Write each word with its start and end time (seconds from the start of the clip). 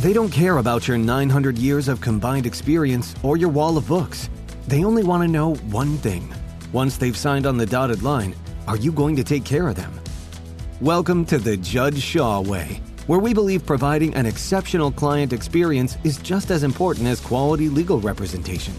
They 0.00 0.14
don't 0.14 0.30
care 0.30 0.56
about 0.56 0.88
your 0.88 0.96
900 0.96 1.58
years 1.58 1.86
of 1.86 2.00
combined 2.00 2.46
experience 2.46 3.14
or 3.22 3.36
your 3.36 3.50
wall 3.50 3.76
of 3.76 3.86
books. 3.86 4.30
They 4.66 4.82
only 4.82 5.02
want 5.02 5.22
to 5.24 5.28
know 5.28 5.56
one 5.66 5.98
thing. 5.98 6.32
Once 6.72 6.96
they've 6.96 7.14
signed 7.14 7.44
on 7.44 7.58
the 7.58 7.66
dotted 7.66 8.02
line, 8.02 8.34
are 8.66 8.78
you 8.78 8.92
going 8.92 9.14
to 9.16 9.22
take 9.22 9.44
care 9.44 9.68
of 9.68 9.76
them? 9.76 9.92
Welcome 10.80 11.26
to 11.26 11.36
the 11.36 11.58
Judd 11.58 11.98
Shaw 11.98 12.40
Way, 12.40 12.80
where 13.08 13.18
we 13.18 13.34
believe 13.34 13.66
providing 13.66 14.14
an 14.14 14.24
exceptional 14.24 14.90
client 14.90 15.34
experience 15.34 15.98
is 16.02 16.16
just 16.16 16.50
as 16.50 16.62
important 16.62 17.06
as 17.06 17.20
quality 17.20 17.68
legal 17.68 18.00
representation. 18.00 18.72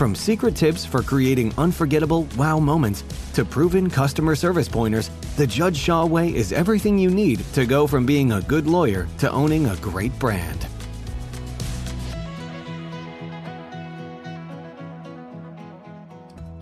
From 0.00 0.14
secret 0.14 0.56
tips 0.56 0.86
for 0.86 1.02
creating 1.02 1.52
unforgettable 1.58 2.26
wow 2.38 2.58
moments 2.58 3.04
to 3.34 3.44
proven 3.44 3.90
customer 3.90 4.34
service 4.34 4.66
pointers, 4.66 5.10
the 5.36 5.46
Judd 5.46 5.76
Shaw 5.76 6.06
Way 6.06 6.34
is 6.34 6.52
everything 6.52 6.98
you 6.98 7.10
need 7.10 7.40
to 7.52 7.66
go 7.66 7.86
from 7.86 8.06
being 8.06 8.32
a 8.32 8.40
good 8.40 8.66
lawyer 8.66 9.06
to 9.18 9.30
owning 9.30 9.66
a 9.66 9.76
great 9.76 10.18
brand. 10.18 10.66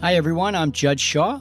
Hi, 0.01 0.17
everyone. 0.17 0.57
I'm 0.57 0.73
Judd 0.73 0.99
Shaw. 0.99 1.41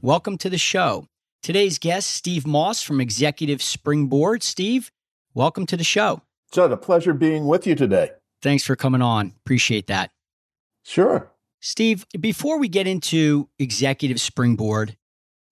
Welcome 0.00 0.38
to 0.38 0.48
the 0.48 0.56
show. 0.56 1.08
Today's 1.42 1.78
guest, 1.78 2.08
Steve 2.08 2.46
Moss 2.46 2.82
from 2.82 3.02
Executive 3.02 3.60
Springboard. 3.60 4.42
Steve, 4.42 4.90
welcome 5.34 5.66
to 5.66 5.76
the 5.76 5.84
show. 5.84 6.22
Judd, 6.52 6.72
a 6.72 6.78
pleasure 6.78 7.12
being 7.12 7.46
with 7.46 7.66
you 7.66 7.74
today. 7.74 8.12
Thanks 8.40 8.64
for 8.64 8.76
coming 8.76 9.02
on. 9.02 9.34
Appreciate 9.44 9.88
that. 9.88 10.10
Sure. 10.86 11.30
Steve, 11.66 12.04
before 12.20 12.58
we 12.58 12.68
get 12.68 12.86
into 12.86 13.48
Executive 13.58 14.20
Springboard 14.20 14.98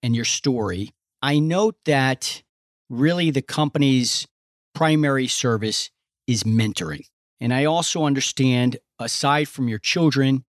and 0.02 0.14
your 0.14 0.26
story, 0.26 0.90
I 1.22 1.38
note 1.38 1.76
that 1.86 2.42
really 2.90 3.30
the 3.30 3.40
company's 3.40 4.28
primary 4.74 5.26
service 5.26 5.88
is 6.26 6.42
mentoring. 6.42 7.06
And 7.40 7.54
I 7.54 7.64
also 7.64 8.04
understand, 8.04 8.76
aside 8.98 9.48
from 9.48 9.68
your 9.68 9.78
children, 9.78 10.44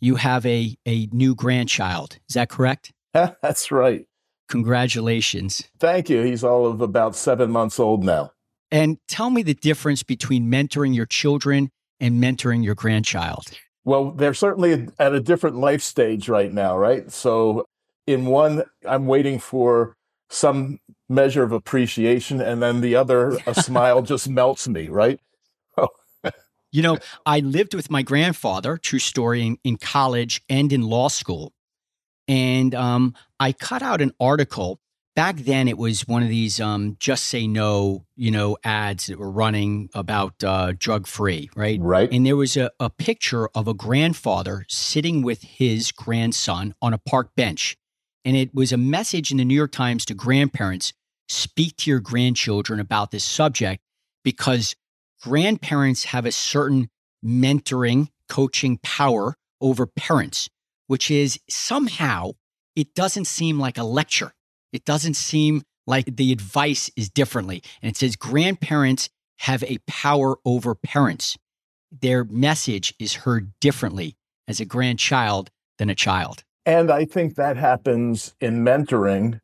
you 0.00 0.16
have 0.16 0.44
a, 0.44 0.76
a 0.84 1.06
new 1.12 1.36
grandchild. 1.36 2.18
Is 2.28 2.34
that 2.34 2.48
correct? 2.48 2.92
That's 3.12 3.70
right. 3.70 4.06
Congratulations. 4.48 5.70
Thank 5.78 6.10
you. 6.10 6.22
He's 6.22 6.42
all 6.42 6.66
of 6.66 6.80
about 6.80 7.14
seven 7.14 7.52
months 7.52 7.78
old 7.78 8.02
now. 8.02 8.32
And 8.72 8.98
tell 9.06 9.30
me 9.30 9.44
the 9.44 9.54
difference 9.54 10.02
between 10.02 10.50
mentoring 10.50 10.96
your 10.96 11.06
children 11.06 11.70
and 12.00 12.20
mentoring 12.20 12.64
your 12.64 12.74
grandchild. 12.74 13.56
Well, 13.86 14.10
they're 14.10 14.34
certainly 14.34 14.88
at 14.98 15.14
a 15.14 15.20
different 15.20 15.56
life 15.58 15.80
stage 15.80 16.28
right 16.28 16.52
now, 16.52 16.76
right? 16.76 17.10
So, 17.12 17.66
in 18.04 18.26
one, 18.26 18.64
I'm 18.86 19.06
waiting 19.06 19.38
for 19.38 19.94
some 20.28 20.80
measure 21.08 21.44
of 21.44 21.52
appreciation, 21.52 22.40
and 22.40 22.60
then 22.60 22.80
the 22.80 22.96
other, 22.96 23.38
a 23.46 23.54
smile 23.54 24.02
just 24.02 24.28
melts 24.28 24.66
me, 24.66 24.88
right? 24.88 25.20
you 26.72 26.82
know, 26.82 26.98
I 27.24 27.38
lived 27.38 27.74
with 27.74 27.88
my 27.88 28.02
grandfather, 28.02 28.76
true 28.76 28.98
story, 28.98 29.46
in, 29.46 29.58
in 29.62 29.76
college 29.76 30.42
and 30.48 30.72
in 30.72 30.82
law 30.82 31.06
school. 31.06 31.52
And 32.26 32.74
um, 32.74 33.14
I 33.38 33.52
cut 33.52 33.82
out 33.82 34.00
an 34.00 34.10
article 34.18 34.80
back 35.16 35.36
then 35.38 35.66
it 35.66 35.78
was 35.78 36.06
one 36.06 36.22
of 36.22 36.28
these 36.28 36.60
um, 36.60 36.96
just 37.00 37.24
say 37.24 37.48
no 37.48 38.04
you 38.14 38.30
know 38.30 38.56
ads 38.62 39.06
that 39.06 39.18
were 39.18 39.30
running 39.30 39.88
about 39.94 40.44
uh, 40.44 40.72
drug 40.78 41.08
free 41.08 41.50
right? 41.56 41.80
Right. 41.80 42.12
And 42.12 42.24
there 42.24 42.36
was 42.36 42.56
a, 42.56 42.70
a 42.78 42.90
picture 42.90 43.48
of 43.54 43.66
a 43.66 43.74
grandfather 43.74 44.64
sitting 44.68 45.22
with 45.22 45.42
his 45.42 45.90
grandson 45.90 46.74
on 46.80 46.92
a 46.92 46.98
park 46.98 47.30
bench. 47.34 47.76
And 48.24 48.36
it 48.36 48.54
was 48.54 48.72
a 48.72 48.76
message 48.76 49.30
in 49.32 49.38
the 49.38 49.44
new 49.44 49.54
york 49.54 49.72
times 49.72 50.04
to 50.04 50.14
grandparents 50.14 50.92
speak 51.28 51.76
to 51.78 51.90
your 51.90 52.00
grandchildren 52.00 52.78
about 52.78 53.10
this 53.10 53.24
subject 53.24 53.82
because 54.22 54.76
grandparents 55.22 56.04
have 56.04 56.26
a 56.26 56.32
certain 56.32 56.88
mentoring 57.24 58.08
coaching 58.28 58.78
power 58.82 59.34
over 59.60 59.86
parents 59.86 60.48
which 60.88 61.10
is 61.10 61.40
somehow 61.48 62.30
it 62.76 62.94
doesn't 62.94 63.24
seem 63.24 63.58
like 63.58 63.78
a 63.78 63.82
lecture 63.82 64.32
it 64.76 64.84
doesn't 64.84 65.14
seem 65.14 65.62
like 65.86 66.16
the 66.16 66.32
advice 66.32 66.90
is 66.96 67.08
differently. 67.08 67.62
And 67.80 67.90
it 67.90 67.96
says 67.96 68.14
grandparents 68.14 69.08
have 69.38 69.62
a 69.64 69.78
power 69.86 70.36
over 70.44 70.74
parents. 70.74 71.38
Their 71.90 72.24
message 72.24 72.94
is 72.98 73.14
heard 73.14 73.52
differently 73.60 74.16
as 74.46 74.60
a 74.60 74.66
grandchild 74.66 75.50
than 75.78 75.88
a 75.88 75.94
child. 75.94 76.44
And 76.66 76.90
I 76.90 77.06
think 77.06 77.36
that 77.36 77.56
happens 77.56 78.34
in 78.40 78.64
mentoring, 78.64 79.40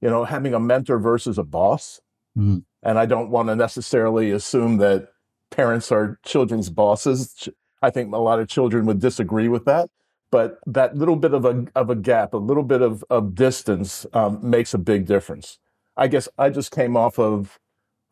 you 0.00 0.10
know, 0.10 0.24
having 0.24 0.52
a 0.52 0.60
mentor 0.60 0.98
versus 0.98 1.38
a 1.38 1.44
boss. 1.44 2.00
Mm. 2.36 2.64
And 2.82 2.98
I 2.98 3.06
don't 3.06 3.30
want 3.30 3.48
to 3.48 3.56
necessarily 3.56 4.32
assume 4.32 4.76
that 4.78 5.08
parents 5.50 5.90
are 5.90 6.18
children's 6.26 6.68
bosses. 6.68 7.48
I 7.80 7.90
think 7.90 8.12
a 8.12 8.18
lot 8.18 8.40
of 8.40 8.48
children 8.48 8.84
would 8.86 9.00
disagree 9.00 9.48
with 9.48 9.64
that 9.64 9.88
but 10.34 10.58
that 10.66 10.96
little 10.96 11.14
bit 11.14 11.32
of 11.32 11.44
a 11.44 11.64
of 11.76 11.90
a 11.90 11.94
gap, 11.94 12.34
a 12.34 12.38
little 12.38 12.64
bit 12.64 12.82
of 12.82 13.04
of 13.08 13.36
distance, 13.36 14.04
um, 14.14 14.40
makes 14.42 14.74
a 14.74 14.78
big 14.78 15.06
difference. 15.06 15.60
I 15.96 16.08
guess 16.08 16.28
I 16.36 16.50
just 16.50 16.72
came 16.72 16.96
off 16.96 17.20
of 17.20 17.60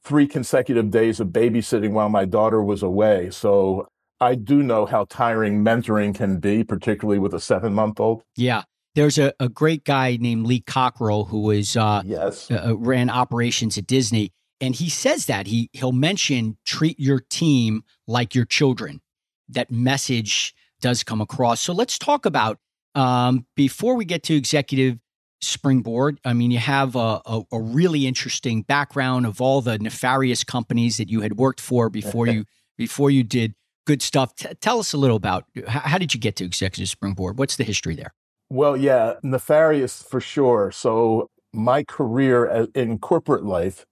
three 0.04 0.28
consecutive 0.28 0.92
days 0.92 1.18
of 1.18 1.28
babysitting 1.30 1.90
while 1.90 2.08
my 2.08 2.24
daughter 2.24 2.62
was 2.62 2.80
away, 2.80 3.30
so 3.30 3.88
I 4.20 4.36
do 4.36 4.62
know 4.62 4.86
how 4.86 5.06
tiring 5.06 5.64
mentoring 5.64 6.14
can 6.14 6.38
be, 6.38 6.62
particularly 6.62 7.18
with 7.18 7.34
a 7.34 7.40
seven 7.40 7.74
month 7.74 7.98
old. 7.98 8.22
Yeah. 8.36 8.62
There's 8.94 9.18
a, 9.18 9.32
a 9.40 9.48
great 9.48 9.82
guy 9.82 10.16
named 10.20 10.46
Lee 10.46 10.60
Cockerell 10.60 11.24
who 11.24 11.40
was 11.40 11.76
uh, 11.76 12.02
yes 12.04 12.52
uh, 12.52 12.68
uh, 12.68 12.76
ran 12.76 13.10
operations 13.10 13.76
at 13.76 13.88
Disney, 13.88 14.30
and 14.60 14.76
he 14.76 14.88
says 14.88 15.26
that 15.26 15.48
he 15.48 15.70
he'll 15.72 15.90
mention 15.90 16.56
treat 16.64 17.00
your 17.00 17.18
team 17.18 17.82
like 18.06 18.32
your 18.32 18.44
children. 18.44 19.00
That 19.48 19.72
message 19.72 20.54
does 20.82 21.02
come 21.02 21.22
across. 21.22 21.62
So 21.62 21.72
let's 21.72 21.98
talk 21.98 22.26
about 22.26 22.58
um, 22.94 23.46
before 23.56 23.94
we 23.94 24.04
get 24.04 24.22
to 24.24 24.34
executive 24.34 24.98
springboard. 25.40 26.20
I 26.24 26.34
mean, 26.34 26.50
you 26.50 26.58
have 26.58 26.94
a, 26.94 27.20
a, 27.24 27.42
a, 27.50 27.60
really 27.60 28.06
interesting 28.06 28.62
background 28.62 29.26
of 29.26 29.40
all 29.40 29.60
the 29.60 29.78
nefarious 29.78 30.44
companies 30.44 30.98
that 30.98 31.08
you 31.08 31.22
had 31.22 31.36
worked 31.36 31.60
for 31.60 31.88
before 31.88 32.26
you 32.28 32.44
before 32.76 33.10
you 33.10 33.24
did 33.24 33.54
good 33.86 34.02
stuff. 34.02 34.34
T- 34.36 34.48
tell 34.60 34.78
us 34.78 34.92
a 34.92 34.98
little 34.98 35.16
about 35.16 35.44
how, 35.66 35.80
how 35.80 35.98
did 35.98 36.14
you 36.14 36.20
get 36.20 36.36
to 36.36 36.44
executive 36.44 36.88
springboard? 36.88 37.38
What's 37.38 37.56
the 37.56 37.64
history 37.64 37.96
there? 37.96 38.12
Well, 38.50 38.76
yeah, 38.76 39.14
nefarious 39.22 40.02
for 40.02 40.20
sure. 40.20 40.70
So 40.70 41.30
my 41.52 41.82
career 41.84 42.68
in 42.74 42.98
corporate 42.98 43.44
life 43.44 43.86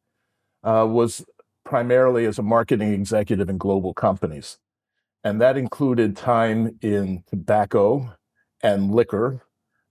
uh, 0.63 0.87
was 0.89 1.25
primarily 1.65 2.27
as 2.27 2.39
a 2.39 2.43
marketing 2.43 2.93
executive 2.93 3.49
in 3.49 3.59
global 3.59 3.95
companies. 3.95 4.59
And 5.23 5.41
that 5.41 5.57
included 5.57 6.17
time 6.17 6.79
in 6.81 7.25
tobacco 7.29 8.15
and 8.63 8.91
liquor 8.91 9.43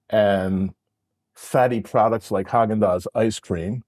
and 0.09 0.71
fatty 1.35 1.81
products 1.81 2.31
like 2.31 2.47
Haagen-Dazs 2.47 3.05
ice 3.13 3.39
cream. 3.39 3.83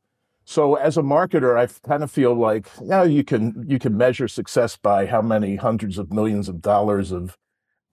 So 0.46 0.75
as 0.75 0.97
a 0.97 1.01
marketer, 1.01 1.57
I 1.57 1.68
kind 1.88 2.03
of 2.03 2.12
feel 2.12 2.34
like 2.34 2.68
yeah, 2.81 3.03
you 3.03 3.24
can 3.24 3.66
you 3.68 3.80
can 3.80 3.96
measure 3.96 4.28
success 4.28 4.75
by 4.78 5.06
how 5.06 5.22
many 5.22 5.56
hundreds 5.56 5.97
of 5.97 6.12
millions 6.12 6.50
of 6.50 6.62
dollars 6.62 7.12
of 7.12 7.38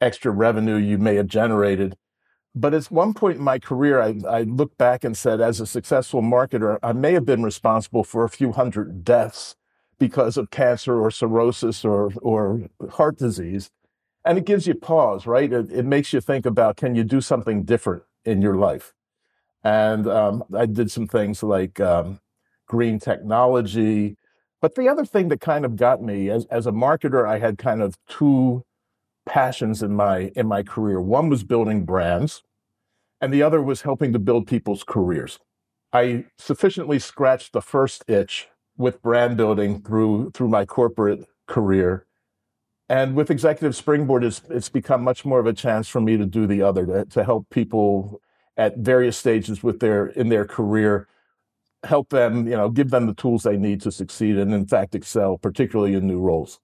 extra 0.00 0.32
revenue 0.32 0.76
you 0.76 0.98
may 0.98 1.16
have 1.16 1.26
generated. 1.26 1.96
But 2.54 2.74
at 2.74 2.84
one 2.86 3.14
point 3.14 3.38
in 3.38 3.44
my 3.44 3.58
career, 3.58 4.00
I, 4.00 4.16
I 4.28 4.42
looked 4.42 4.78
back 4.78 5.04
and 5.04 5.16
said, 5.16 5.40
as 5.40 5.60
a 5.60 5.66
successful 5.66 6.22
marketer, 6.22 6.78
I 6.82 6.92
may 6.92 7.12
have 7.12 7.24
been 7.24 7.42
responsible 7.42 8.02
for 8.02 8.24
a 8.24 8.28
few 8.28 8.52
hundred 8.52 9.04
deaths 9.04 9.54
because 9.98 10.36
of 10.36 10.50
cancer 10.50 11.00
or 11.00 11.10
cirrhosis 11.10 11.84
or, 11.84 12.12
or 12.22 12.68
heart 12.90 13.18
disease. 13.18 13.70
And 14.24 14.38
it 14.38 14.44
gives 14.44 14.66
you 14.66 14.74
pause, 14.74 15.26
right? 15.26 15.52
It, 15.52 15.72
it 15.72 15.84
makes 15.84 16.12
you 16.12 16.20
think 16.20 16.46
about 16.46 16.76
can 16.76 16.94
you 16.94 17.04
do 17.04 17.20
something 17.20 17.64
different 17.64 18.02
in 18.24 18.42
your 18.42 18.56
life? 18.56 18.92
And 19.64 20.06
um, 20.06 20.44
I 20.54 20.66
did 20.66 20.90
some 20.90 21.06
things 21.06 21.42
like 21.42 21.80
um, 21.80 22.20
green 22.66 22.98
technology. 22.98 24.16
But 24.60 24.74
the 24.74 24.88
other 24.88 25.04
thing 25.04 25.28
that 25.28 25.40
kind 25.40 25.64
of 25.64 25.76
got 25.76 26.02
me 26.02 26.30
as, 26.30 26.44
as 26.46 26.66
a 26.66 26.72
marketer, 26.72 27.28
I 27.28 27.38
had 27.38 27.58
kind 27.58 27.82
of 27.82 27.96
two 28.08 28.64
passions 29.26 29.82
in 29.82 29.94
my 29.94 30.32
in 30.34 30.46
my 30.46 30.62
career. 30.62 31.00
One 31.00 31.28
was 31.28 31.44
building 31.44 31.84
brands, 31.84 32.42
and 33.20 33.32
the 33.32 33.42
other 33.42 33.62
was 33.62 33.82
helping 33.82 34.12
to 34.12 34.18
build 34.18 34.46
people's 34.46 34.84
careers. 34.84 35.38
I 35.92 36.26
sufficiently 36.36 36.98
scratched 36.98 37.52
the 37.52 37.62
first 37.62 38.04
itch 38.08 38.48
with 38.78 39.02
brand 39.02 39.36
building 39.36 39.82
through 39.82 40.30
through 40.30 40.48
my 40.48 40.64
corporate 40.64 41.26
career. 41.46 42.06
And 42.88 43.14
with 43.14 43.30
Executive 43.30 43.76
Springboard, 43.76 44.24
it's, 44.24 44.40
it's 44.48 44.70
become 44.70 45.02
much 45.02 45.26
more 45.26 45.40
of 45.40 45.46
a 45.46 45.52
chance 45.52 45.88
for 45.88 46.00
me 46.00 46.16
to 46.16 46.24
do 46.24 46.46
the 46.46 46.62
other, 46.62 46.86
to, 46.86 47.04
to 47.04 47.22
help 47.22 47.50
people 47.50 48.22
at 48.56 48.78
various 48.78 49.18
stages 49.18 49.62
with 49.62 49.80
their 49.80 50.06
in 50.06 50.30
their 50.30 50.46
career, 50.46 51.06
help 51.84 52.08
them, 52.08 52.46
you 52.48 52.56
know, 52.56 52.70
give 52.70 52.88
them 52.90 53.06
the 53.06 53.14
tools 53.14 53.42
they 53.42 53.58
need 53.58 53.82
to 53.82 53.92
succeed 53.92 54.38
and 54.38 54.54
in 54.54 54.66
fact 54.66 54.94
excel, 54.94 55.36
particularly 55.36 55.94
in 55.94 56.06
new 56.06 56.18
roles. 56.18 56.60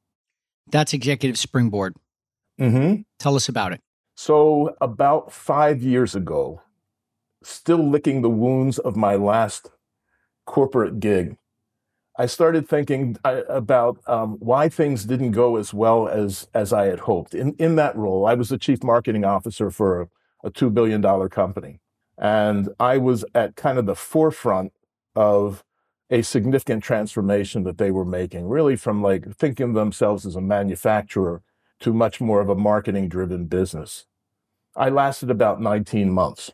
That's 0.70 0.94
Executive 0.94 1.38
Springboard. 1.38 1.94
Mm-hmm. 2.58 3.02
Tell 3.19 3.37
us 3.37 3.49
about 3.49 3.72
it. 3.72 3.81
So 4.17 4.76
about 4.81 5.32
five 5.32 5.82
years 5.82 6.14
ago, 6.14 6.62
still 7.43 7.88
licking 7.88 8.22
the 8.22 8.31
wounds 8.31 8.78
of 8.78 8.96
my 8.96 9.17
last 9.17 9.70
corporate 10.46 11.00
gig, 11.00 11.37
I 12.16 12.26
started 12.26 12.69
thinking 12.69 13.16
uh, 13.25 13.43
about 13.49 13.99
um, 14.06 14.37
why 14.38 14.69
things 14.69 15.05
didn't 15.05 15.32
go 15.32 15.56
as 15.56 15.75
well 15.75 16.06
as 16.06 16.49
as 16.55 16.72
I 16.72 16.87
had 16.87 17.00
hoped. 17.00 17.34
In 17.34 17.55
in 17.55 17.76
that 17.76 17.96
role, 17.96 18.26
I 18.26 18.34
was 18.34 18.50
the 18.50 18.58
chief 18.58 18.82
marketing 18.82 19.25
officer 19.25 19.70
for 19.70 20.02
a, 20.02 20.08
a 20.44 20.50
two 20.50 20.70
billion 20.70 21.00
dollar 21.00 21.28
company, 21.28 21.81
and 22.16 22.69
I 22.78 22.99
was 22.99 23.25
at 23.34 23.56
kind 23.56 23.78
of 23.78 23.87
the 23.87 23.96
forefront 23.96 24.72
of 25.16 25.64
a 26.11 26.22
significant 26.22 26.84
transformation 26.84 27.64
that 27.64 27.78
they 27.78 27.90
were 27.90 28.05
making, 28.05 28.49
really 28.49 28.76
from 28.76 29.02
like 29.02 29.34
thinking 29.37 29.72
themselves 29.72 30.25
as 30.25 30.37
a 30.37 30.40
manufacturer 30.40 31.43
to 31.81 31.93
much 31.93 32.20
more 32.20 32.40
of 32.40 32.49
a 32.49 32.55
marketing 32.55 33.08
driven 33.08 33.46
business. 33.46 34.06
I 34.76 34.88
lasted 34.88 35.31
about 35.31 35.60
19 35.60 36.10
months. 36.10 36.52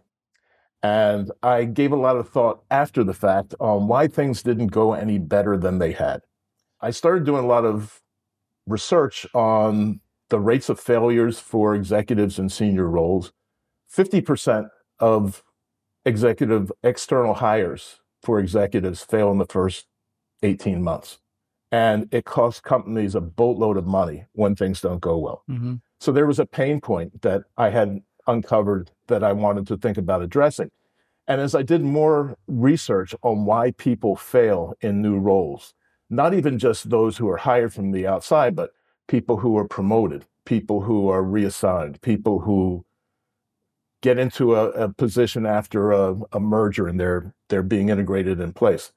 And 0.83 1.31
I 1.43 1.65
gave 1.65 1.93
a 1.93 1.97
lot 1.97 2.17
of 2.17 2.29
thought 2.29 2.63
after 2.71 3.05
the 3.05 3.15
fact 3.15 3.55
on 3.61 3.87
why 3.87 4.07
things 4.07 4.43
didn't 4.43 4.69
go 4.69 4.95
any 4.95 5.19
better 5.19 5.57
than 5.59 5.79
they 5.79 5.93
had. 5.93 6.23
I 6.81 6.91
started 6.91 7.27
doing 7.27 7.45
a 7.45 7.49
lot 7.49 7.67
of 7.67 8.01
research 8.67 9.27
on 9.35 10.01
the 10.31 10.41
rates 10.41 10.69
of 10.69 10.81
failures 10.81 11.39
for 11.39 11.75
executives 11.75 12.39
in 12.39 12.49
senior 12.49 12.89
roles. 12.89 13.33
50% 13.95 14.71
of 14.99 15.43
executive 16.05 16.73
external 16.83 17.35
hires 17.35 18.01
for 18.23 18.39
executives 18.39 19.03
fail 19.03 19.31
in 19.31 19.39
the 19.39 19.47
first 19.47 19.87
18 20.43 20.83
months. 20.83 21.19
And 21.73 22.09
it 22.13 22.25
costs 22.25 22.61
companies 22.61 23.15
a 23.15 23.21
boatload 23.21 23.77
of 23.77 23.87
money 23.87 24.25
when 24.33 24.57
things 24.57 24.81
don't 24.81 25.01
go 25.01 25.19
well. 25.19 25.45
Mm-hmm. 25.49 25.75
So 26.01 26.11
there 26.13 26.27
was 26.27 26.39
a 26.39 26.47
pain 26.47 26.81
point 26.81 27.23
that 27.23 27.43
I 27.57 27.71
had 27.71 28.01
uncovered 28.27 28.91
that 29.07 29.23
I 29.25 29.33
wanted 29.33 29.67
to 29.69 29.77
think 29.77 29.99
about 29.99 30.23
addressing. 30.23 30.71
And 31.27 31.41
as 31.41 31.55
I 31.55 31.63
did 31.63 31.83
more 31.83 32.37
research 32.49 33.15
on 33.23 33.45
why 33.45 33.73
people 33.73 34.17
fail 34.17 34.75
in 34.81 35.01
new 35.01 35.19
roles, 35.19 35.75
not 36.09 36.35
even 36.35 36.59
just 36.59 36.91
those 36.91 37.19
who 37.19 37.29
are 37.29 37.37
hired 37.37 37.73
from 37.73 37.93
the 37.93 38.07
outside, 38.07 38.57
but 38.57 38.73
people 39.07 39.37
who 39.37 39.57
are 39.57 39.69
promoted, 39.69 40.27
people 40.45 40.81
who 40.81 41.09
are 41.09 41.23
reassigned, 41.23 42.01
people 42.01 42.41
who 42.41 42.85
get 44.03 44.19
into 44.19 44.57
a, 44.57 44.71
a 44.71 44.93
position 44.93 45.47
after 45.47 45.93
a, 45.93 46.17
a 46.33 46.41
merger 46.41 46.89
and 46.89 46.99
they're 46.99 47.35
they're 47.49 47.63
being 47.63 47.91
integrated 47.91 48.41
in 48.41 48.53
place. 48.53 48.93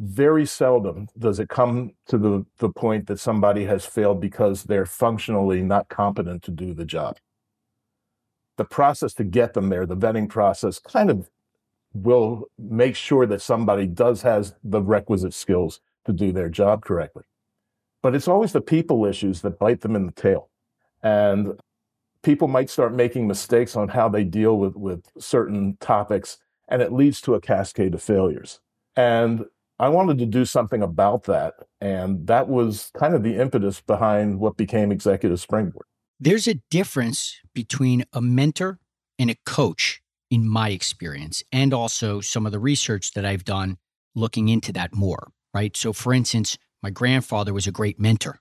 Very 0.00 0.46
seldom 0.46 1.08
does 1.18 1.38
it 1.40 1.48
come 1.48 1.92
to 2.06 2.18
the, 2.18 2.46
the 2.58 2.68
point 2.68 3.06
that 3.08 3.18
somebody 3.18 3.64
has 3.64 3.84
failed 3.84 4.20
because 4.20 4.64
they're 4.64 4.86
functionally 4.86 5.62
not 5.62 5.88
competent 5.88 6.42
to 6.44 6.50
do 6.50 6.72
the 6.72 6.84
job 6.84 7.16
the 8.58 8.64
process 8.64 9.14
to 9.14 9.24
get 9.24 9.54
them 9.54 9.70
there, 9.70 9.86
the 9.86 9.96
vetting 9.96 10.28
process, 10.28 10.78
kind 10.78 11.08
of 11.10 11.30
will 11.94 12.44
make 12.58 12.94
sure 12.94 13.26
that 13.26 13.40
somebody 13.40 13.86
does 13.86 14.22
has 14.22 14.54
the 14.62 14.82
requisite 14.82 15.32
skills 15.32 15.80
to 16.04 16.12
do 16.12 16.30
their 16.32 16.50
job 16.50 16.84
correctly. 16.84 17.24
But 18.02 18.14
it's 18.14 18.28
always 18.28 18.52
the 18.52 18.60
people 18.60 19.06
issues 19.06 19.40
that 19.40 19.58
bite 19.58 19.80
them 19.80 19.96
in 19.96 20.06
the 20.06 20.12
tail. 20.12 20.50
And 21.02 21.58
people 22.22 22.48
might 22.48 22.70
start 22.70 22.94
making 22.94 23.26
mistakes 23.26 23.74
on 23.76 23.88
how 23.88 24.08
they 24.08 24.24
deal 24.24 24.58
with, 24.58 24.76
with 24.76 25.06
certain 25.18 25.76
topics, 25.80 26.38
and 26.68 26.82
it 26.82 26.92
leads 26.92 27.20
to 27.22 27.34
a 27.34 27.40
cascade 27.40 27.94
of 27.94 28.02
failures. 28.02 28.60
And 28.94 29.46
I 29.78 29.88
wanted 29.88 30.18
to 30.18 30.26
do 30.26 30.44
something 30.44 30.82
about 30.82 31.24
that. 31.24 31.54
And 31.80 32.26
that 32.26 32.48
was 32.48 32.90
kind 32.94 33.14
of 33.14 33.22
the 33.22 33.36
impetus 33.36 33.80
behind 33.80 34.40
what 34.40 34.56
became 34.56 34.92
Executive 34.92 35.40
Springboard. 35.40 35.86
There's 36.20 36.48
a 36.48 36.60
difference 36.68 37.36
between 37.54 38.04
a 38.12 38.20
mentor 38.20 38.80
and 39.20 39.30
a 39.30 39.36
coach, 39.46 40.02
in 40.32 40.48
my 40.48 40.70
experience, 40.70 41.44
and 41.52 41.72
also 41.72 42.20
some 42.20 42.44
of 42.44 42.50
the 42.50 42.58
research 42.58 43.12
that 43.12 43.24
I've 43.24 43.44
done 43.44 43.78
looking 44.16 44.48
into 44.48 44.72
that 44.72 44.92
more, 44.92 45.30
right? 45.54 45.76
So, 45.76 45.92
for 45.92 46.12
instance, 46.12 46.58
my 46.82 46.90
grandfather 46.90 47.54
was 47.54 47.68
a 47.68 47.72
great 47.72 48.00
mentor. 48.00 48.40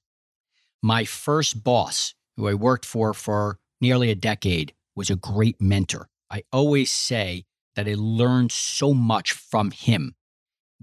My 0.81 1.05
first 1.05 1.63
boss, 1.63 2.15
who 2.35 2.47
I 2.47 2.55
worked 2.55 2.83
for 2.83 3.13
for 3.13 3.59
nearly 3.79 4.09
a 4.09 4.15
decade, 4.15 4.73
was 4.95 5.11
a 5.11 5.15
great 5.15 5.61
mentor. 5.61 6.09
I 6.31 6.43
always 6.51 6.91
say 6.91 7.45
that 7.75 7.87
I 7.87 7.93
learned 7.95 8.51
so 8.51 8.95
much 8.95 9.33
from 9.33 9.69
him 9.69 10.15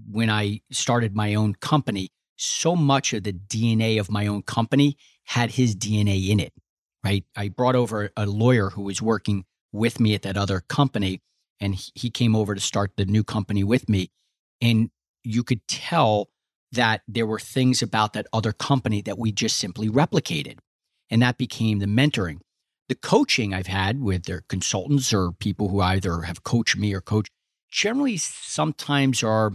when 0.09 0.29
I 0.29 0.61
started 0.71 1.13
my 1.13 1.35
own 1.35 1.55
company. 1.55 2.07
So 2.37 2.73
much 2.73 3.11
of 3.11 3.23
the 3.23 3.33
DNA 3.33 3.99
of 3.99 4.09
my 4.09 4.27
own 4.27 4.43
company 4.43 4.97
had 5.25 5.51
his 5.51 5.75
DNA 5.75 6.29
in 6.29 6.39
it 6.39 6.53
right? 7.05 7.23
I 7.35 7.49
brought 7.49 7.75
over 7.75 8.09
a 8.17 8.25
lawyer 8.25 8.71
who 8.71 8.81
was 8.81 8.99
working 8.99 9.45
with 9.71 9.99
me 9.99 10.15
at 10.15 10.23
that 10.23 10.37
other 10.37 10.61
company, 10.61 11.21
and 11.59 11.75
he 11.93 12.09
came 12.09 12.35
over 12.35 12.55
to 12.55 12.61
start 12.61 12.93
the 12.97 13.05
new 13.05 13.23
company 13.23 13.63
with 13.63 13.87
me. 13.87 14.09
And 14.59 14.89
you 15.23 15.43
could 15.43 15.67
tell 15.67 16.29
that 16.71 17.03
there 17.07 17.27
were 17.27 17.39
things 17.39 17.83
about 17.83 18.13
that 18.13 18.25
other 18.33 18.51
company 18.51 19.03
that 19.03 19.19
we 19.19 19.31
just 19.31 19.57
simply 19.57 19.87
replicated. 19.87 20.57
And 21.11 21.21
that 21.21 21.37
became 21.37 21.77
the 21.77 21.85
mentoring. 21.85 22.39
The 22.89 22.95
coaching 22.95 23.53
I've 23.53 23.67
had 23.67 24.01
with 24.01 24.23
their 24.23 24.41
consultants 24.49 25.13
or 25.13 25.31
people 25.31 25.69
who 25.69 25.81
either 25.81 26.21
have 26.21 26.43
coached 26.43 26.75
me 26.75 26.93
or 26.93 27.01
coach 27.01 27.27
generally 27.71 28.17
sometimes 28.17 29.21
are 29.23 29.53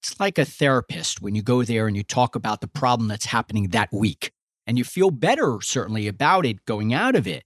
it's 0.00 0.18
like 0.18 0.38
a 0.38 0.44
therapist 0.44 1.22
when 1.22 1.34
you 1.34 1.42
go 1.42 1.62
there 1.62 1.86
and 1.86 1.96
you 1.96 2.02
talk 2.02 2.34
about 2.34 2.60
the 2.60 2.66
problem 2.66 3.08
that's 3.08 3.26
happening 3.26 3.68
that 3.68 3.92
week 3.92 4.31
and 4.66 4.78
you 4.78 4.84
feel 4.84 5.10
better 5.10 5.58
certainly 5.60 6.08
about 6.08 6.46
it 6.46 6.64
going 6.64 6.94
out 6.94 7.14
of 7.14 7.26
it, 7.26 7.44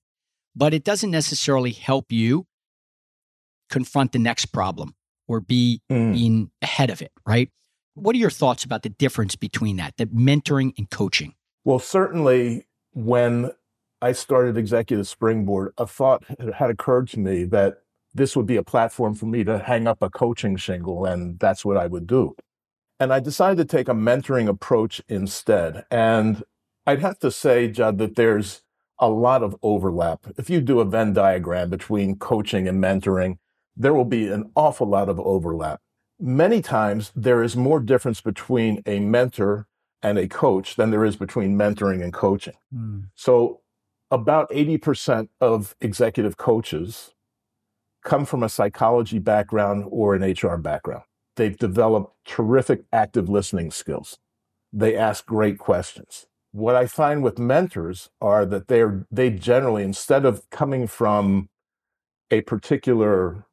but 0.54 0.74
it 0.74 0.84
doesn't 0.84 1.10
necessarily 1.10 1.72
help 1.72 2.12
you 2.12 2.46
confront 3.70 4.12
the 4.12 4.18
next 4.18 4.46
problem 4.46 4.94
or 5.28 5.40
be 5.40 5.80
mm. 5.90 6.12
being 6.12 6.50
ahead 6.62 6.90
of 6.90 7.02
it, 7.02 7.12
right? 7.26 7.50
What 7.94 8.14
are 8.14 8.18
your 8.18 8.30
thoughts 8.30 8.64
about 8.64 8.82
the 8.82 8.90
difference 8.90 9.36
between 9.36 9.76
that, 9.76 9.96
the 9.96 10.06
mentoring 10.06 10.72
and 10.78 10.88
coaching? 10.90 11.34
Well, 11.64 11.78
certainly 11.78 12.66
when 12.92 13.50
I 14.00 14.12
started 14.12 14.56
Executive 14.56 15.08
Springboard, 15.08 15.72
a 15.78 15.86
thought 15.86 16.22
had 16.54 16.70
occurred 16.70 17.08
to 17.08 17.18
me 17.18 17.44
that 17.44 17.78
this 18.14 18.36
would 18.36 18.46
be 18.46 18.56
a 18.56 18.62
platform 18.62 19.14
for 19.14 19.26
me 19.26 19.44
to 19.44 19.58
hang 19.58 19.86
up 19.86 20.02
a 20.02 20.10
coaching 20.10 20.56
shingle, 20.56 21.04
and 21.04 21.38
that's 21.38 21.64
what 21.64 21.76
I 21.76 21.86
would 21.86 22.06
do. 22.06 22.34
And 22.98 23.12
I 23.12 23.20
decided 23.20 23.56
to 23.58 23.76
take 23.76 23.88
a 23.88 23.94
mentoring 23.94 24.48
approach 24.48 25.02
instead. 25.08 25.84
And 25.90 26.42
I'd 26.86 27.00
have 27.00 27.18
to 27.20 27.30
say, 27.30 27.68
Judd, 27.68 27.98
that 27.98 28.16
there's 28.16 28.62
a 28.98 29.08
lot 29.08 29.42
of 29.42 29.56
overlap. 29.62 30.26
If 30.38 30.48
you 30.48 30.60
do 30.60 30.80
a 30.80 30.84
Venn 30.84 31.12
diagram 31.12 31.68
between 31.68 32.16
coaching 32.16 32.68
and 32.68 32.82
mentoring, 32.82 33.38
there 33.76 33.92
will 33.92 34.04
be 34.04 34.28
an 34.28 34.50
awful 34.54 34.86
lot 34.86 35.08
of 35.08 35.20
overlap. 35.20 35.80
Many 36.18 36.62
times 36.62 37.12
there 37.14 37.42
is 37.42 37.56
more 37.56 37.80
difference 37.80 38.20
between 38.20 38.82
a 38.86 39.00
mentor 39.00 39.66
and 40.02 40.18
a 40.18 40.28
coach 40.28 40.76
than 40.76 40.90
there 40.90 41.04
is 41.04 41.16
between 41.16 41.58
mentoring 41.58 42.02
and 42.02 42.12
coaching. 42.12 42.54
Mm. 42.74 43.10
So 43.14 43.60
about 44.10 44.48
80% 44.50 45.28
of 45.40 45.74
executive 45.80 46.36
coaches 46.36 47.12
come 48.02 48.24
from 48.24 48.42
a 48.42 48.48
psychology 48.48 49.18
background 49.18 49.84
or 49.88 50.14
an 50.14 50.22
HR 50.22 50.56
background. 50.56 51.02
They've 51.34 51.56
developed 51.56 52.14
terrific 52.24 52.84
active 52.92 53.28
listening 53.28 53.70
skills. 53.70 54.18
They 54.72 54.96
ask 54.96 55.26
great 55.26 55.58
questions 55.58 56.26
what 56.56 56.74
I 56.74 56.86
find 56.86 57.22
with 57.22 57.38
mentors 57.38 58.08
are 58.18 58.46
that 58.46 58.68
they're 58.68 59.06
they 59.10 59.28
generally 59.28 59.82
instead 59.82 60.24
of 60.24 60.48
coming 60.48 60.86
from 60.86 61.50
a 62.30 62.40
particular 62.40 63.44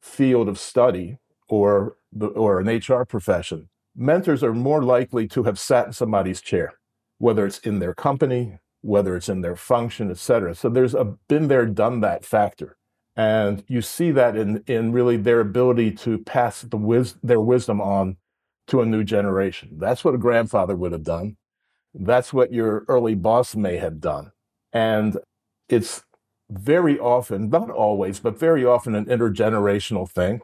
field 0.00 0.48
of 0.48 0.58
study 0.58 1.18
or 1.48 1.96
the, 2.12 2.28
or 2.28 2.60
an 2.60 2.68
HR 2.68 3.04
profession, 3.04 3.68
mentors 3.96 4.44
are 4.44 4.54
more 4.54 4.84
likely 4.84 5.26
to 5.28 5.42
have 5.42 5.58
sat 5.58 5.86
in 5.88 5.92
somebody's 5.92 6.40
chair, 6.40 6.74
whether 7.18 7.44
it's 7.44 7.58
in 7.58 7.80
their 7.80 7.92
company, 7.92 8.60
whether 8.82 9.16
it's 9.16 9.28
in 9.28 9.40
their 9.40 9.56
function, 9.56 10.08
et 10.08 10.18
cetera. 10.18 10.54
So 10.54 10.68
there's 10.68 10.94
a 10.94 11.16
been 11.26 11.48
there, 11.48 11.66
done 11.66 12.02
that 12.02 12.24
factor. 12.24 12.76
And 13.16 13.64
you 13.66 13.82
see 13.82 14.12
that 14.12 14.36
in, 14.36 14.62
in 14.68 14.92
really 14.92 15.16
their 15.16 15.40
ability 15.40 15.90
to 16.06 16.18
pass 16.18 16.62
the 16.62 16.76
wis- 16.76 17.16
their 17.20 17.40
wisdom 17.40 17.80
on 17.80 18.16
to 18.68 18.80
a 18.80 18.86
new 18.86 19.02
generation. 19.02 19.70
That's 19.78 20.04
what 20.04 20.14
a 20.14 20.18
grandfather 20.18 20.76
would 20.76 20.92
have 20.92 21.02
done. 21.02 21.36
That's 21.94 22.32
what 22.32 22.52
your 22.52 22.84
early 22.88 23.14
boss 23.14 23.54
may 23.54 23.76
have 23.76 24.00
done. 24.00 24.32
And 24.72 25.18
it's 25.68 26.04
very 26.50 26.98
often, 26.98 27.48
not 27.48 27.70
always, 27.70 28.18
but 28.20 28.38
very 28.38 28.64
often 28.64 28.94
an 28.94 29.06
intergenerational 29.06 30.10
thing. 30.10 30.40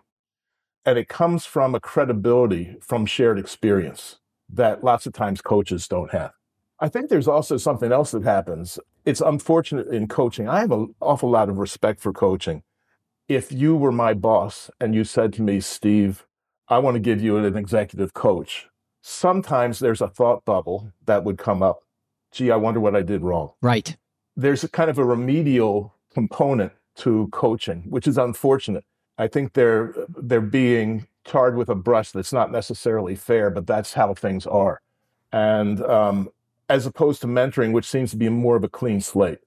And 0.85 0.99
it 0.99 1.09
comes 1.09 1.45
from 1.45 1.75
a 1.75 1.81
credibility 1.81 2.77
from 2.81 3.05
shared 3.05 3.39
experience 3.39 4.21
that 4.49 4.83
lots 4.83 5.07
of 5.07 5.13
times 5.13 5.43
coaches 5.43 5.87
don't 5.87 6.13
have. 6.13 6.33
I 6.79 6.89
think 6.89 7.11
there's 7.11 7.29
also 7.29 7.59
something 7.59 7.93
else 7.93 8.13
that 8.13 8.23
happens. 8.23 8.79
It's 9.05 9.21
unfortunate 9.21 9.89
in 9.89 10.09
coaching. 10.09 10.49
I 10.49 10.61
have 10.61 10.73
an 10.73 10.95
awful 11.01 11.29
lot 11.29 11.51
of 11.51 11.59
respect 11.59 12.01
for 12.01 12.13
coaching. 12.13 12.63
If 13.29 13.53
you 13.53 13.77
were 13.77 13.93
my 13.93 14.15
boss 14.15 14.71
and 14.81 14.95
you 14.95 15.05
said 15.05 15.33
to 15.35 15.43
me, 15.43 15.61
Steve, 15.61 16.27
I 16.69 16.79
want 16.79 16.95
to 16.95 17.01
give 17.01 17.21
you 17.21 17.37
an 17.37 17.57
executive 17.57 18.15
coach, 18.15 18.70
sometimes 19.03 19.79
there's 19.79 20.01
a 20.01 20.09
thought 20.09 20.45
bubble 20.45 20.93
that 21.07 21.25
would 21.25 21.39
come 21.39 21.63
up. 21.63 21.83
Gee, 22.33 22.51
I 22.51 22.57
wonder 22.57 22.81
what 22.81 22.95
I 22.95 23.03
did 23.03 23.23
wrong. 23.23 23.53
Right. 23.61 23.97
There's 24.37 24.63
a 24.65 24.69
kind 24.69 24.91
of 24.91 24.99
a 24.99 25.05
remedial 25.05 25.95
component 26.13 26.73
to 26.97 27.29
coaching, 27.33 27.85
which 27.89 28.07
is 28.07 28.19
unfortunate. 28.19 28.85
I 29.19 29.29
think 29.29 29.53
they're 29.53 29.95
they're 30.09 30.41
being 30.41 31.07
tarred 31.25 31.57
with 31.57 31.69
a 31.69 31.75
brush 31.75 32.13
that's 32.13 32.33
not 32.33 32.51
necessarily 32.51 33.15
fair, 33.15 33.51
but 33.51 33.67
that's 33.67 33.93
how 33.93 34.15
things 34.15 34.47
are. 34.47 34.81
And 35.33 35.83
um, 35.83 36.31
as 36.69 36.87
opposed 36.87 37.21
to 37.21 37.27
mentoring, 37.27 37.73
which 37.73 37.89
seems 37.89 38.11
to 38.13 38.17
be 38.17 38.29
more 38.29 38.57
of 38.57 38.65
a 38.65 38.69
clean 38.69 39.01
slate. 39.01 39.41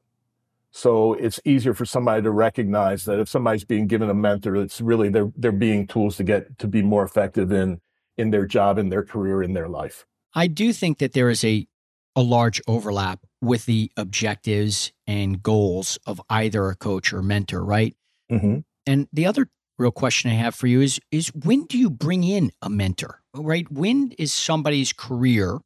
So 0.72 1.13
it's 1.13 1.39
easier 1.45 1.74
for 1.74 1.86
somebody 1.86 2.24
to 2.24 2.31
recognize 2.31 3.05
that 3.05 3.19
if 3.19 3.29
somebody's 3.29 3.63
being 3.63 3.88
given 3.88 4.10
a 4.10 4.13
mentor, 4.13 4.55
it's 4.55 4.81
really 4.81 5.10
they're 5.10 5.31
they're 5.38 5.51
being 5.51 5.88
tools 5.88 6.17
to 6.17 6.24
get 6.24 6.57
to 6.60 6.67
be 6.67 6.81
more 6.81 7.03
effective 7.03 7.51
in 7.51 7.79
in 8.17 8.32
their 8.32 8.46
job, 8.46 8.77
in 8.77 8.89
their 8.89 9.03
career, 9.03 9.41
in 9.43 9.53
their 9.53 9.67
life. 9.67 10.05
I 10.34 10.48
do 10.48 10.74
think 10.74 10.98
that 11.00 11.13
there 11.13 11.29
is 11.29 11.43
a 11.43 11.67
a 12.15 12.22
large 12.22 12.62
overlap 12.67 13.25
with 13.41 13.65
the 13.65 13.91
objectives 13.98 14.91
and 15.08 15.41
goals 15.41 15.98
of 16.05 16.22
either 16.29 16.70
a 16.70 16.75
coach 16.75 17.12
or 17.12 17.24
mentor, 17.24 17.63
right? 17.65 17.96
Mm-hmm. 18.32 18.60
And 18.86 19.08
the 19.12 19.25
other 19.25 19.50
real 19.79 19.91
question 19.91 20.29
I 20.29 20.36
have 20.36 20.53
for 20.53 20.67
you 20.67 20.82
is 20.82 21.00
is 21.12 21.29
when 21.29 21.65
do 21.65 21.77
you 21.77 21.89
bring 21.89 22.24
in 22.24 22.51
a 22.62 22.70
mentor? 22.70 23.22
Right? 23.36 23.70
When 23.72 24.12
is 24.20 24.32
somebody's 24.32 24.93
career 24.93 25.60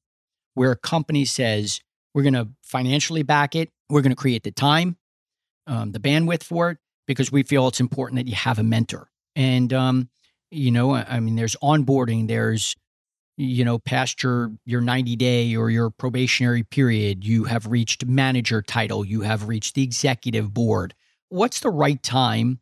where 0.54 0.72
a 0.72 0.78
company 0.78 1.26
says 1.26 1.82
we're 2.14 2.24
going 2.24 2.34
to 2.34 2.50
financially 2.64 3.24
back 3.24 3.56
it, 3.56 3.70
we're 3.90 4.02
going 4.02 4.12
to 4.12 4.16
create 4.16 4.44
the 4.44 4.52
time, 4.52 4.98
um, 5.68 5.92
the 5.92 6.00
bandwidth 6.00 6.44
for 6.44 6.72
it, 6.72 6.78
because 7.08 7.32
we 7.32 7.44
feel 7.44 7.68
it's 7.68 7.80
important 7.80 8.18
that 8.18 8.28
you 8.28 8.36
have 8.36 8.58
a 8.58 8.64
mentor. 8.64 9.10
And 9.36 9.72
um, 9.72 10.10
you 10.52 10.72
know, 10.72 10.96
I 10.96 11.20
mean, 11.20 11.36
there's 11.36 11.56
onboarding, 11.62 12.28
there's 12.28 12.76
you 13.38 13.64
know, 13.64 13.78
past 13.78 14.24
your 14.24 14.52
your 14.66 14.82
90 14.82 15.16
day 15.16 15.56
or 15.56 15.70
your 15.70 15.92
probationary 15.92 16.64
period, 16.64 17.24
you 17.24 17.44
have 17.46 17.68
reached 17.68 18.06
manager 18.06 18.62
title, 18.62 19.06
you 19.06 19.22
have 19.22 19.48
reached 19.48 19.76
the 19.76 19.84
executive 19.84 20.54
board. 20.54 20.96
What's 21.30 21.60
the 21.60 21.70
right 21.70 22.02
time 22.02 22.60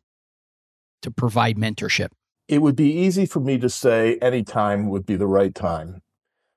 to 1.02 1.10
provide 1.10 1.56
mentorship? 1.56 2.08
It 2.46 2.60
would 2.60 2.76
be 2.76 2.92
easy 2.92 3.26
for 3.26 3.40
me 3.40 3.58
to 3.58 3.70
say 3.70 4.18
any 4.20 4.44
time 4.44 4.88
would 4.90 5.06
be 5.06 5.16
the 5.16 5.26
right 5.26 5.54
time. 5.54 6.02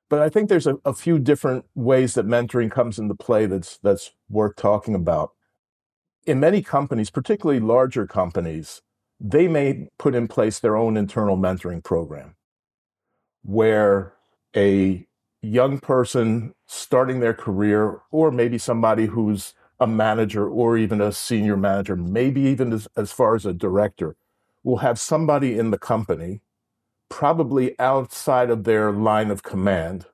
But 0.09 0.21
I 0.21 0.29
think 0.29 0.50
there's 0.50 0.67
a, 0.67 0.77
a 0.83 0.93
few 0.93 1.17
different 1.17 1.65
ways 1.74 2.15
that 2.15 2.27
mentoring 2.27 2.69
comes 2.69 3.00
into 3.00 3.15
play 3.15 3.45
that's 3.45 3.79
that's 3.81 4.12
worth 4.29 4.57
talking 4.57 4.95
about. 4.95 5.31
In 6.25 6.39
many 6.39 6.62
companies, 6.62 7.09
particularly 7.09 7.62
larger 7.62 8.05
companies, 8.05 8.81
they 9.19 9.47
may 9.47 9.89
put 9.97 10.15
in 10.15 10.27
place 10.27 10.59
their 10.59 10.77
own 10.77 10.95
internal 10.95 11.38
mentoring 11.38 11.83
program 11.83 12.35
where 13.43 14.13
a 14.55 15.05
young 15.41 15.79
person 15.79 16.53
starting 16.65 17.19
their 17.19 17.33
career, 17.33 18.01
or 18.11 18.31
maybe 18.31 18.57
somebody 18.57 19.05
who's 19.07 19.53
a 19.79 19.88
manager 19.88 20.47
or 20.47 20.77
even 20.77 20.99
a 21.01 21.11
senior 21.11 21.55
manager, 21.55 21.95
maybe 21.95 22.41
even 22.41 22.73
as, 22.73 22.88
as 22.97 23.11
far 23.11 23.35
as 23.35 23.45
a 23.45 23.53
director, 23.53 24.15
will 24.63 24.77
have 24.77 24.99
somebody 24.99 25.57
in 25.57 25.71
the 25.71 25.77
company, 25.77 26.41
probably 27.09 27.79
outside 27.79 28.49
of 28.49 28.65
their 28.65 28.91
line 28.91 29.31
of 29.31 29.41
command, 29.41 30.05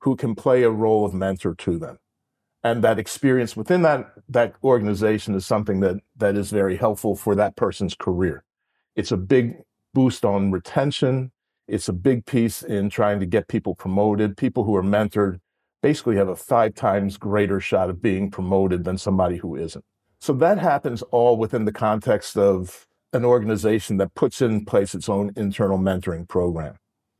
who 0.00 0.16
can 0.16 0.34
play 0.34 0.62
a 0.62 0.70
role 0.70 1.04
of 1.04 1.12
mentor 1.12 1.54
to 1.54 1.78
them. 1.78 1.98
And 2.64 2.84
that 2.84 2.98
experience 2.98 3.56
within 3.56 3.82
that, 3.82 4.12
that 4.28 4.54
organization 4.62 5.34
is 5.34 5.44
something 5.44 5.80
that, 5.80 5.96
that 6.16 6.36
is 6.36 6.50
very 6.50 6.76
helpful 6.76 7.16
for 7.16 7.34
that 7.34 7.56
person's 7.56 7.94
career. 7.94 8.44
It's 8.94 9.10
a 9.10 9.16
big 9.16 9.62
boost 9.94 10.24
on 10.24 10.52
retention. 10.52 11.32
It's 11.66 11.88
a 11.88 11.92
big 11.92 12.24
piece 12.24 12.62
in 12.62 12.88
trying 12.88 13.20
to 13.20 13.26
get 13.26 13.48
people 13.48 13.74
promoted. 13.74 14.36
People 14.36 14.64
who 14.64 14.76
are 14.76 14.82
mentored 14.82 15.40
basically 15.82 16.16
have 16.16 16.28
a 16.28 16.36
five 16.36 16.74
times 16.74 17.16
greater 17.16 17.58
shot 17.58 17.90
of 17.90 18.00
being 18.00 18.30
promoted 18.30 18.84
than 18.84 18.96
somebody 18.96 19.36
who 19.38 19.56
isn't. 19.56 19.84
So 20.20 20.32
that 20.34 20.58
happens 20.58 21.02
all 21.10 21.36
within 21.36 21.64
the 21.64 21.72
context 21.72 22.36
of 22.36 22.86
an 23.12 23.24
organization 23.24 23.96
that 23.96 24.14
puts 24.14 24.40
in 24.40 24.64
place 24.64 24.94
its 24.94 25.08
own 25.08 25.32
internal 25.36 25.78
mentoring 25.78 26.28
program. 26.28 26.76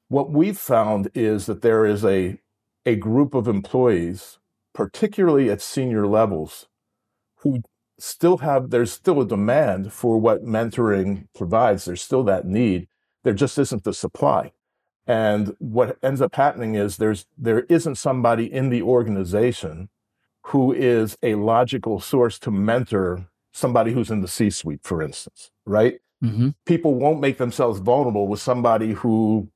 What 0.09 0.31
we've 0.31 0.59
found 0.59 1.11
is 1.15 1.47
that 1.47 1.63
there 1.63 1.85
is 1.85 2.05
a, 2.05 2.39
a 2.87 2.97
group 2.97 3.35
of 3.35 3.49
employees, 3.49 4.39
particularly 4.75 5.51
at 5.51 5.61
senior 5.61 6.07
levels, 6.07 6.69
who 7.37 7.63
still 7.99 8.39
have, 8.39 8.71
there's 8.71 8.93
still 8.93 9.21
a 9.21 9.27
demand 9.27 9.93
for 9.93 10.19
what 10.19 10.45
mentoring 10.45 11.29
provides. 11.35 11.85
There's 11.85 12.03
still 12.03 12.25
that 12.25 12.47
need. 12.47 12.89
There 13.23 13.35
just 13.35 13.59
isn't 13.59 13.85
the 13.85 13.95
supply. 13.95 14.53
And 15.07 15.55
what 15.59 15.99
ends 16.03 16.21
up 16.21 16.35
happening 16.35 16.75
is 16.75 16.97
there's, 16.97 17.27
there 17.37 17.61
isn't 17.69 17.97
somebody 17.97 18.53
in 18.53 18.71
the 18.71 18.83
organization 18.83 19.89
who 20.47 20.73
is 20.73 21.17
a 21.23 21.35
logical 21.35 22.01
source 22.01 22.39
to 22.41 22.51
mentor 22.51 23.27
somebody 23.53 23.93
who's 23.93 24.11
in 24.11 24.21
the 24.21 24.29
C 24.29 24.51
suite, 24.51 24.83
for 24.83 25.03
instance, 25.03 25.51
right? 25.67 26.01
Mm-hmm. 26.23 26.51
People 26.67 26.95
won't 26.95 27.21
make 27.21 27.39
themselves 27.39 27.81
vulnerable 27.81 28.29
with 28.29 28.41
somebody 28.41 28.93
who 28.93 29.49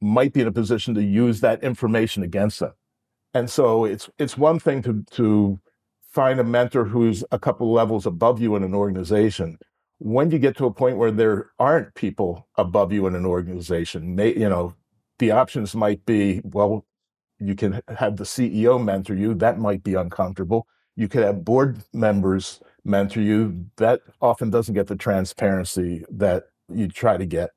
might 0.00 0.32
be 0.32 0.40
in 0.40 0.46
a 0.46 0.52
position 0.52 0.94
to 0.94 1.02
use 1.02 1.40
that 1.40 1.62
information 1.62 2.22
against 2.22 2.60
them. 2.60 2.72
And 3.36 3.50
so 3.50 3.84
it's 3.84 4.08
it's 4.18 4.38
one 4.38 4.58
thing 4.58 4.80
to 4.82 5.04
to 5.10 5.60
find 6.10 6.40
a 6.40 6.44
mentor 6.44 6.86
who's 6.86 7.22
a 7.30 7.38
couple 7.38 7.70
levels 7.70 8.06
above 8.06 8.40
you 8.40 8.56
in 8.56 8.62
an 8.62 8.74
organization. 8.74 9.58
When 9.98 10.30
you 10.30 10.38
get 10.38 10.56
to 10.56 10.64
a 10.64 10.72
point 10.72 10.96
where 10.96 11.10
there 11.10 11.50
aren't 11.58 11.94
people 11.94 12.48
above 12.56 12.94
you 12.94 13.06
in 13.06 13.14
an 13.14 13.26
organization, 13.26 14.14
may, 14.14 14.34
you 14.34 14.48
know, 14.48 14.74
the 15.18 15.32
options 15.32 15.74
might 15.74 16.06
be 16.06 16.40
well, 16.44 16.86
you 17.38 17.54
can 17.54 17.82
have 17.98 18.16
the 18.16 18.24
CEO 18.24 18.82
mentor 18.82 19.14
you. 19.14 19.34
That 19.34 19.58
might 19.58 19.82
be 19.82 19.94
uncomfortable. 19.94 20.66
You 20.94 21.06
could 21.06 21.22
have 21.22 21.44
board 21.44 21.82
members 21.92 22.60
mentor 22.84 23.20
you, 23.20 23.66
that 23.76 24.00
often 24.22 24.48
doesn't 24.48 24.74
get 24.74 24.86
the 24.86 24.96
transparency 24.96 26.06
that 26.10 26.44
you 26.72 26.88
try 26.88 27.18
to 27.18 27.26
get. 27.26 27.50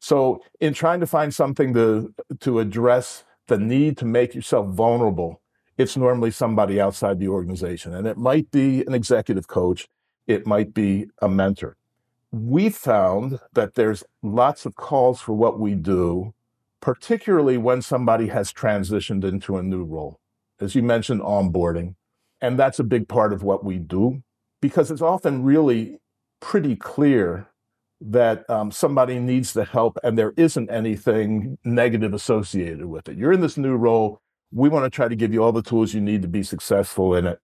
So, 0.00 0.42
in 0.60 0.74
trying 0.74 1.00
to 1.00 1.06
find 1.06 1.34
something 1.34 1.72
to 1.72 2.14
to 2.40 2.58
address 2.58 3.24
the 3.46 3.58
need 3.58 3.96
to 3.98 4.04
make 4.04 4.34
yourself 4.34 4.68
vulnerable, 4.68 5.40
it's 5.76 5.96
normally 5.96 6.30
somebody 6.30 6.80
outside 6.80 7.18
the 7.18 7.28
organization, 7.28 7.94
and 7.94 8.06
it 8.06 8.16
might 8.16 8.50
be 8.50 8.84
an 8.86 8.94
executive 8.94 9.48
coach, 9.48 9.88
it 10.26 10.46
might 10.46 10.72
be 10.72 11.06
a 11.20 11.28
mentor. 11.28 11.76
We 12.30 12.68
found 12.68 13.38
that 13.52 13.74
there's 13.74 14.04
lots 14.22 14.66
of 14.66 14.74
calls 14.76 15.20
for 15.20 15.34
what 15.34 15.58
we 15.58 15.74
do, 15.74 16.34
particularly 16.80 17.56
when 17.58 17.82
somebody 17.82 18.28
has 18.28 18.52
transitioned 18.52 19.24
into 19.24 19.56
a 19.56 19.62
new 19.62 19.84
role. 19.84 20.20
As 20.60 20.74
you 20.74 20.82
mentioned, 20.82 21.20
onboarding, 21.20 21.94
and 22.40 22.58
that's 22.58 22.78
a 22.78 22.84
big 22.84 23.08
part 23.08 23.32
of 23.32 23.42
what 23.42 23.64
we 23.64 23.78
do 23.78 24.22
because 24.60 24.90
it's 24.90 25.02
often 25.02 25.42
really 25.42 25.98
pretty 26.40 26.76
clear 26.76 27.48
that 28.10 28.48
um, 28.50 28.70
somebody 28.70 29.18
needs 29.18 29.52
the 29.52 29.64
help 29.64 29.98
and 30.02 30.18
there 30.18 30.34
isn't 30.36 30.70
anything 30.70 31.58
negative 31.64 32.12
associated 32.12 32.86
with 32.86 33.08
it. 33.08 33.16
You're 33.16 33.32
in 33.32 33.40
this 33.40 33.56
new 33.56 33.76
role. 33.76 34.20
We 34.52 34.68
want 34.68 34.84
to 34.84 34.90
try 34.90 35.08
to 35.08 35.16
give 35.16 35.32
you 35.32 35.42
all 35.42 35.52
the 35.52 35.62
tools 35.62 35.94
you 35.94 36.00
need 36.00 36.22
to 36.22 36.28
be 36.28 36.42
successful 36.42 37.14
in 37.14 37.26
it. 37.26 37.40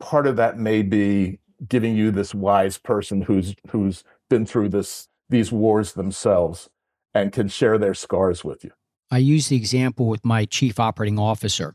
Part 0.00 0.26
of 0.26 0.36
that 0.36 0.58
may 0.58 0.82
be 0.82 1.38
giving 1.68 1.94
you 1.94 2.10
this 2.10 2.34
wise 2.34 2.78
person 2.78 3.22
who's 3.22 3.54
who's 3.68 4.02
been 4.28 4.46
through 4.46 4.70
this 4.70 5.08
these 5.28 5.52
wars 5.52 5.92
themselves 5.92 6.68
and 7.14 7.32
can 7.32 7.48
share 7.48 7.78
their 7.78 7.94
scars 7.94 8.44
with 8.44 8.64
you. 8.64 8.70
I 9.10 9.18
use 9.18 9.48
the 9.48 9.56
example 9.56 10.06
with 10.06 10.24
my 10.24 10.44
chief 10.44 10.80
operating 10.80 11.18
officer. 11.18 11.74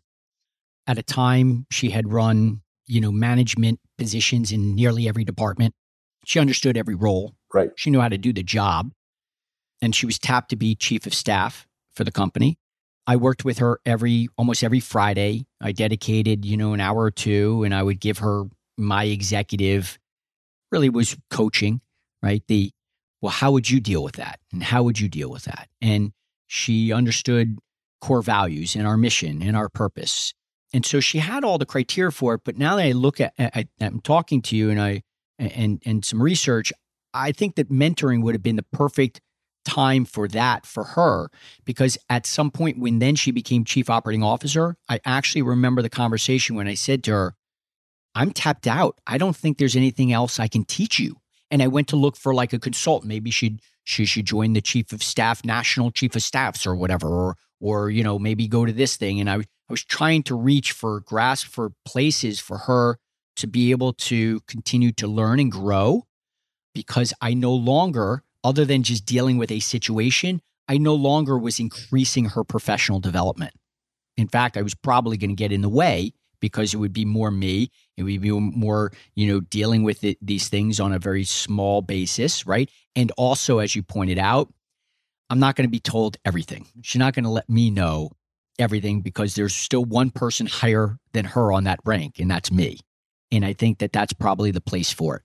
At 0.87 0.97
a 0.97 1.03
time, 1.03 1.65
she 1.71 1.89
had 1.89 2.11
run 2.11 2.61
you 2.87 3.01
know, 3.01 3.11
management 3.11 3.79
positions 3.97 4.51
in 4.51 4.75
nearly 4.75 5.07
every 5.07 5.23
department. 5.23 5.73
She 6.25 6.39
understood 6.39 6.77
every 6.77 6.95
role. 6.95 7.35
Right. 7.55 7.71
She 7.75 7.89
knew 7.89 8.01
how 8.01 8.09
to 8.09 8.17
do 8.17 8.33
the 8.33 8.43
job. 8.43 8.91
And 9.81 9.95
she 9.95 10.05
was 10.05 10.19
tapped 10.19 10.49
to 10.49 10.55
be 10.55 10.75
chief 10.75 11.05
of 11.05 11.13
staff 11.13 11.67
for 11.95 12.03
the 12.03 12.11
company. 12.11 12.57
I 13.07 13.15
worked 13.15 13.45
with 13.45 13.59
her 13.59 13.79
every 13.85 14.27
almost 14.37 14.63
every 14.63 14.79
Friday. 14.79 15.45
I 15.61 15.71
dedicated, 15.71 16.43
you 16.43 16.57
know, 16.57 16.73
an 16.73 16.81
hour 16.81 17.03
or 17.03 17.11
two 17.11 17.63
and 17.63 17.73
I 17.73 17.83
would 17.83 17.99
give 17.99 18.19
her 18.19 18.43
my 18.77 19.05
executive 19.05 19.97
really 20.71 20.89
was 20.89 21.15
coaching, 21.29 21.81
right? 22.21 22.43
The 22.47 22.71
well, 23.21 23.31
how 23.31 23.51
would 23.51 23.69
you 23.69 23.79
deal 23.79 24.03
with 24.03 24.15
that? 24.15 24.39
And 24.51 24.61
how 24.61 24.83
would 24.83 24.99
you 24.99 25.07
deal 25.07 25.29
with 25.29 25.43
that? 25.43 25.69
And 25.81 26.11
she 26.47 26.91
understood 26.91 27.57
core 28.01 28.21
values 28.21 28.75
and 28.75 28.85
our 28.85 28.97
mission 28.97 29.41
and 29.41 29.55
our 29.55 29.69
purpose 29.69 30.33
and 30.75 30.85
so 30.85 30.99
she 30.99 31.19
had 31.19 31.45
all 31.45 31.57
the 31.57 31.65
criteria 31.65 32.11
for 32.11 32.33
it. 32.33 32.41
But 32.43 32.57
now 32.57 32.75
that 32.75 32.83
I 32.83 32.91
look 32.91 33.21
at, 33.21 33.33
I, 33.39 33.67
am 33.79 34.01
talking 34.01 34.41
to 34.41 34.57
you 34.57 34.69
and 34.69 34.81
I, 34.81 35.03
and, 35.39 35.81
and 35.85 36.03
some 36.03 36.21
research, 36.21 36.73
I 37.15 37.31
think 37.31 37.55
that 37.55 37.71
mentoring 37.71 38.21
would 38.23 38.35
have 38.35 38.43
been 38.43 38.57
the 38.57 38.63
perfect 38.63 39.21
time 39.63 40.05
for 40.05 40.27
that 40.27 40.65
for 40.65 40.83
her 40.83 41.29
because 41.63 41.97
at 42.09 42.25
some 42.27 42.51
point 42.51 42.77
when 42.77 42.99
then 42.99 43.15
she 43.15 43.31
became 43.31 43.63
chief 43.63 43.89
operating 43.89 44.21
officer, 44.21 44.75
I 44.89 44.99
actually 45.05 45.41
remember 45.41 45.81
the 45.81 45.89
conversation 45.89 46.55
when 46.55 46.67
I 46.67 46.75
said 46.75 47.03
to 47.05 47.11
her, 47.11 47.35
I'm 48.13 48.31
tapped 48.31 48.67
out. 48.67 48.99
I 49.07 49.17
don't 49.17 49.35
think 49.35 49.57
there's 49.57 49.75
anything 49.75 50.11
else 50.11 50.39
I 50.39 50.47
can 50.47 50.65
teach 50.65 50.99
you. 50.99 51.17
And 51.49 51.63
I 51.63 51.67
went 51.67 51.87
to 51.89 51.95
look 51.95 52.17
for 52.17 52.33
like 52.33 52.53
a 52.53 52.59
consultant. 52.59 53.09
Maybe 53.09 53.31
she'd 53.31 53.61
she 53.83 54.05
should 54.05 54.25
join 54.25 54.53
the 54.53 54.61
chief 54.61 54.91
of 54.91 55.03
staff, 55.03 55.45
national 55.45 55.91
chief 55.91 56.15
of 56.15 56.23
staffs 56.23 56.65
or 56.65 56.75
whatever, 56.75 57.07
or 57.07 57.35
or 57.59 57.89
you 57.89 58.03
know, 58.03 58.19
maybe 58.19 58.47
go 58.47 58.65
to 58.65 58.73
this 58.73 58.97
thing. 58.97 59.19
And 59.19 59.29
I 59.29 59.37
I 59.37 59.43
was 59.69 59.83
trying 59.83 60.23
to 60.23 60.35
reach 60.35 60.71
for 60.71 60.99
grasp 61.01 61.47
for 61.47 61.71
places 61.85 62.39
for 62.39 62.59
her 62.59 62.97
to 63.37 63.47
be 63.47 63.71
able 63.71 63.93
to 63.93 64.41
continue 64.41 64.91
to 64.93 65.07
learn 65.07 65.39
and 65.39 65.51
grow 65.51 66.05
because 66.75 67.11
I 67.21 67.33
no 67.33 67.53
longer, 67.53 68.21
other 68.43 68.65
than 68.65 68.83
just 68.83 69.05
dealing 69.05 69.37
with 69.37 69.49
a 69.49 69.59
situation, 69.59 70.41
I 70.67 70.77
no 70.77 70.93
longer 70.93 71.39
was 71.39 71.59
increasing 71.59 72.25
her 72.25 72.43
professional 72.43 72.99
development. 72.99 73.53
In 74.17 74.27
fact, 74.27 74.57
I 74.57 74.61
was 74.61 74.75
probably 74.75 75.17
going 75.17 75.31
to 75.31 75.35
get 75.35 75.51
in 75.51 75.61
the 75.61 75.69
way 75.69 76.13
because 76.39 76.73
it 76.73 76.77
would 76.77 76.93
be 76.93 77.05
more 77.05 77.31
me. 77.31 77.71
It 77.97 78.03
would 78.03 78.21
be 78.21 78.31
more, 78.31 78.91
you 79.15 79.27
know, 79.27 79.39
dealing 79.39 79.83
with 79.83 80.03
it, 80.03 80.17
these 80.21 80.47
things 80.49 80.79
on 80.79 80.93
a 80.93 80.99
very 80.99 81.23
small 81.23 81.81
basis, 81.81 82.45
right? 82.45 82.69
And 82.95 83.11
also, 83.17 83.59
as 83.59 83.75
you 83.75 83.81
pointed 83.81 84.19
out, 84.19 84.53
I'm 85.29 85.39
not 85.39 85.55
going 85.55 85.67
to 85.67 85.71
be 85.71 85.79
told 85.79 86.17
everything. 86.23 86.67
She's 86.83 86.99
not 86.99 87.15
going 87.15 87.23
to 87.23 87.31
let 87.31 87.49
me 87.49 87.71
know 87.71 88.11
everything 88.59 89.01
because 89.01 89.35
there's 89.35 89.55
still 89.55 89.83
one 89.83 90.11
person 90.11 90.45
higher 90.45 90.97
than 91.13 91.25
her 91.25 91.51
on 91.51 91.63
that 91.63 91.79
rank, 91.83 92.19
and 92.19 92.29
that's 92.29 92.51
me. 92.51 92.79
And 93.31 93.43
I 93.43 93.53
think 93.53 93.79
that 93.79 93.91
that's 93.91 94.13
probably 94.13 94.51
the 94.51 94.61
place 94.61 94.91
for 94.91 95.17
it. 95.17 95.23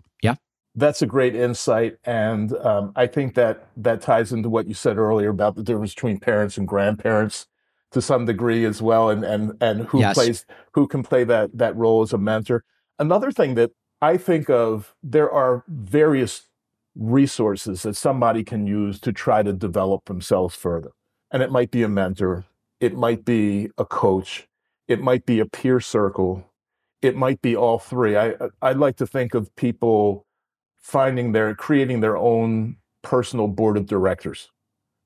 That's 0.77 1.03
a 1.03 1.07
great 1.07 1.35
insight, 1.35 1.97
and 2.05 2.57
um, 2.59 2.93
I 2.95 3.09
think 3.09 3.35
that 3.35 3.67
that 3.77 4.01
ties 4.01 4.33
into 4.33 4.49
what 4.49 4.69
you 4.69 4.75
said 4.75 4.99
earlier 4.99 5.31
about 5.31 5.57
the 5.57 5.65
difference 5.65 5.95
between 5.95 6.21
parents 6.21 6.57
and 6.57 6.69
grandparents 6.69 7.47
to 7.91 8.01
some 8.01 8.25
degree 8.25 8.65
as 8.65 8.81
well, 8.81 9.11
and 9.11 9.25
and 9.25 9.53
and 9.61 9.87
who 9.87 9.99
yes. 9.99 10.15
plays 10.15 10.47
who 10.75 10.87
can 10.87 11.03
play 11.03 11.25
that 11.25 11.51
that 11.59 11.75
role 11.75 12.03
as 12.03 12.13
a 12.13 12.19
mentor. 12.19 12.63
Another 13.01 13.33
thing 13.33 13.57
that 13.57 13.73
I 14.01 14.17
think 14.17 14.49
of, 14.49 14.95
there 15.03 15.31
are 15.31 15.65
various 15.67 16.49
resources 16.95 17.83
that 17.83 17.97
somebody 17.97 18.45
can 18.45 18.67
use 18.67 19.01
to 19.01 19.13
try 19.13 19.43
to 19.43 19.53
develop 19.53 20.05
themselves 20.05 20.55
further, 20.55 20.93
and 21.33 21.43
it 21.43 21.51
might 21.51 21.73
be 21.73 21.83
a 21.83 21.89
mentor, 21.89 22.45
it 22.79 22.95
might 22.95 23.25
be 23.25 23.71
a 23.77 23.85
coach, 23.85 24.47
it 24.87 25.01
might 25.01 25.27
be 25.27 25.41
a 25.41 25.47
peer 25.47 25.81
circle, 25.81 26.45
it 27.03 27.17
might 27.17 27.43
be 27.43 27.57
all 27.57 27.81
three. 27.81 28.17
I 28.17 28.35
I 28.63 28.71
like 28.71 28.97
to 28.99 29.07
think 29.07 29.35
of 29.35 29.53
people 29.57 30.27
finding 30.81 31.33
their 31.33 31.55
creating 31.55 32.01
their 32.01 32.17
own 32.17 32.77
personal 33.03 33.49
board 33.49 33.77
of 33.77 33.87
directors, 33.87 34.51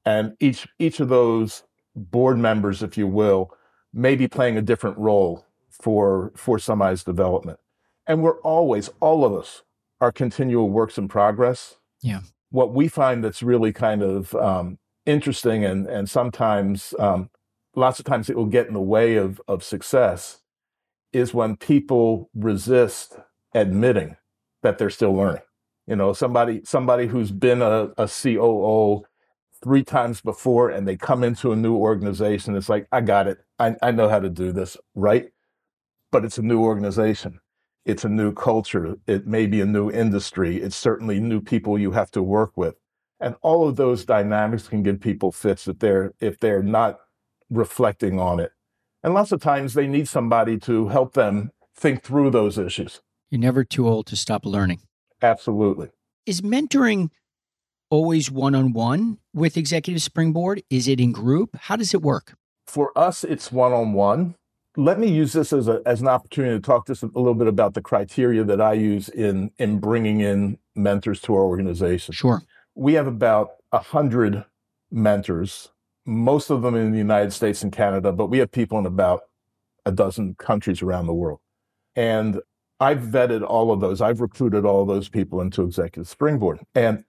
and 0.05 0.37
each 0.41 0.67
each 0.79 1.01
of 1.01 1.09
those 1.09 1.63
board 1.95 2.39
members, 2.39 2.83
if 2.83 2.97
you 2.97 3.07
will, 3.07 3.51
may 3.93 4.17
be 4.17 4.29
playing 4.29 4.57
a 4.57 4.63
different 4.63 4.99
role 4.99 5.47
for 5.71 6.33
for 6.37 6.59
somebody's 6.59 7.05
development. 7.05 7.59
And 8.07 8.23
we're 8.23 8.41
always, 8.41 8.91
all 9.01 9.25
of 9.25 9.33
us, 9.33 9.63
are 10.01 10.13
continual 10.13 10.69
works 10.69 10.99
in 10.99 11.09
progress. 11.09 11.77
Yeah. 12.03 12.21
What 12.51 12.75
we 12.75 12.89
find 12.89 13.25
that's 13.25 13.43
really 13.43 13.73
kind 13.73 14.03
of 14.03 14.35
um, 14.35 14.79
interesting 15.07 15.65
and 15.65 15.87
and 15.87 16.09
sometimes 16.09 16.95
um, 16.99 17.31
lots 17.75 17.99
of 17.99 18.05
times 18.05 18.29
it 18.29 18.37
will 18.37 18.47
get 18.47 18.67
in 18.69 18.75
the 18.75 18.81
way 18.81 19.17
of 19.17 19.41
of 19.49 19.63
success 19.63 20.41
is 21.13 21.33
when 21.33 21.57
people 21.57 22.29
resist 22.35 23.17
admitting 23.55 24.17
that 24.63 24.79
they're 24.79 24.91
still 24.91 25.15
learning. 25.15 25.43
You 25.87 25.97
know, 25.97 26.13
somebody 26.13 26.63
somebody 26.65 27.07
who's 27.07 27.31
been 27.31 27.61
a, 27.61 27.91
a 27.99 28.09
COO 28.09 29.05
three 29.63 29.83
times 29.83 30.21
before 30.21 30.71
and 30.71 30.87
they 30.87 30.97
come 30.97 31.25
into 31.25 31.51
a 31.51 31.57
new 31.57 31.75
organization. 31.75 32.55
It's 32.55 32.69
like, 32.69 32.87
I 32.93 33.01
got 33.01 33.27
it. 33.27 33.39
I, 33.59 33.75
I 33.83 33.91
know 33.91 34.09
how 34.09 34.21
to 34.21 34.29
do 34.29 34.53
this, 34.53 34.77
right? 34.95 35.31
But 36.13 36.25
it's 36.25 36.39
a 36.39 36.43
new 36.43 36.61
organization. 36.63 37.41
It's 37.87 38.05
a 38.05 38.09
new 38.09 38.33
culture. 38.33 38.97
It 39.07 39.27
may 39.27 39.47
be 39.47 39.61
a 39.61 39.67
new 39.67 39.91
industry. 39.91 40.59
It's 40.59 40.77
certainly 40.77 41.19
new 41.19 41.41
people 41.41 41.79
you 41.79 41.93
have 41.93 42.11
to 42.13 42.23
work 42.23 42.53
with. 42.57 42.75
And 43.21 43.37
all 43.43 43.67
of 43.67 43.77
those 43.77 44.05
dynamics 44.05 44.69
can 44.69 44.83
give 44.83 45.01
people 45.01 45.33
fits 45.33 45.67
if 45.67 45.79
they're 45.79 46.13
if 46.21 46.39
they're 46.41 46.63
not 46.63 47.01
reflecting 47.51 48.19
on 48.19 48.41
it. 48.41 48.53
And 49.03 49.15
lots 49.15 49.33
of 49.33 49.41
times 49.41 49.75
they 49.75 49.87
need 49.87 50.09
somebody 50.09 50.59
to 50.61 50.89
help 50.89 51.15
them 51.15 51.51
think 51.75 52.03
through 52.03 52.31
those 52.31 52.59
issues. 52.59 53.01
You're 53.31 53.41
never 53.41 53.65
too 53.65 53.89
old 53.89 54.07
to 54.07 54.17
stop 54.17 54.47
learning. 54.47 54.81
Absolutely. 55.25 55.89
Is 56.27 56.43
mentoring 56.43 57.11
always 57.89 58.31
one 58.31 58.55
on 58.55 58.73
one 58.73 59.19
with 59.33 59.57
Executive 59.57 60.03
Springboard? 60.03 60.63
Is 60.69 60.87
it 60.87 61.01
in 61.01 61.13
group? 61.13 61.57
How 61.57 61.77
does 61.77 61.95
it 61.95 62.03
work? 62.03 62.35
For 62.67 62.97
us, 62.97 63.25
it's 63.25 63.51
one 63.51 63.73
on 63.73 63.95
one. 63.95 64.35
Let 64.77 64.99
me 64.99 65.09
use 65.09 65.33
this 65.33 65.53
as, 65.53 65.67
a, 65.69 65.81
as 65.87 66.03
an 66.03 66.09
opportunity 66.09 66.57
to 66.57 66.61
talk 66.61 66.89
just 66.89 67.03
a 67.03 67.07
little 67.07 67.35
bit 67.35 67.47
about 67.47 67.73
the 67.73 67.81
criteria 67.81 68.45
that 68.45 68.61
I 68.61 68.75
use 68.75 69.09
in, 69.09 69.51
in 69.59 69.79
bringing 69.79 70.21
in 70.21 70.59
mentors 70.75 71.21
to 71.23 71.35
our 71.35 71.45
organization. 71.45 72.13
Sure. 72.13 72.43
We 72.75 72.95
have 72.95 73.07
about 73.07 73.53
100 73.71 74.45
mentors, 74.91 75.71
most 76.05 76.51
of 76.51 76.63
them 76.63 76.75
in 76.75 76.93
the 76.93 76.99
United 76.99 77.33
States 77.33 77.63
and 77.63 77.73
Canada, 77.73 78.13
but 78.13 78.27
we 78.27 78.39
have 78.39 78.51
people 78.51 78.79
in 78.79 78.85
about 78.85 79.23
a 79.87 79.93
dozen 79.93 80.35
countries 80.35 80.83
around 80.83 81.07
the 81.07 81.15
world. 81.15 81.41
And 81.97 82.41
I've 82.81 83.01
vetted 83.01 83.47
all 83.47 83.73
of 83.73 83.81
those. 83.81 84.01
I've 84.01 84.21
recruited 84.21 84.65
all 84.65 84.85
those 84.85 85.09
people 85.09 85.41
into 85.41 85.63
Executive 85.63 86.09
Springboard. 86.09 86.61
And 86.75 87.05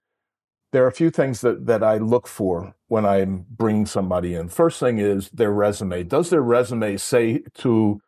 there 0.72 0.84
are 0.84 0.88
a 0.88 0.94
few 0.94 1.10
things 1.10 1.42
that, 1.42 1.66
that 1.66 1.84
I 1.84 1.98
look 1.98 2.28
for 2.28 2.76
when 2.88 3.06
I'm 3.06 3.46
bringing 3.50 3.86
somebody 3.86 4.36
in. 4.36 4.50
First 4.50 4.80
thing 4.80 4.98
is 4.98 5.30
their 5.30 5.52
resume. 5.52 6.04
Does 6.04 6.30
their 6.30 6.42
resume 6.42 6.98
say 6.98 7.44
to 7.56 8.02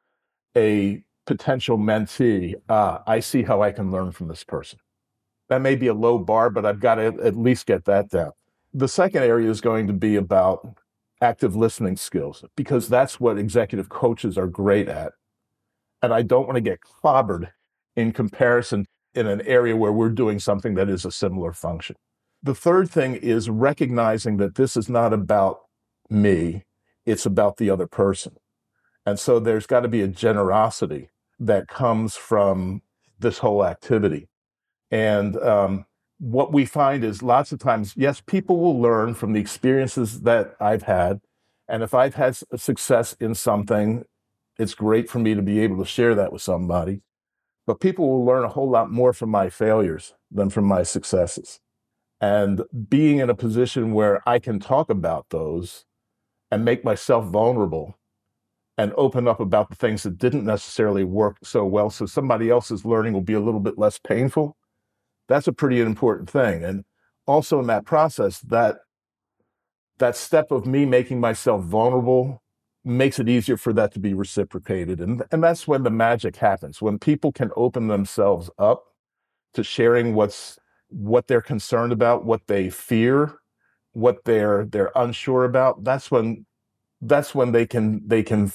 a 0.56 1.04
potential 1.26 1.78
mentee, 1.78 2.56
ah, 2.70 3.04
I 3.08 3.22
see 3.22 3.43
how 3.43 3.62
I 3.62 3.72
can 3.72 3.91
learn 3.91 4.12
from 4.12 4.28
this 4.28 4.43
person? 4.43 4.80
That 5.50 5.62
may 5.62 5.76
be 5.76 5.88
a 5.88 5.93
low 5.93 6.20
bar, 6.20 6.50
but 6.50 6.65
I've 6.65 6.80
got 6.80 6.96
to 6.96 7.06
at 7.24 7.38
least 7.38 7.65
get 7.65 7.86
that 7.86 8.10
down. 8.10 8.32
The 8.74 8.88
second 8.88 9.24
area 9.24 9.50
is 9.50 9.62
going 9.62 9.88
to 9.88 9.93
be 9.93 10.17
about 10.17 10.67
active 11.22 11.56
listening 11.56 11.96
skills 11.96 12.43
because 12.56 12.89
that's 12.89 13.20
what 13.20 13.38
executive 13.38 13.89
coaches 13.89 14.38
are 14.38 14.48
great 14.48 14.89
at. 14.89 15.13
And 16.08 16.13
I 16.13 16.22
don't 16.22 16.48
want 16.48 16.56
to 16.56 16.62
get 16.62 16.80
clobbered 16.80 17.50
in 17.98 18.13
comparison 18.13 18.86
in 19.13 19.28
an 19.28 19.41
area 19.41 19.76
where 19.76 19.91
we're 19.91 20.08
doing 20.08 20.39
something 20.39 20.74
that 20.76 20.88
is 20.88 21.04
a 21.04 21.12
similar 21.12 21.52
function. 21.52 21.98
The 22.41 22.56
third 22.56 22.89
thing 22.89 23.15
is 23.15 23.50
recognizing 23.50 24.38
that 24.38 24.56
this 24.56 24.78
is 24.78 24.88
not 24.88 25.12
about 25.12 25.63
me, 26.10 26.63
it's 27.06 27.26
about 27.26 27.58
the 27.58 27.70
other 27.70 27.88
person. 27.88 28.38
And 29.06 29.20
so 29.20 29.38
there's 29.38 29.67
got 29.67 29.82
to 29.82 29.89
be 29.89 30.00
a 30.00 30.08
generosity 30.08 31.10
that 31.41 31.67
comes 31.67 32.15
from 32.15 32.84
this 33.20 33.39
whole 33.39 33.65
activity. 33.65 34.30
And 34.89 35.36
um, 35.36 35.88
what 36.20 36.54
we 36.54 36.63
find 36.63 37.04
is 37.04 37.22
lots 37.22 37.52
of 37.52 37.60
times, 37.60 37.96
yes, 37.98 38.22
people 38.26 38.62
will 38.62 38.80
learn 38.80 39.13
from 39.13 39.34
the 39.34 39.41
experiences 39.41 40.22
that 40.22 40.56
I've 40.62 40.84
had. 40.84 41.20
And 41.67 41.84
if 41.84 41.93
I've 41.93 42.15
had 42.15 42.38
success 42.56 43.12
in 43.20 43.36
something, 43.36 44.06
it's 44.60 44.74
great 44.74 45.10
for 45.10 45.20
me 45.20 45.34
to 45.34 45.41
be 45.41 45.60
able 45.60 45.78
to 45.78 45.86
share 45.86 46.15
that 46.15 46.32
with 46.32 46.41
somebody. 46.41 47.02
But 47.65 47.80
people 47.80 48.10
will 48.10 48.26
learn 48.26 48.43
a 48.43 48.50
whole 48.50 48.70
lot 48.70 48.91
more 48.91 49.13
from 49.13 49.30
my 49.30 49.50
failures 49.50 50.13
than 50.32 50.50
from 50.50 50.65
my 50.65 50.84
successes 50.84 51.60
and 52.20 52.63
being 52.89 53.20
in 53.20 53.30
a 53.30 53.36
position 53.36 53.93
where 53.93 54.28
I 54.28 54.39
can 54.39 54.60
talk 54.60 54.89
about 54.89 55.28
those 55.30 55.86
and 56.50 56.65
make 56.65 56.84
myself 56.84 57.26
vulnerable 57.26 57.98
and 58.78 58.93
open 58.96 59.28
up 59.28 59.39
about 59.39 59.70
the 59.70 59.76
things 59.76 60.04
that 60.04 60.17
didn't 60.17 60.46
necessarily 60.46 61.04
work 61.04 61.38
so 61.43 61.65
well 61.65 61.89
so 61.89 62.06
somebody 62.06 62.50
else's 62.50 62.86
learning 62.86 63.13
will 63.13 63.22
be 63.22 63.34
a 63.34 63.39
little 63.39 63.60
bit 63.60 63.78
less 63.78 64.00
painful 64.00 64.56
that's 65.28 65.48
a 65.48 65.54
pretty 65.54 65.80
important 65.80 66.30
thing 66.30 66.63
and 66.63 66.86
also 67.26 67.60
in 67.60 67.67
that 67.67 67.86
process 67.86 68.39
that 68.39 68.78
that 70.00 70.15
step 70.15 70.52
of 70.52 70.65
me 70.65 70.86
making 70.86 71.20
myself 71.20 71.63
vulnerable 71.63 72.41
makes 72.88 73.19
it 73.19 73.30
easier 73.30 73.58
for 73.58 73.73
that 73.73 73.91
to 73.91 74.00
be 74.00 74.13
reciprocated 74.13 75.00
and 75.00 75.23
and 75.32 75.43
that's 75.43 75.67
when 75.67 75.84
the 75.84 75.89
magic 75.89 76.38
happens 76.38 76.82
when 76.82 76.97
people 76.97 77.32
can 77.32 77.52
open 77.56 77.88
themselves 77.88 78.50
up 78.58 78.86
to 79.54 79.63
sharing 79.63 80.13
what's 80.13 80.60
what 80.89 81.28
they're 81.28 81.41
concerned 81.41 81.91
about, 81.91 82.26
what 82.26 82.47
they 82.47 82.69
fear, 82.69 83.39
what 83.93 84.23
they're 84.26 84.65
they're 84.65 84.91
unsure 84.95 85.43
about, 85.43 85.84
that's 85.84 86.12
when 86.12 86.45
that's 87.02 87.36
when 87.36 87.52
they 87.52 87.65
can 87.65 88.02
they 88.08 88.23
can 88.23 88.52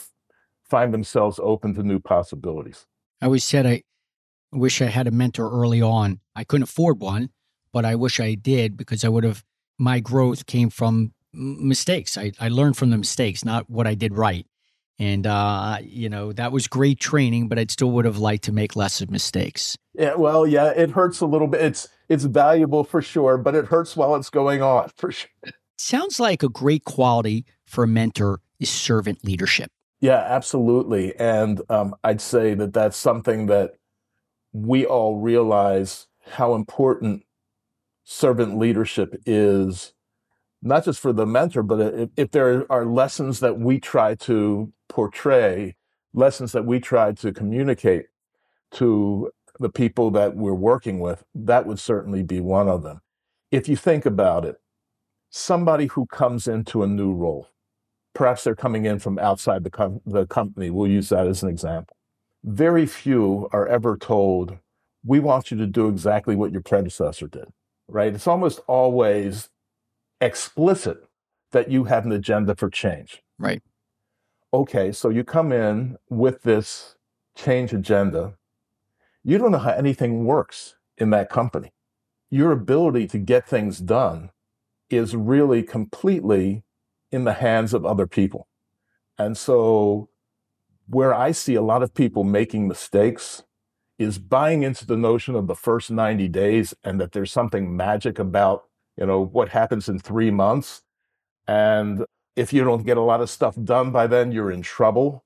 find 0.69 0.95
themselves 0.95 1.39
open 1.43 1.75
to 1.75 1.83
new 1.83 1.99
possibilities. 1.99 2.87
I 3.21 3.27
always 3.27 3.45
said 3.45 3.67
I 3.67 3.83
wish 4.53 4.81
I 4.81 4.87
had 4.87 5.07
a 5.07 5.11
mentor 5.11 5.51
early 5.51 5.83
on. 5.83 6.21
I 6.35 6.45
couldn't 6.45 6.65
afford 6.65 7.01
one, 7.01 7.31
but 7.73 7.85
I 7.85 7.95
wish 7.95 8.21
I 8.21 8.35
did 8.35 8.77
because 8.77 9.05
I 9.05 9.09
would 9.09 9.25
have 9.25 9.45
my 9.79 10.01
growth 10.01 10.47
came 10.47 10.71
from 10.71 11.13
mistakes. 11.33 12.17
I, 12.17 12.33
I 12.41 12.49
learned 12.49 12.77
from 12.77 12.91
the 12.91 12.99
mistakes, 12.99 13.45
not 13.45 13.69
what 13.69 13.87
I 13.87 13.95
did 13.95 14.17
right. 14.17 14.47
And 14.99 15.27
uh, 15.27 15.79
you 15.83 16.09
know 16.09 16.33
that 16.35 16.53
was 16.53 16.69
great 16.69 17.01
training, 17.01 17.49
but 17.49 17.59
I 17.59 17.67
still 17.69 17.91
would 17.93 18.05
have 18.05 18.19
liked 18.19 18.45
to 18.45 18.53
make 18.53 18.77
less 18.77 19.01
of 19.01 19.11
mistakes. 19.11 19.77
Yeah, 19.95 20.15
well, 20.15 20.47
yeah, 20.47 20.69
it 20.69 20.91
hurts 20.91 21.21
a 21.21 21.27
little 21.27 21.49
bit. 21.49 21.63
It's 21.63 21.89
it's 22.09 22.25
valuable 22.25 22.85
for 22.85 23.03
sure, 23.03 23.39
but 23.39 23.55
it 23.55 23.67
hurts 23.67 23.97
while 23.97 24.15
it's 24.15 24.31
going 24.31 24.63
on 24.63 24.91
for 24.97 25.11
sure. 25.11 25.31
Sounds 25.77 26.21
like 26.21 26.43
a 26.43 26.49
great 26.49 26.85
quality 26.85 27.45
for 27.67 27.85
a 27.85 27.89
mentor 27.89 28.41
is 28.61 28.71
servant 28.71 29.25
leadership. 29.25 29.71
Yeah, 30.01 30.25
absolutely. 30.29 31.17
And 31.17 31.63
um, 31.69 31.95
I'd 32.05 32.21
say 32.21 32.55
that 32.55 32.73
that's 32.73 32.97
something 32.97 33.47
that 33.47 33.75
we 34.53 34.85
all 34.85 35.19
realize 35.19 36.07
how 36.33 36.55
important 36.55 37.25
servant 38.05 38.59
leadership 38.59 39.15
is, 39.27 39.93
not 40.63 40.85
just 40.85 41.01
for 41.01 41.13
the 41.13 41.27
mentor, 41.27 41.63
but 41.63 41.81
if, 41.81 42.11
if 42.17 42.31
there 42.31 42.71
are 42.71 42.87
lessons 42.87 43.41
that 43.41 43.59
we 43.59 43.81
try 43.81 44.15
to 44.15 44.73
portray, 44.89 45.75
lessons 46.15 46.53
that 46.53 46.65
we 46.65 46.79
try 46.79 47.13
to 47.13 47.33
communicate 47.33 48.07
to 48.73 49.31
the 49.59 49.69
people 49.69 50.11
that 50.13 50.37
we're 50.37 50.55
working 50.55 51.01
with, 51.01 51.25
that 51.35 51.67
would 51.67 51.79
certainly 51.79 52.23
be 52.23 52.41
one 52.41 52.69
of 52.69 52.83
them. 52.83 53.01
If 53.51 53.69
you 53.69 53.77
think 53.77 54.07
about 54.07 54.45
it, 54.45 54.61
somebody 55.31 55.87
who 55.87 56.07
comes 56.07 56.47
into 56.47 56.83
a 56.83 56.87
new 56.87 57.13
role, 57.13 57.49
perhaps 58.15 58.45
they're 58.45 58.55
coming 58.55 58.85
in 58.85 58.99
from 58.99 59.19
outside 59.19 59.65
the, 59.65 59.71
com- 59.71 60.01
the 60.07 60.27
company, 60.27 60.71
we'll 60.71 60.91
use 60.91 61.09
that 61.09 61.27
as 61.27 61.43
an 61.43 61.49
example. 61.49 61.97
Very 62.45 62.87
few 62.87 63.49
are 63.53 63.67
ever 63.67 63.97
told, 63.97 64.59
we 65.05 65.21
want 65.21 65.51
you 65.51 65.57
to 65.59 65.67
do 65.67 65.89
exactly 65.89 66.37
what 66.37 66.53
your 66.53 66.63
predecessor 66.63 67.27
did, 67.27 67.47
right? 67.89 68.15
It's 68.15 68.27
almost 68.27 68.61
always 68.67 69.49
explicit 70.23 70.99
that 71.51 71.71
you 71.71 71.85
have 71.85 72.07
an 72.07 72.13
agenda 72.13 72.55
for 72.55 72.71
change. 72.71 73.23
Right. 73.39 73.63
Okay, 74.55 74.93
so 74.93 75.09
you 75.09 75.25
come 75.25 75.53
in 75.53 75.97
with 76.09 76.43
this 76.43 76.97
change 77.35 77.73
agenda. 77.73 78.35
You 79.25 79.39
don't 79.39 79.53
know 79.53 79.59
how 79.59 79.73
anything 79.73 80.25
works 80.25 80.77
in 80.97 81.11
that 81.11 81.29
company. 81.29 81.73
Your 82.31 82.53
ability 82.53 83.07
to 83.09 83.19
get 83.19 83.49
things 83.49 83.79
done 83.79 84.31
is 84.89 85.17
really 85.17 85.63
completely 85.63 86.63
in 87.11 87.25
the 87.25 87.35
hands 87.35 87.75
of 87.75 87.85
other 87.85 88.07
people. 88.07 88.47
And 89.19 89.37
so, 89.37 90.09
where 90.89 91.15
I 91.15 91.33
see 91.33 91.55
a 91.55 91.63
lot 91.63 91.83
of 91.83 91.95
people 91.95 92.25
making 92.25 92.69
mistakes 92.69 93.45
is 93.99 94.19
buying 94.19 94.63
into 94.63 94.87
the 94.87 94.97
notion 94.97 95.35
of 95.35 95.47
the 95.47 95.55
first 95.55 95.91
90 95.91 96.29
days 96.29 96.75
and 96.83 97.01
that 97.01 97.13
there's 97.13 97.33
something 97.33 97.77
magic 97.77 98.19
about, 98.19 98.65
you 98.97 99.07
know, 99.07 99.21
what 99.21 99.49
happens 99.51 99.89
in 99.89 99.99
three 99.99 100.31
months. 100.31 100.83
And 101.49 102.05
if 102.37 102.53
you 102.53 102.65
don't 102.65 102.85
get 102.85 102.97
a 102.97 103.03
lot 103.03 103.21
of 103.21 103.31
stuff 103.31 103.57
done 103.63 103.91
by 103.91 104.07
then, 104.07 104.33
you're 104.33 104.51
in 104.51 104.63
trouble. 104.63 105.25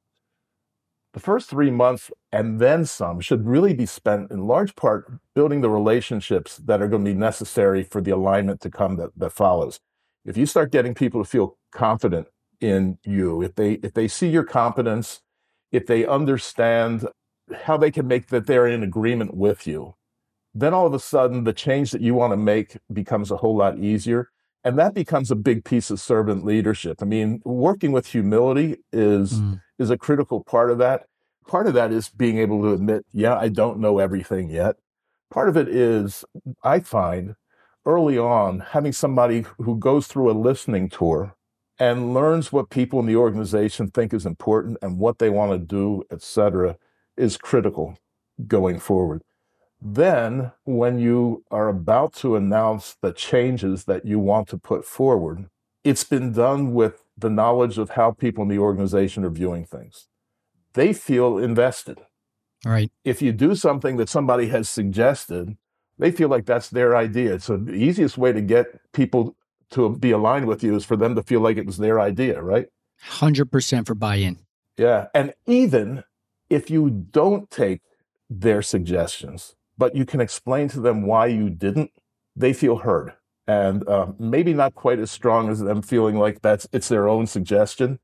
The 1.12 1.20
first 1.20 1.48
three 1.48 1.70
months 1.70 2.11
and 2.31 2.61
then 2.61 2.85
some 2.85 3.20
should 3.20 3.46
really 3.46 3.72
be 3.72 3.87
spent 3.87 4.31
in 4.31 4.46
large 4.46 4.76
part 4.76 5.11
building 5.35 5.62
the 5.62 5.70
relationships 5.70 6.59
that 6.59 6.83
are 6.83 6.88
going 6.88 7.05
to 7.05 7.11
be 7.11 7.16
necessary 7.18 7.83
for 7.83 8.02
the 8.02 8.11
alignment 8.11 8.61
to 8.61 8.70
come 8.70 8.96
that, 8.96 9.11
that 9.16 9.33
follows. 9.33 9.81
If 10.26 10.37
you 10.37 10.44
start 10.44 10.72
getting 10.72 10.94
people 10.94 11.24
to 11.24 11.29
feel 11.29 11.57
confident 11.72 12.26
in 12.61 12.98
you, 13.05 13.42
if 13.42 13.55
they 13.55 13.74
if 13.74 13.94
they 13.94 14.09
see 14.09 14.29
your 14.29 14.44
competence, 14.44 15.22
if 15.72 15.87
they 15.87 16.05
understand 16.05 17.07
how 17.62 17.76
they 17.76 17.90
can 17.90 18.07
make 18.07 18.26
that 18.26 18.46
they're 18.46 18.66
in 18.66 18.83
agreement 18.83 19.35
with 19.35 19.66
you, 19.66 19.94
then 20.61 20.75
all 20.75 20.87
of 20.87 20.95
a 20.95 20.99
sudden 20.99 21.45
the 21.45 21.53
change 21.53 21.90
that 21.90 22.01
you 22.01 22.14
want 22.14 22.33
to 22.33 22.37
make 22.37 22.79
becomes 22.92 23.31
a 23.31 23.37
whole 23.37 23.57
lot 23.57 23.79
easier. 23.79 24.31
And 24.64 24.79
that 24.79 24.95
becomes 24.95 25.31
a 25.31 25.37
big 25.37 25.64
piece 25.64 25.90
of 25.90 26.01
servant 26.01 26.45
leadership. 26.45 26.99
I 27.01 27.05
mean, 27.05 27.40
working 27.45 27.92
with 27.92 28.09
humility 28.09 28.79
is 28.92 29.35
mm. 29.35 29.61
is 29.79 29.90
a 29.90 29.99
critical 29.99 30.42
part 30.42 30.71
of 30.71 30.79
that. 30.79 31.07
Part 31.47 31.69
of 31.69 31.75
that 31.75 31.92
is 31.92 32.09
being 32.09 32.38
able 32.38 32.62
to 32.62 32.73
admit, 32.73 33.07
yeah, 33.12 33.37
I 33.37 33.49
don't 33.49 33.79
know 33.79 34.01
everything 34.01 34.51
yet. 34.51 34.77
Part 35.31 35.49
of 35.49 35.57
it 35.57 35.69
is, 35.69 36.25
I 36.64 36.81
find 36.81 37.37
early 37.85 38.19
on, 38.19 38.61
having 38.61 38.92
somebody 38.92 39.45
who 39.59 39.79
goes 39.79 40.09
through 40.09 40.31
a 40.31 40.40
listening 40.49 40.88
tour 40.88 41.37
and 41.79 42.12
learns 42.12 42.51
what 42.51 42.71
people 42.71 42.99
in 42.99 43.07
the 43.07 43.14
organization 43.16 43.88
think 43.88 44.12
is 44.12 44.27
important 44.27 44.79
and 44.83 44.99
what 44.99 45.19
they 45.21 45.31
want 45.31 45.53
to 45.53 45.59
do, 45.59 46.03
et 46.11 46.23
cetera, 46.23 46.77
is 47.16 47.37
critical 47.37 47.97
going 48.49 48.81
forward. 48.81 49.23
Then, 49.81 50.53
when 50.65 50.99
you 50.99 51.45
are 51.51 51.69
about 51.69 52.15
to 52.15 52.35
announce 52.37 52.97
the 53.01 53.12
changes 53.12 53.85
that 53.85 54.07
you 54.07 54.19
want 54.19 54.49
to 54.49 54.59
put 54.59 54.85
forward, 54.85 55.49
it's 55.85 56.05
been 56.05 56.33
done 56.33 56.73
with 56.73 57.05
the 57.17 57.31
knowledge 57.31 57.79
of 57.79 57.91
how 57.91 58.11
people 58.11 58.43
in 58.43 58.49
the 58.49 58.59
organization 58.59 59.25
are 59.25 59.31
viewing 59.31 59.65
things. 59.65 60.09
They 60.73 60.93
feel 60.93 61.39
invested. 61.39 62.01
Right. 62.65 62.91
If 63.05 63.23
you 63.23 63.33
do 63.33 63.55
something 63.55 63.97
that 63.99 64.09
somebody 64.09 64.49
has 64.49 64.69
suggested, 64.69 65.57
they 65.99 66.11
feel 66.11 66.29
like 66.29 66.47
that's 66.47 66.71
their 66.71 66.97
idea. 66.97 67.41
So 67.41 67.57
the 67.57 67.73
easiest 67.73 68.19
way 68.19 68.33
to 68.33 68.41
get 68.41 68.67
people 68.93 69.37
to 69.71 69.91
be 69.91 70.11
aligned 70.11 70.47
with 70.47 70.62
you 70.62 70.75
is 70.75 70.85
for 70.85 70.97
them 70.97 71.15
to 71.15 71.23
feel 71.23 71.41
like 71.41 71.57
it 71.57 71.67
was 71.67 71.79
their 71.79 72.01
idea, 72.01 72.43
right? 72.43 72.67
100% 73.09 73.87
for 73.87 73.95
buy 73.95 74.17
in. 74.17 74.39
Yeah. 74.77 75.07
And 75.15 75.35
even 75.47 76.05
if 76.51 76.71
you 76.71 76.91
don't 76.91 77.51
take 77.51 77.81
their 78.29 78.62
suggestions, 78.62 79.55
but 79.79 79.95
you 79.95 80.05
can 80.05 80.21
explain 80.21 80.69
to 80.69 80.81
them 80.81 81.03
why 81.07 81.27
you 81.27 81.51
didn't, 81.51 81.91
they 82.35 82.53
feel 82.53 82.77
heard. 82.77 83.12
And 83.47 83.87
uh, 83.89 84.12
maybe 84.19 84.53
not 84.55 84.75
quite 84.75 84.99
as 84.99 85.11
strong 85.11 85.49
as 85.49 85.61
them 85.61 85.83
feeling 85.83 86.17
like 86.17 86.43
that's 86.43 86.67
it's 86.73 86.89
their 86.89 87.09
own 87.09 87.27
suggestion, 87.27 88.01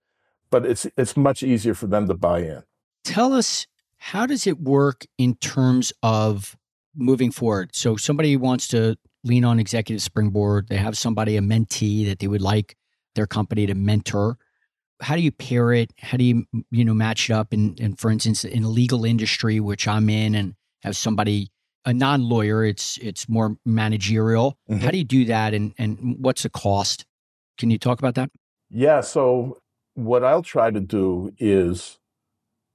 but 0.50 0.64
it's 0.64 0.86
it's 0.96 1.16
much 1.16 1.42
easier 1.42 1.74
for 1.74 1.88
them 1.88 2.06
to 2.06 2.14
buy 2.14 2.40
in. 2.40 2.62
Tell 3.02 3.32
us 3.32 3.66
how 3.96 4.26
does 4.26 4.46
it 4.46 4.60
work 4.60 5.04
in 5.18 5.34
terms 5.36 5.92
of 6.02 6.56
moving 6.94 7.32
forward? 7.32 7.74
So 7.74 7.96
somebody 7.96 8.36
wants 8.36 8.68
to 8.68 8.96
lean 9.24 9.44
on 9.44 9.58
executive 9.58 10.02
springboard, 10.02 10.68
they 10.68 10.76
have 10.76 10.96
somebody 10.96 11.36
a 11.36 11.40
mentee 11.40 12.06
that 12.06 12.20
they 12.20 12.28
would 12.28 12.40
like 12.40 12.76
their 13.14 13.26
company 13.26 13.66
to 13.66 13.74
mentor 13.74 14.38
how 15.02 15.16
do 15.16 15.22
you 15.22 15.32
pair 15.32 15.72
it? 15.72 15.92
How 15.98 16.16
do 16.16 16.24
you 16.24 16.46
you 16.70 16.84
know 16.84 16.94
match 16.94 17.28
it 17.28 17.32
up? 17.32 17.52
And 17.52 17.78
and 17.80 17.98
for 17.98 18.10
instance, 18.10 18.44
in 18.44 18.62
the 18.62 18.68
legal 18.68 19.04
industry, 19.04 19.60
which 19.60 19.86
I'm 19.86 20.08
in, 20.08 20.34
and 20.34 20.54
have 20.82 20.96
somebody 20.96 21.50
a 21.84 21.92
non 21.92 22.28
lawyer, 22.28 22.64
it's 22.64 22.98
it's 22.98 23.28
more 23.28 23.56
managerial. 23.64 24.56
Mm-hmm. 24.70 24.84
How 24.84 24.90
do 24.90 24.98
you 24.98 25.04
do 25.04 25.24
that? 25.26 25.54
And 25.54 25.74
and 25.78 26.16
what's 26.18 26.42
the 26.42 26.50
cost? 26.50 27.04
Can 27.58 27.70
you 27.70 27.78
talk 27.78 27.98
about 27.98 28.14
that? 28.14 28.30
Yeah. 28.70 29.00
So 29.00 29.58
what 29.94 30.24
I'll 30.24 30.42
try 30.42 30.70
to 30.70 30.80
do 30.80 31.32
is 31.38 31.98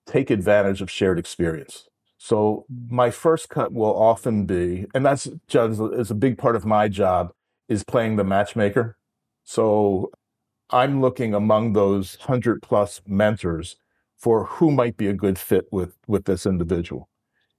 take 0.06 0.30
advantage 0.30 0.82
of 0.82 0.90
shared 0.90 1.20
experience. 1.20 1.88
So 2.18 2.66
my 2.90 3.12
first 3.12 3.50
cut 3.50 3.74
will 3.74 3.96
often 3.96 4.46
be, 4.46 4.86
and 4.94 5.06
that's 5.06 5.28
just 5.48 5.80
is 5.94 6.12
a 6.12 6.16
big 6.16 6.38
part 6.38 6.56
of 6.56 6.66
my 6.66 6.88
job, 6.88 7.32
is 7.70 7.84
playing 7.84 8.16
the 8.16 8.24
matchmaker. 8.24 8.98
So 9.44 10.12
I'm 10.70 11.00
looking 11.00 11.34
among 11.34 11.74
those 11.74 12.18
100 12.20 12.62
plus 12.62 13.02
mentors 13.06 13.78
for 14.18 14.46
who 14.46 14.72
might 14.72 14.98
be 14.98 15.08
a 15.08 15.14
good 15.14 15.38
fit 15.38 15.68
with, 15.72 15.96
with 16.08 16.26
this 16.26 16.46
individual. 16.46 17.08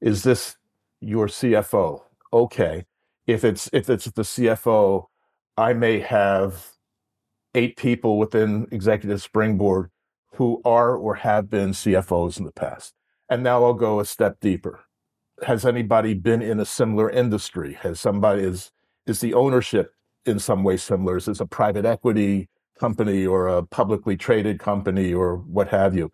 Is 0.00 0.24
this 0.24 0.56
your 1.00 1.26
CFO? 1.26 2.02
Okay. 2.32 2.84
If 3.26 3.44
it's 3.44 3.68
if 3.72 3.90
it's 3.90 4.06
the 4.06 4.22
CFO, 4.22 5.06
I 5.56 5.72
may 5.72 6.00
have 6.00 6.72
eight 7.54 7.76
people 7.76 8.18
within 8.18 8.66
Executive 8.70 9.20
Springboard 9.20 9.90
who 10.34 10.60
are 10.64 10.96
or 10.96 11.16
have 11.16 11.50
been 11.50 11.70
CFOs 11.70 12.38
in 12.38 12.44
the 12.44 12.52
past. 12.52 12.94
And 13.28 13.42
now 13.42 13.64
I'll 13.64 13.74
go 13.74 14.00
a 14.00 14.04
step 14.04 14.38
deeper. 14.40 14.80
Has 15.46 15.64
anybody 15.64 16.14
been 16.14 16.42
in 16.42 16.60
a 16.60 16.64
similar 16.64 17.10
industry? 17.10 17.74
Has 17.74 18.00
somebody 18.00 18.42
is 18.42 18.70
is 19.06 19.20
the 19.20 19.34
ownership 19.34 19.92
in 20.26 20.38
some 20.38 20.62
way 20.64 20.76
similar? 20.76 21.16
Is 21.16 21.26
this 21.26 21.40
a 21.40 21.46
private 21.46 21.84
equity 21.84 22.48
company 22.78 23.26
or 23.26 23.48
a 23.48 23.62
publicly 23.62 24.16
traded 24.16 24.58
company 24.58 25.12
or 25.12 25.36
what 25.36 25.68
have 25.68 25.94
you? 25.94 26.10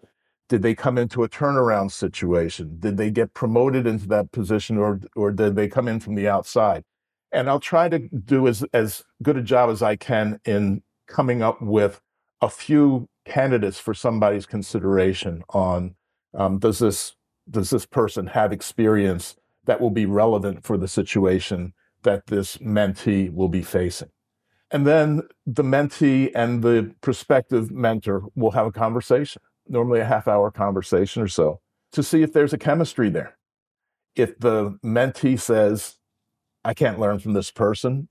Did 0.49 0.63
they 0.63 0.75
come 0.75 0.99
into 0.99 1.25
a 1.25 1.29
turnaround 1.29 1.91
situation? 1.91 2.77
Did 2.79 2.97
they 2.97 3.11
get 3.11 3.35
promoted 3.35 3.87
into 3.87 4.07
that 4.09 4.31
position 4.33 4.77
or, 4.77 5.01
or 5.17 5.33
did 5.33 5.57
they 5.57 5.69
come 5.69 5.89
in 5.89 6.01
from 6.01 6.15
the 6.15 6.29
outside? 6.29 6.85
And 7.33 7.49
I'll 7.49 7.61
try 7.61 7.89
to 7.89 7.99
do 7.99 8.47
as, 8.47 8.65
as 8.73 9.05
good 9.23 9.37
a 9.37 9.43
job 9.43 9.71
as 9.71 9.83
I 9.83 9.97
can 9.97 10.39
in 10.45 10.83
coming 11.09 11.43
up 11.43 11.61
with 11.61 12.01
a 12.41 12.49
few 12.49 13.09
candidates 13.25 13.79
for 13.79 13.95
somebody's 13.95 14.47
consideration 14.47 15.43
on 15.51 15.95
um, 16.35 16.59
does 16.59 16.79
this 16.79 17.15
does 17.51 17.71
this 17.71 17.87
person 17.87 18.27
have 18.29 18.53
experience 18.53 19.37
that 19.65 19.81
will 19.81 19.91
be 19.91 20.07
relevant 20.07 20.65
for 20.65 20.77
the 20.77 20.89
situation 20.89 21.75
that 22.03 22.27
this 22.27 22.57
mentee 22.59 23.33
will 23.33 23.49
be 23.49 23.63
facing? 23.63 24.09
And 24.71 24.87
then 24.87 25.23
the 25.47 25.63
mentee 25.63 26.31
and 26.35 26.63
the 26.63 26.95
prospective 27.01 27.71
mentor 27.71 28.25
will 28.35 28.53
have 28.53 28.67
a 28.67 28.73
conversation, 28.73 29.43
normally 29.69 30.01
a 30.01 30.05
half 30.05 30.29
hour 30.29 30.51
conversation 30.51 31.23
or 31.23 31.29
so, 31.29 31.61
to 31.93 32.03
see 32.03 32.23
if 32.23 32.33
there's 32.33 32.53
a 32.53 32.59
chemistry 32.59 33.09
there. 33.09 33.37
If 34.15 34.39
the 34.39 34.79
mentee 34.85 35.41
says, 35.41 35.97
I 36.65 36.75
can't 36.75 37.01
learn 37.01 37.19
from 37.19 37.33
this 37.33 37.51
person, 37.51 38.09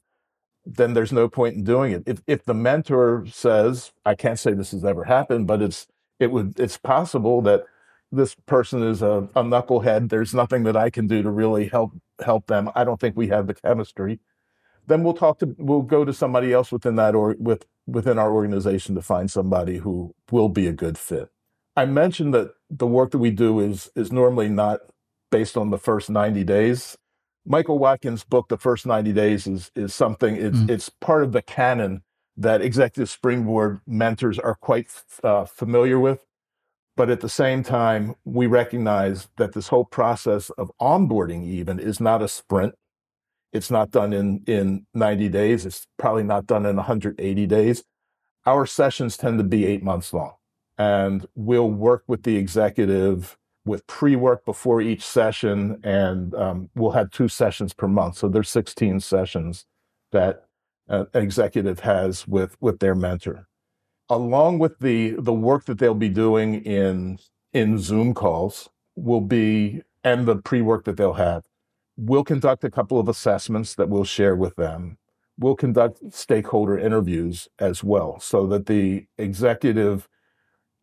then 0.65 0.93
there's 0.93 1.11
no 1.11 1.27
point 1.27 1.55
in 1.55 1.63
doing 1.63 1.91
it. 1.91 2.03
If, 2.05 2.21
if 2.27 2.45
the 2.45 2.53
mentor 2.53 3.25
says, 3.29 3.91
I 4.05 4.15
can't 4.15 4.39
say 4.39 4.53
this 4.53 4.71
has 4.71 4.85
ever 4.85 5.05
happened, 5.05 5.47
but 5.47 5.61
it's, 5.61 5.87
it 6.19 6.31
would, 6.31 6.59
it's 6.59 6.77
possible 6.77 7.41
that 7.41 7.65
this 8.11 8.35
person 8.45 8.83
is 8.83 9.01
a, 9.01 9.29
a 9.35 9.43
knucklehead. 9.43 10.09
There's 10.09 10.33
nothing 10.33 10.63
that 10.63 10.77
I 10.77 10.89
can 10.89 11.07
do 11.07 11.21
to 11.23 11.31
really 11.31 11.67
help, 11.67 11.91
help 12.23 12.47
them. 12.47 12.69
I 12.75 12.83
don't 12.83 12.99
think 12.99 13.17
we 13.17 13.27
have 13.29 13.47
the 13.47 13.55
chemistry 13.55 14.19
then 14.87 15.03
we'll 15.03 15.13
talk 15.13 15.39
to 15.39 15.55
we'll 15.57 15.81
go 15.81 16.05
to 16.05 16.13
somebody 16.13 16.53
else 16.53 16.71
within 16.71 16.95
that 16.95 17.15
or 17.15 17.35
with 17.39 17.65
within 17.87 18.17
our 18.17 18.31
organization 18.31 18.95
to 18.95 19.01
find 19.01 19.29
somebody 19.29 19.77
who 19.77 20.13
will 20.31 20.49
be 20.49 20.67
a 20.67 20.73
good 20.73 20.97
fit. 20.97 21.29
I 21.75 21.85
mentioned 21.85 22.33
that 22.33 22.53
the 22.69 22.87
work 22.87 23.11
that 23.11 23.19
we 23.19 23.31
do 23.31 23.59
is 23.59 23.91
is 23.95 24.11
normally 24.11 24.49
not 24.49 24.81
based 25.31 25.57
on 25.57 25.71
the 25.71 25.79
first 25.79 26.09
90 26.09 26.43
days. 26.45 26.97
Michael 27.45 27.79
Watkins' 27.79 28.23
book, 28.23 28.49
The 28.49 28.57
First 28.57 28.85
90 28.87 29.13
Days, 29.13 29.47
is 29.47 29.71
is 29.75 29.95
something, 29.95 30.35
it's 30.37 30.59
mm. 30.59 30.69
it's 30.71 30.89
part 30.89 31.23
of 31.23 31.33
the 31.33 31.41
canon 31.43 32.03
that 32.37 32.61
executive 32.61 33.09
springboard 33.09 33.81
mentors 33.87 34.39
are 34.39 34.55
quite 34.55 34.87
uh, 35.23 35.45
familiar 35.45 35.99
with. 35.99 36.25
But 36.97 37.09
at 37.09 37.21
the 37.21 37.29
same 37.29 37.63
time, 37.63 38.15
we 38.25 38.47
recognize 38.47 39.29
that 39.37 39.53
this 39.53 39.69
whole 39.69 39.85
process 39.85 40.51
of 40.51 40.71
onboarding 40.81 41.45
even 41.45 41.79
is 41.79 41.99
not 42.01 42.21
a 42.23 42.27
sprint 42.29 42.75
It's 43.53 43.71
not 43.71 43.91
done 43.91 44.13
in, 44.13 44.43
in 44.47 44.87
90 44.93 45.29
days. 45.29 45.65
It's 45.65 45.87
probably 45.97 46.23
not 46.23 46.47
done 46.47 46.65
in 46.65 46.77
180 46.77 47.47
days. 47.47 47.83
Our 48.45 48.65
sessions 48.67 49.17
tend 49.17 49.39
to 49.39 49.43
be 49.43 49.65
eight 49.65 49.83
months 49.83 50.13
long. 50.13 50.33
And 50.77 51.25
we'll 51.35 51.69
work 51.69 52.03
with 52.07 52.23
the 52.23 52.37
executive 52.37 53.37
with 53.65 53.85
pre 53.87 54.15
work 54.15 54.45
before 54.45 54.81
each 54.81 55.05
session. 55.05 55.79
And 55.83 56.33
um, 56.35 56.69
we'll 56.75 56.91
have 56.91 57.11
two 57.11 57.27
sessions 57.27 57.73
per 57.73 57.87
month. 57.87 58.17
So 58.17 58.27
there's 58.27 58.49
16 58.49 58.99
sessions 58.99 59.65
that 60.11 60.45
uh, 60.89 61.05
an 61.13 61.23
executive 61.23 61.81
has 61.81 62.27
with, 62.27 62.57
with 62.59 62.79
their 62.79 62.95
mentor. 62.95 63.47
Along 64.09 64.59
with 64.59 64.79
the, 64.79 65.11
the 65.17 65.33
work 65.33 65.65
that 65.65 65.77
they'll 65.77 65.93
be 65.95 66.09
doing 66.09 66.55
in, 66.65 67.19
in 67.53 67.77
Zoom 67.77 68.13
calls, 68.13 68.69
will 68.95 69.21
be, 69.21 69.81
and 70.03 70.25
the 70.25 70.35
pre 70.37 70.61
work 70.61 70.85
that 70.85 70.97
they'll 70.97 71.13
have, 71.13 71.43
we'll 71.97 72.23
conduct 72.23 72.63
a 72.63 72.71
couple 72.71 72.99
of 72.99 73.07
assessments 73.07 73.75
that 73.75 73.89
we'll 73.89 74.03
share 74.03 74.35
with 74.35 74.55
them. 74.55 74.97
We'll 75.37 75.55
conduct 75.55 76.13
stakeholder 76.13 76.77
interviews 76.77 77.47
as 77.59 77.83
well 77.83 78.19
so 78.19 78.45
that 78.47 78.67
the 78.67 79.07
executive 79.17 80.07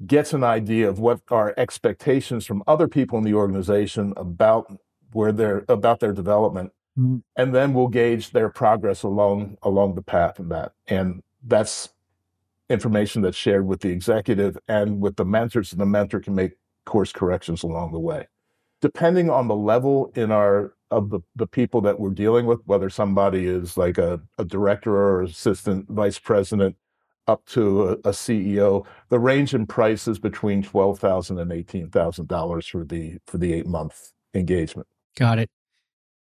gets 0.07 0.33
an 0.33 0.43
idea 0.43 0.89
of 0.89 0.99
what 0.99 1.21
are 1.31 1.55
expectations 1.57 2.47
from 2.47 2.63
other 2.67 2.89
people 2.89 3.19
in 3.19 3.25
the 3.25 3.35
organization 3.35 4.13
about 4.17 4.73
where 5.13 5.33
they're 5.33 5.65
about 5.69 6.01
their 6.01 6.13
development 6.13 6.73
mm-hmm. 6.99 7.19
and 7.37 7.55
then 7.55 7.75
we'll 7.75 7.89
gauge 7.89 8.31
their 8.31 8.49
progress 8.49 9.03
along 9.03 9.57
along 9.63 9.95
the 9.95 10.03
path 10.03 10.39
of 10.39 10.49
that 10.49 10.73
and 10.87 11.23
that's 11.45 11.91
information 12.69 13.21
that's 13.21 13.37
shared 13.37 13.67
with 13.67 13.81
the 13.81 13.89
executive 13.89 14.57
and 14.69 15.01
with 15.01 15.17
the 15.17 15.25
mentors 15.25 15.73
and 15.73 15.81
the 15.81 15.87
mentor 15.87 16.21
can 16.21 16.35
make 16.35 16.53
course 16.87 17.13
corrections 17.13 17.63
along 17.63 17.93
the 17.93 17.99
way 17.99 18.27
depending 18.81 19.29
on 19.29 19.49
the 19.49 19.57
level 19.57 20.11
in 20.15 20.31
our 20.31 20.75
of 20.91 21.11
the, 21.11 21.21
the 21.37 21.47
people 21.47 21.81
that 21.81 22.01
we're 22.01 22.11
dealing 22.11 22.47
with 22.47 22.61
whether 22.65 22.91
somebody 22.91 23.47
is 23.47 23.77
like 23.77 23.99
a, 23.99 24.21
a 24.39 24.45
director 24.45 24.97
or 24.97 25.23
assistant 25.23 25.87
vice 25.89 26.19
president 26.19 26.75
up 27.31 27.47
to 27.47 27.89
a, 27.89 27.93
a 27.93 28.11
CEO. 28.11 28.85
The 29.09 29.19
range 29.19 29.55
in 29.55 29.67
price 29.67 30.09
is 30.09 30.19
between 30.19 30.63
twelve 30.63 30.99
thousand 30.99 31.39
and 31.39 31.53
eighteen 31.53 31.89
thousand 31.89 32.29
dollars 32.29 32.67
for 32.67 32.85
the 32.85 33.19
for 33.27 33.39
the 33.39 33.53
eight 33.55 33.67
month 33.67 34.13
engagement. 34.35 34.89
Got 35.17 35.39
it. 35.39 35.51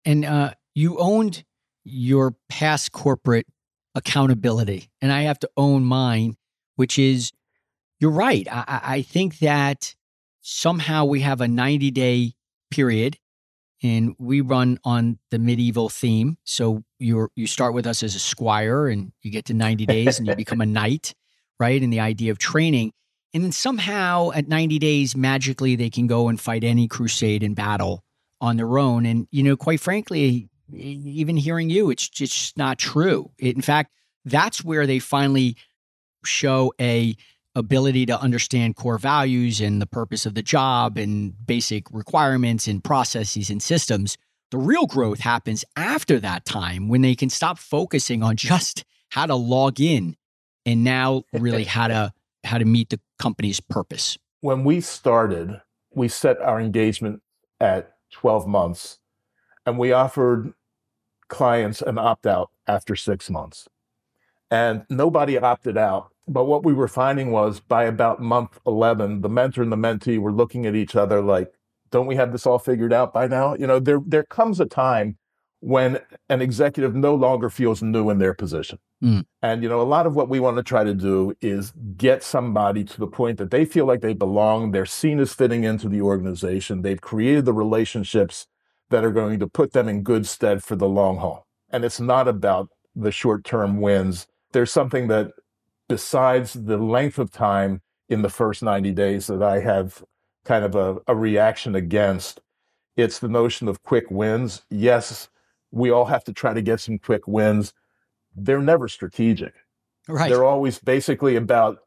And 0.06 0.26
uh, 0.26 0.54
you 0.76 0.98
owned 0.98 1.44
your 1.84 2.36
past 2.50 2.92
corporate 2.92 3.48
accountability, 3.96 4.90
and 5.02 5.12
I 5.12 5.22
have 5.22 5.40
to 5.40 5.50
own 5.58 5.84
mine, 5.86 6.36
which 6.76 7.00
is 7.00 7.32
you're 8.00 8.12
right. 8.12 8.48
I, 8.52 8.82
I 8.84 9.02
think 9.02 9.40
that 9.40 9.96
somehow 10.42 11.06
we 11.06 11.22
have 11.22 11.42
a 11.42 11.48
90 11.48 11.92
day 11.92 12.34
period 12.70 13.18
and 13.88 14.16
we 14.20 14.42
run 14.42 14.80
on 14.84 15.20
the 15.32 15.40
medieval 15.40 15.90
theme. 15.90 16.38
So 16.44 16.84
you 17.00 17.30
you 17.36 17.48
start 17.48 17.74
with 17.74 17.88
us 17.88 18.04
as 18.04 18.16
a 18.16 18.20
squire, 18.20 18.88
and 18.88 19.12
you 19.22 19.32
get 19.32 19.46
to 19.46 19.54
ninety 19.54 19.86
days, 19.86 20.20
and 20.20 20.28
you 20.28 20.36
become 20.46 20.62
a 20.62 20.66
knight, 20.66 21.14
right? 21.60 21.82
And 21.82 21.92
the 21.92 22.00
idea 22.00 22.32
of 22.32 22.38
training, 22.38 22.94
and 23.34 23.44
then 23.44 23.52
somehow 23.52 24.32
at 24.32 24.48
ninety 24.48 24.80
days, 24.80 25.16
magically 25.16 25.76
they 25.76 25.90
can 25.90 26.08
go 26.08 26.28
and 26.28 26.40
fight 26.40 26.64
any 26.64 26.88
crusade 26.88 27.44
and 27.44 27.56
battle 27.56 28.04
on 28.42 28.58
their 28.58 28.78
own. 28.78 29.06
And 29.06 29.28
you 29.32 29.44
know, 29.44 29.58
quite 29.58 29.80
frankly, 29.80 30.50
even 30.74 31.38
hearing 31.38 31.70
you, 31.70 31.90
it's 31.90 32.08
just 32.08 32.58
not 32.58 32.78
true. 32.78 33.32
It, 33.38 33.56
in 33.56 33.62
fact, 33.62 33.92
that's 34.26 34.64
where 34.64 34.86
they 34.86 35.00
finally 35.00 35.56
show 36.26 36.74
a 36.80 37.16
ability 37.58 38.06
to 38.06 38.22
understand 38.22 38.76
core 38.76 39.00
values 39.00 39.60
and 39.60 39.82
the 39.82 39.88
purpose 39.88 40.26
of 40.26 40.36
the 40.36 40.44
job 40.44 40.98
and 40.98 41.34
basic 41.46 41.90
requirements 41.92 42.68
and 42.68 42.84
processes 42.84 43.50
and 43.50 43.62
systems. 43.62 44.18
The 44.52 44.60
real 44.60 44.86
growth 44.86 45.20
happens 45.20 45.66
after 45.76 46.20
that 46.20 46.46
time 46.46 46.88
when 46.88 47.02
they 47.02 47.16
can 47.16 47.30
stop 47.30 47.58
focusing 47.58 48.24
on 48.24 48.36
just 48.38 48.86
how 49.10 49.26
to 49.26 49.36
log 49.36 49.82
in 49.82 50.16
and 50.66 50.84
now 50.84 51.24
really 51.34 51.64
how 51.78 51.88
to 51.88 52.14
how 52.44 52.58
to 52.58 52.66
meet 52.66 52.90
the 52.90 53.00
company's 53.20 53.60
purpose. 53.60 54.18
When 54.42 54.64
we 54.64 54.80
started, 54.80 55.62
we 55.94 56.08
set 56.08 56.40
our 56.40 56.62
engagement 56.62 57.22
at 57.60 57.94
12 58.12 58.48
months 58.48 59.00
and 59.66 59.78
we 59.78 59.92
offered 59.92 60.54
clients 61.28 61.82
an 61.82 61.98
opt 61.98 62.26
out 62.26 62.52
after 62.68 62.96
6 62.96 63.30
months. 63.30 63.68
And 64.50 64.86
nobody 64.90 65.38
opted 65.38 65.78
out 65.78 66.14
but 66.28 66.46
what 66.46 66.64
we 66.64 66.74
were 66.74 66.88
finding 66.88 67.32
was 67.32 67.60
by 67.60 67.84
about 67.84 68.22
month 68.22 68.60
11, 68.66 69.22
the 69.22 69.30
mentor 69.30 69.62
and 69.62 69.72
the 69.72 69.78
mentee 69.78 70.20
were 70.20 70.34
looking 70.34 70.66
at 70.66 70.76
each 70.76 70.96
other 70.96 71.22
like, 71.22 71.52
don't 71.90 72.08
we 72.08 72.16
have 72.16 72.32
this 72.32 72.46
all 72.46 72.60
figured 72.60 72.92
out 72.92 73.14
by 73.14 73.28
now? 73.28 73.56
You 73.56 73.68
know, 73.68 73.80
there, 73.80 74.02
there 74.06 74.24
comes 74.24 74.60
a 74.60 74.66
time 74.66 75.18
when 75.60 76.00
an 76.30 76.42
executive 76.42 76.94
no 76.94 77.16
longer 77.16 77.50
feels 77.50 77.82
new 77.82 78.10
in 78.10 78.20
their 78.20 78.34
position. 78.34 78.78
Mm. 79.04 79.26
And, 79.42 79.64
you 79.64 79.70
know, 79.70 79.82
a 79.82 79.84
lot 79.84 80.06
of 80.06 80.16
what 80.16 80.30
we 80.30 80.40
want 80.40 80.58
to 80.58 80.64
try 80.64 80.84
to 80.84 80.94
do 80.94 81.34
is 81.42 81.72
get 81.96 82.24
somebody 82.24 82.84
to 82.84 83.00
the 83.00 83.08
point 83.08 83.38
that 83.38 83.52
they 83.52 83.66
feel 83.66 83.86
like 83.86 84.02
they 84.02 84.14
belong, 84.14 84.72
they're 84.72 84.86
seen 84.86 85.20
as 85.20 85.34
fitting 85.34 85.64
into 85.64 85.90
the 85.90 86.02
organization, 86.02 86.82
they've 86.82 87.02
created 87.02 87.46
the 87.46 87.54
relationships 87.54 88.48
that 88.90 89.04
are 89.04 89.12
going 89.12 89.40
to 89.40 89.48
put 89.48 89.74
them 89.74 89.88
in 89.88 90.04
good 90.04 90.26
stead 90.26 90.64
for 90.64 90.76
the 90.76 90.88
long 90.88 91.18
haul. 91.18 91.46
And 91.70 91.84
it's 91.84 92.00
not 92.00 92.28
about 92.28 92.70
the 92.96 93.12
short 93.12 93.44
term 93.44 93.82
wins. 93.82 94.28
There's 94.54 94.72
something 94.72 95.08
that 95.08 95.32
besides 95.88 96.54
the 96.54 96.78
length 96.78 97.20
of 97.20 97.32
time 97.32 97.82
in 98.10 98.22
the 98.22 98.30
first 98.30 98.64
90 98.64 98.92
days 98.92 99.28
that 99.28 99.44
I 99.44 99.60
have 99.60 100.04
kind 100.46 100.64
of 100.64 100.76
a, 100.76 100.98
a 101.08 101.16
reaction 101.16 101.76
against, 101.76 102.40
it's 102.96 103.20
the 103.20 103.28
notion 103.28 103.68
of 103.68 103.84
quick 103.84 104.10
wins. 104.10 104.64
Yes, 104.70 105.30
we 105.72 105.92
all 105.92 106.06
have 106.06 106.24
to 106.26 106.34
try 106.34 106.54
to 106.54 106.62
get 106.62 106.80
some 106.80 106.98
quick 106.98 107.28
wins. 107.28 107.74
They're 108.36 108.62
never 108.62 108.88
strategic. 108.88 109.54
Right. 110.08 110.30
They're 110.30 110.46
always 110.46 110.80
basically 110.80 111.36
about 111.36 111.80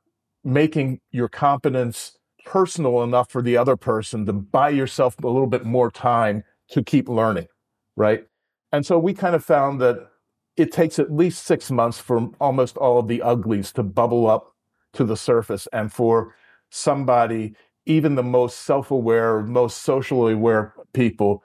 making 0.44 1.00
your 1.10 1.28
competence 1.28 2.16
personal 2.44 3.02
enough 3.02 3.30
for 3.30 3.42
the 3.42 3.56
other 3.56 3.76
person 3.76 4.26
to 4.26 4.32
buy 4.32 4.70
yourself 4.70 5.16
a 5.22 5.26
little 5.26 5.46
bit 5.46 5.64
more 5.64 5.90
time 5.90 6.44
to 6.70 6.82
keep 6.82 7.08
learning, 7.08 7.46
right? 7.96 8.26
And 8.72 8.84
so 8.84 8.98
we 8.98 9.14
kind 9.14 9.34
of 9.34 9.44
found 9.44 9.80
that 9.80 10.09
it 10.60 10.72
takes 10.72 10.98
at 10.98 11.12
least 11.12 11.44
six 11.44 11.70
months 11.70 11.98
for 11.98 12.28
almost 12.40 12.76
all 12.76 12.98
of 12.98 13.08
the 13.08 13.22
uglies 13.22 13.72
to 13.72 13.82
bubble 13.82 14.28
up 14.28 14.54
to 14.92 15.04
the 15.04 15.16
surface 15.16 15.68
and 15.72 15.92
for 15.92 16.34
somebody, 16.70 17.54
even 17.86 18.14
the 18.14 18.22
most 18.22 18.60
self 18.60 18.90
aware, 18.90 19.40
most 19.40 19.78
socially 19.78 20.34
aware 20.34 20.74
people, 20.92 21.42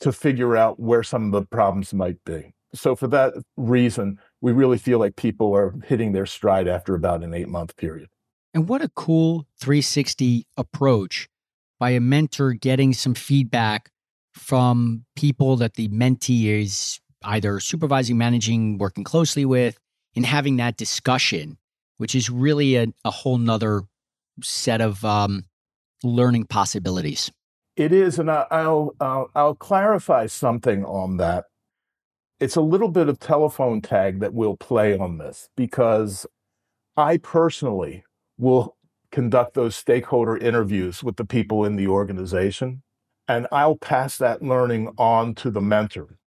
to 0.00 0.12
figure 0.12 0.56
out 0.56 0.78
where 0.78 1.02
some 1.02 1.26
of 1.26 1.32
the 1.32 1.46
problems 1.46 1.92
might 1.92 2.22
be. 2.24 2.54
So, 2.74 2.94
for 2.94 3.08
that 3.08 3.34
reason, 3.56 4.18
we 4.40 4.52
really 4.52 4.78
feel 4.78 4.98
like 4.98 5.16
people 5.16 5.54
are 5.54 5.74
hitting 5.84 6.12
their 6.12 6.26
stride 6.26 6.68
after 6.68 6.94
about 6.94 7.22
an 7.22 7.34
eight 7.34 7.48
month 7.48 7.76
period. 7.76 8.08
And 8.54 8.68
what 8.68 8.82
a 8.82 8.88
cool 8.88 9.46
360 9.60 10.46
approach 10.56 11.28
by 11.78 11.90
a 11.90 12.00
mentor 12.00 12.52
getting 12.52 12.92
some 12.92 13.14
feedback 13.14 13.90
from 14.32 15.04
people 15.16 15.56
that 15.56 15.74
the 15.74 15.88
mentee 15.88 16.46
is 16.46 17.00
either 17.22 17.60
supervising, 17.60 18.18
managing, 18.18 18.78
working 18.78 19.04
closely 19.04 19.44
with, 19.44 19.78
and 20.14 20.26
having 20.26 20.56
that 20.56 20.76
discussion, 20.76 21.58
which 21.98 22.14
is 22.14 22.30
really 22.30 22.76
a, 22.76 22.86
a 23.04 23.10
whole 23.10 23.38
nother 23.38 23.82
set 24.42 24.80
of 24.80 25.04
um, 25.04 25.44
learning 26.02 26.44
possibilities. 26.44 27.30
It 27.76 27.92
is, 27.92 28.18
and 28.18 28.30
I'll, 28.30 28.94
I'll 29.00 29.30
I'll 29.36 29.54
clarify 29.54 30.26
something 30.26 30.84
on 30.84 31.16
that. 31.18 31.44
It's 32.40 32.56
a 32.56 32.60
little 32.60 32.88
bit 32.88 33.08
of 33.08 33.20
telephone 33.20 33.80
tag 33.80 34.20
that 34.20 34.34
we'll 34.34 34.56
play 34.56 34.98
on 34.98 35.18
this 35.18 35.48
because 35.56 36.26
I 36.96 37.18
personally 37.18 38.04
will 38.36 38.76
conduct 39.12 39.54
those 39.54 39.76
stakeholder 39.76 40.36
interviews 40.36 41.02
with 41.04 41.16
the 41.16 41.24
people 41.24 41.64
in 41.64 41.76
the 41.76 41.86
organization, 41.86 42.82
and 43.28 43.46
I'll 43.52 43.76
pass 43.76 44.18
that 44.18 44.42
learning 44.42 44.92
on 44.98 45.36
to 45.36 45.50
the 45.50 45.60
mentor. 45.60 46.17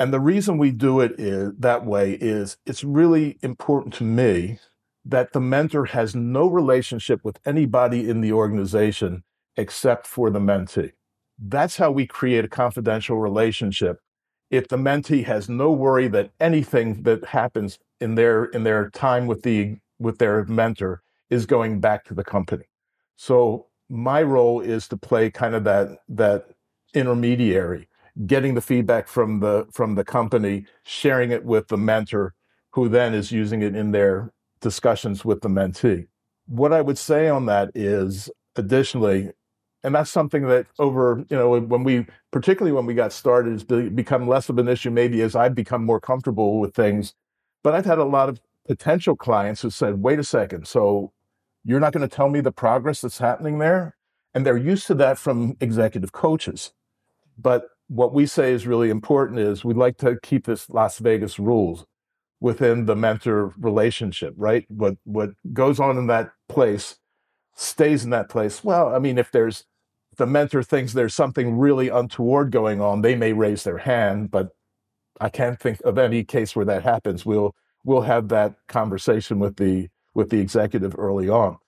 And 0.00 0.14
the 0.14 0.18
reason 0.18 0.56
we 0.56 0.70
do 0.70 1.00
it 1.00 1.20
is, 1.20 1.52
that 1.58 1.84
way 1.84 2.12
is 2.12 2.56
it's 2.64 2.82
really 2.82 3.38
important 3.42 3.92
to 3.94 4.04
me 4.04 4.58
that 5.04 5.34
the 5.34 5.40
mentor 5.40 5.84
has 5.84 6.14
no 6.14 6.46
relationship 6.46 7.20
with 7.22 7.38
anybody 7.44 8.08
in 8.08 8.22
the 8.22 8.32
organization 8.32 9.24
except 9.58 10.06
for 10.06 10.30
the 10.30 10.38
mentee. 10.38 10.92
That's 11.38 11.76
how 11.76 11.90
we 11.90 12.06
create 12.06 12.46
a 12.46 12.48
confidential 12.48 13.18
relationship. 13.18 13.98
If 14.50 14.68
the 14.68 14.78
mentee 14.78 15.24
has 15.26 15.50
no 15.50 15.70
worry 15.70 16.08
that 16.08 16.30
anything 16.40 17.02
that 17.02 17.26
happens 17.26 17.78
in 18.00 18.14
their 18.14 18.46
in 18.46 18.64
their 18.64 18.88
time 18.88 19.26
with 19.26 19.42
the 19.42 19.76
with 19.98 20.16
their 20.16 20.46
mentor 20.46 21.02
is 21.28 21.44
going 21.44 21.78
back 21.78 22.06
to 22.06 22.14
the 22.14 22.24
company. 22.24 22.64
So 23.16 23.66
my 23.90 24.22
role 24.22 24.62
is 24.62 24.88
to 24.88 24.96
play 24.96 25.30
kind 25.30 25.54
of 25.54 25.64
that 25.64 25.98
that 26.08 26.46
intermediary 26.94 27.89
getting 28.26 28.54
the 28.54 28.60
feedback 28.60 29.08
from 29.08 29.40
the 29.40 29.66
from 29.72 29.94
the 29.94 30.04
company, 30.04 30.66
sharing 30.82 31.30
it 31.30 31.44
with 31.44 31.68
the 31.68 31.76
mentor, 31.76 32.34
who 32.72 32.88
then 32.88 33.14
is 33.14 33.32
using 33.32 33.62
it 33.62 33.74
in 33.74 33.92
their 33.92 34.32
discussions 34.60 35.24
with 35.24 35.40
the 35.40 35.48
mentee. 35.48 36.06
What 36.46 36.72
I 36.72 36.80
would 36.80 36.98
say 36.98 37.28
on 37.28 37.46
that 37.46 37.70
is, 37.74 38.30
additionally, 38.56 39.30
and 39.82 39.94
that's 39.94 40.10
something 40.10 40.46
that 40.48 40.66
over 40.78 41.24
you 41.30 41.36
know 41.36 41.58
when 41.58 41.84
we 41.84 42.06
particularly 42.30 42.72
when 42.72 42.86
we 42.86 42.94
got 42.94 43.12
started 43.12 43.52
has 43.52 43.64
become 43.64 44.28
less 44.28 44.48
of 44.48 44.58
an 44.58 44.68
issue 44.68 44.90
maybe 44.90 45.22
as 45.22 45.34
i've 45.34 45.54
become 45.54 45.84
more 45.84 46.00
comfortable 46.00 46.60
with 46.60 46.74
things. 46.74 47.14
But 47.62 47.74
i've 47.74 47.86
had 47.86 47.98
a 47.98 48.04
lot 48.04 48.28
of 48.28 48.40
potential 48.66 49.16
clients 49.16 49.62
who 49.62 49.70
said 49.70 50.02
wait 50.02 50.18
a 50.18 50.24
second 50.24 50.66
so 50.68 51.12
you're 51.64 51.80
not 51.80 51.92
going 51.92 52.08
to 52.08 52.14
tell 52.14 52.28
me 52.28 52.40
the 52.40 52.52
progress 52.52 53.00
that's 53.00 53.18
happening 53.18 53.58
there? 53.58 53.96
And 54.32 54.46
they're 54.46 54.56
used 54.56 54.86
to 54.86 54.94
that 54.94 55.18
from 55.18 55.56
executive 55.60 56.12
coaches. 56.12 56.72
But 57.38 57.68
what 57.90 58.14
we 58.14 58.24
say 58.24 58.52
is 58.52 58.66
really 58.66 58.88
important 58.88 59.38
is 59.38 59.64
we'd 59.64 59.76
like 59.76 59.96
to 59.98 60.16
keep 60.22 60.46
this 60.46 60.70
las 60.70 60.98
vegas 60.98 61.38
rules 61.38 61.84
within 62.40 62.86
the 62.86 62.96
mentor 62.96 63.52
relationship 63.58 64.32
right 64.36 64.64
what 64.68 64.96
what 65.04 65.30
goes 65.52 65.78
on 65.78 65.98
in 65.98 66.06
that 66.06 66.30
place 66.48 66.96
stays 67.54 68.04
in 68.04 68.10
that 68.10 68.28
place 68.28 68.64
well 68.64 68.94
i 68.94 68.98
mean 68.98 69.18
if 69.18 69.30
there's 69.30 69.64
the 70.16 70.26
mentor 70.26 70.62
thinks 70.62 70.92
there's 70.92 71.14
something 71.14 71.58
really 71.58 71.88
untoward 71.88 72.50
going 72.50 72.80
on, 72.80 73.00
they 73.00 73.14
may 73.14 73.32
raise 73.32 73.64
their 73.64 73.78
hand, 73.78 74.30
but 74.30 74.50
I 75.20 75.28
can't 75.28 75.58
think 75.58 75.80
of 75.82 75.98
any 75.98 76.24
case 76.24 76.56
where 76.56 76.64
that 76.66 76.82
happens. 76.82 77.24
We'll 77.24 77.54
we'll 77.84 78.02
have 78.02 78.28
that 78.28 78.54
conversation 78.68 79.38
with 79.38 79.56
the 79.56 79.88
with 80.14 80.30
the 80.30 80.40
executive 80.40 80.94
early 80.98 81.28
on. 81.28 81.58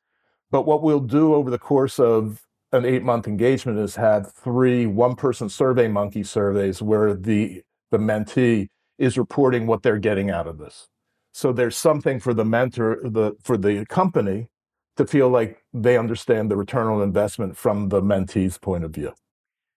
But 0.50 0.66
what 0.66 0.82
we'll 0.82 1.00
do 1.00 1.34
over 1.34 1.50
the 1.50 1.58
course 1.58 1.98
of 1.98 2.42
an 2.72 2.84
eight 2.84 3.02
month 3.02 3.28
engagement 3.28 3.78
has 3.78 3.96
had 3.96 4.26
three 4.26 4.86
one 4.86 5.14
person 5.14 5.48
survey 5.48 5.88
monkey 5.88 6.22
surveys 6.22 6.80
where 6.80 7.14
the 7.14 7.62
the 7.90 7.98
mentee 7.98 8.68
is 8.98 9.18
reporting 9.18 9.66
what 9.66 9.82
they're 9.82 9.98
getting 9.98 10.30
out 10.30 10.46
of 10.46 10.58
this. 10.58 10.88
So 11.32 11.52
there's 11.52 11.76
something 11.76 12.20
for 12.20 12.34
the 12.34 12.44
mentor, 12.44 13.00
the 13.02 13.32
for 13.42 13.56
the 13.56 13.86
company 13.86 14.48
to 14.96 15.06
feel 15.06 15.28
like 15.28 15.62
they 15.72 15.96
understand 15.96 16.50
the 16.50 16.56
return 16.56 16.86
on 16.86 17.02
investment 17.02 17.56
from 17.56 17.88
the 17.88 18.02
mentee's 18.02 18.58
point 18.58 18.84
of 18.84 18.92
view. 18.92 19.12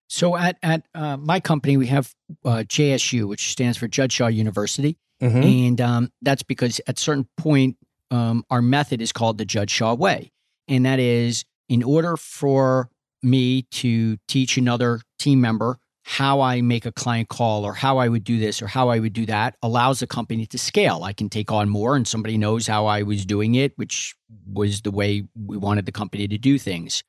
So 0.07 0.35
at 0.37 0.57
at 0.61 0.85
uh, 0.93 1.17
my 1.17 1.39
company, 1.39 1.77
we 1.77 1.87
have 1.87 2.13
uh, 2.43 2.63
JSU, 2.67 3.27
which 3.27 3.51
stands 3.51 3.77
for 3.77 3.87
Judd 3.87 4.11
Shaw 4.11 4.27
University, 4.27 4.97
mm-hmm. 5.21 5.43
and 5.43 5.81
um, 5.81 6.11
that's 6.21 6.43
because 6.43 6.79
at 6.87 6.99
certain 6.99 7.27
point, 7.37 7.77
um, 8.11 8.43
our 8.49 8.61
method 8.61 9.01
is 9.01 9.11
called 9.11 9.37
the 9.37 9.45
Judd 9.45 9.69
Shaw 9.69 9.95
Way, 9.95 10.31
and 10.67 10.85
that 10.85 10.99
is 10.99 11.43
in 11.69 11.83
order 11.83 12.17
for 12.17 12.89
me 13.23 13.63
to 13.71 14.17
teach 14.27 14.57
another 14.57 15.01
team 15.19 15.41
member 15.41 15.79
how 16.07 16.39
I 16.39 16.61
make 16.61 16.85
a 16.85 16.91
client 16.91 17.29
call 17.29 17.65
or 17.65 17.73
how 17.73 17.97
I 17.97 18.07
would 18.07 18.23
do 18.23 18.37
this 18.37 18.61
or 18.61 18.67
how 18.67 18.89
I 18.89 18.99
would 18.99 19.13
do 19.13 19.25
that 19.25 19.55
allows 19.63 20.01
the 20.01 20.07
company 20.07 20.45
to 20.45 20.57
scale. 20.57 21.03
I 21.03 21.13
can 21.13 21.29
take 21.29 21.51
on 21.51 21.67
more 21.67 21.95
and 21.95 22.07
somebody 22.07 22.37
knows 22.37 22.67
how 22.67 22.85
I 22.85 23.01
was 23.01 23.25
doing 23.25 23.55
it, 23.55 23.75
which 23.75 24.13
was 24.45 24.81
the 24.81 24.91
way 24.91 25.23
we 25.35 25.57
wanted 25.57 25.87
the 25.87 25.91
company 25.91 26.27
to 26.27 26.37
do 26.37 26.59
things. 26.59 27.03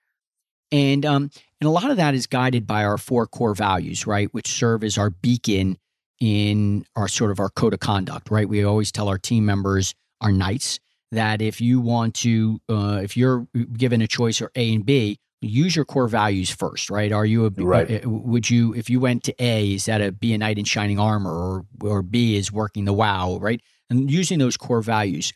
And 0.73 1.05
um, 1.05 1.31
and 1.61 1.69
a 1.69 1.71
lot 1.71 1.91
of 1.91 1.99
that 1.99 2.15
is 2.15 2.27
guided 2.27 2.67
by 2.67 2.85
our 2.85 2.97
four 2.97 3.27
core 3.27 3.55
values, 3.55 4.07
right, 4.07 4.33
which 4.33 4.49
serve 4.49 4.83
as 4.83 4.97
our 4.97 5.11
beacon 5.11 5.77
in 6.19 6.87
our 6.97 7.07
sort 7.07 7.31
of 7.31 7.39
our 7.39 7.51
code 7.51 7.75
of 7.75 7.81
conduct, 7.81 8.31
right? 8.31 8.49
We 8.49 8.65
always 8.65 8.91
tell 8.91 9.09
our 9.09 9.19
team 9.19 9.45
members, 9.45 9.95
our 10.23 10.33
knights, 10.33 10.81
that 11.13 11.41
if 11.41 11.61
you 11.61 11.81
want 11.81 12.15
to, 12.17 12.61
uh, 12.69 13.01
if 13.03 13.17
you're 13.17 13.47
given 13.73 14.03
a 14.03 14.07
choice 14.07 14.41
or 14.41 14.51
A 14.57 14.75
and 14.75 14.85
B, 14.85 15.19
use 15.41 15.77
your 15.77 15.85
core 15.85 16.09
values 16.09 16.51
first, 16.51 16.91
right? 16.91 17.13
Are 17.13 17.27
you 17.27 17.47
a 17.47 17.51
right. 17.51 18.05
Uh, 18.05 18.09
would 18.09 18.51
you 18.51 18.75
if 18.75 18.91
you 18.91 19.01
went 19.01 19.23
to 19.25 19.35
A, 19.39 19.75
is 19.75 19.85
that 19.85 20.01
a 20.01 20.13
be 20.13 20.33
a 20.35 20.39
knight 20.39 20.59
in 20.59 20.65
shining 20.65 20.99
armor 20.99 21.33
or 21.33 21.67
or 21.83 22.03
B 22.03 22.37
is 22.37 22.51
working 22.51 22.85
the 22.85 22.93
wow, 22.93 23.39
right? 23.41 23.61
And 23.89 24.11
using 24.11 24.39
those 24.39 24.57
core 24.57 24.83
values. 24.83 25.33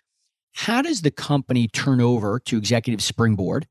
How 0.53 0.83
does 0.83 1.03
the 1.03 1.13
company 1.13 1.69
turn 1.69 2.01
over 2.01 2.41
to 2.41 2.59
executive 2.59 3.03
springboard 3.03 3.69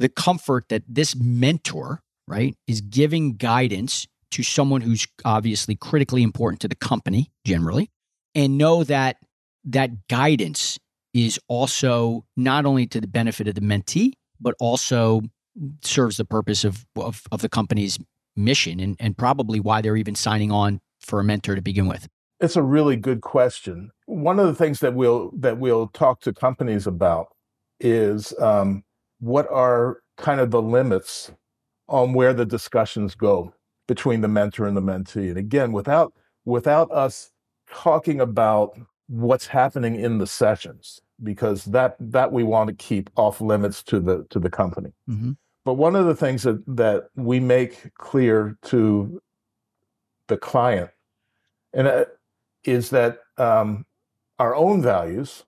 the 0.00 0.08
comfort 0.08 0.64
that 0.70 0.82
this 0.88 1.14
mentor, 1.14 2.00
right, 2.26 2.56
is 2.66 2.80
giving 2.80 3.36
guidance 3.36 4.08
to 4.32 4.42
someone 4.42 4.80
who's 4.80 5.06
obviously 5.24 5.76
critically 5.76 6.22
important 6.22 6.60
to 6.60 6.68
the 6.68 6.74
company 6.74 7.30
generally 7.44 7.90
and 8.34 8.56
know 8.56 8.82
that 8.82 9.18
that 9.64 10.08
guidance 10.08 10.78
is 11.12 11.38
also 11.48 12.24
not 12.36 12.66
only 12.66 12.86
to 12.86 13.00
the 13.00 13.06
benefit 13.06 13.48
of 13.48 13.54
the 13.54 13.60
mentee 13.60 14.12
but 14.40 14.54
also 14.60 15.22
serves 15.82 16.16
the 16.16 16.24
purpose 16.24 16.64
of, 16.64 16.86
of, 16.96 17.22
of 17.32 17.42
the 17.42 17.48
company's 17.48 17.98
mission 18.36 18.80
and, 18.80 18.96
and 19.00 19.16
probably 19.16 19.60
why 19.60 19.80
they're 19.80 19.96
even 19.96 20.14
signing 20.14 20.50
on 20.50 20.80
for 21.00 21.20
a 21.20 21.24
mentor 21.24 21.54
to 21.54 21.62
begin 21.62 21.86
with? 21.86 22.08
It's 22.40 22.56
a 22.56 22.62
really 22.62 22.96
good 22.96 23.20
question. 23.20 23.90
One 24.06 24.38
of 24.38 24.46
the 24.46 24.54
things 24.54 24.80
that 24.80 24.94
we'll 24.94 25.30
that 25.38 25.58
we'll 25.58 25.88
talk 25.88 26.20
to 26.22 26.32
companies 26.32 26.86
about 26.86 27.28
is 27.80 28.32
um, 28.38 28.82
what 29.18 29.46
are 29.50 29.98
kind 30.16 30.40
of 30.40 30.50
the 30.50 30.62
limits 30.62 31.30
on 31.88 32.14
where 32.14 32.32
the 32.32 32.46
discussions 32.46 33.14
go 33.14 33.52
between 33.86 34.20
the 34.20 34.28
mentor 34.28 34.66
and 34.66 34.76
the 34.76 34.80
mentee. 34.80 35.28
And 35.28 35.36
again, 35.36 35.72
without 35.72 36.14
without 36.46 36.90
us 36.92 37.30
talking 37.70 38.20
about 38.20 38.78
what's 39.10 39.48
happening 39.48 39.96
in 39.96 40.18
the 40.18 40.26
sessions, 40.26 41.00
because 41.20 41.64
that 41.64 41.96
that 41.98 42.30
we 42.30 42.44
want 42.44 42.68
to 42.68 42.74
keep 42.74 43.10
off 43.16 43.40
limits 43.40 43.82
to 43.82 43.98
the 43.98 44.24
to 44.30 44.38
the 44.38 44.50
company. 44.50 44.92
Mm-hmm. 45.08 45.32
But 45.64 45.74
one 45.74 45.96
of 45.96 46.06
the 46.06 46.14
things 46.14 46.44
that 46.44 46.62
that 46.76 47.08
we 47.16 47.40
make 47.40 47.92
clear 47.94 48.56
to 48.66 49.20
the 50.28 50.36
client, 50.36 50.90
and 51.74 51.88
uh, 51.88 52.04
is 52.62 52.90
that 52.90 53.18
um, 53.36 53.84
our 54.38 54.54
own 54.54 54.80
values 54.80 55.44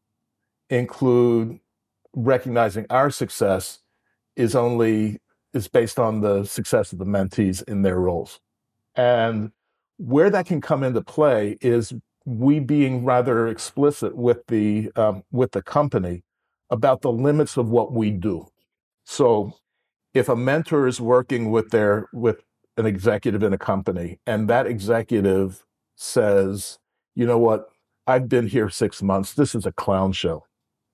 include 0.69 1.61
recognizing 2.15 2.85
our 2.91 3.11
success 3.11 3.79
is 4.35 4.57
only 4.57 5.21
is 5.55 5.69
based 5.69 6.01
on 6.01 6.21
the 6.21 6.45
success 6.45 6.93
of 6.93 6.99
the 6.99 7.07
mentees 7.07 7.63
in 7.69 7.83
their 7.83 8.01
roles, 8.01 8.41
and 8.97 9.53
where 9.99 10.31
that 10.31 10.47
can 10.47 10.61
come 10.61 10.83
into 10.83 11.01
play 11.01 11.57
is 11.61 11.95
we 12.25 12.61
being 12.61 13.05
rather 13.05 13.49
explicit 13.49 14.17
with 14.17 14.47
the 14.47 14.91
um, 14.97 15.25
with 15.31 15.53
the 15.53 15.63
company 15.63 16.23
about 16.71 17.03
the 17.03 17.13
limits 17.13 17.57
of 17.57 17.69
what 17.69 17.93
we 17.93 18.11
do. 18.11 18.47
So, 19.05 19.55
if 20.15 20.29
a 20.29 20.37
mentor 20.37 20.87
is 20.87 21.01
working 21.01 21.51
with 21.51 21.71
their 21.71 22.09
with 22.13 22.45
an 22.77 22.87
executive 22.87 23.43
in 23.43 23.53
a 23.53 23.59
company, 23.59 24.21
and 24.27 24.49
that 24.49 24.67
executive 24.67 25.65
says, 25.97 26.79
"You 27.15 27.27
know 27.27 27.39
what? 27.39 27.69
I've 28.07 28.29
been 28.29 28.49
here 28.49 28.69
six 28.69 29.03
months. 29.03 29.35
This 29.35 29.55
is 29.55 29.67
a 29.67 29.73
clown 29.73 30.13
show. 30.13 30.45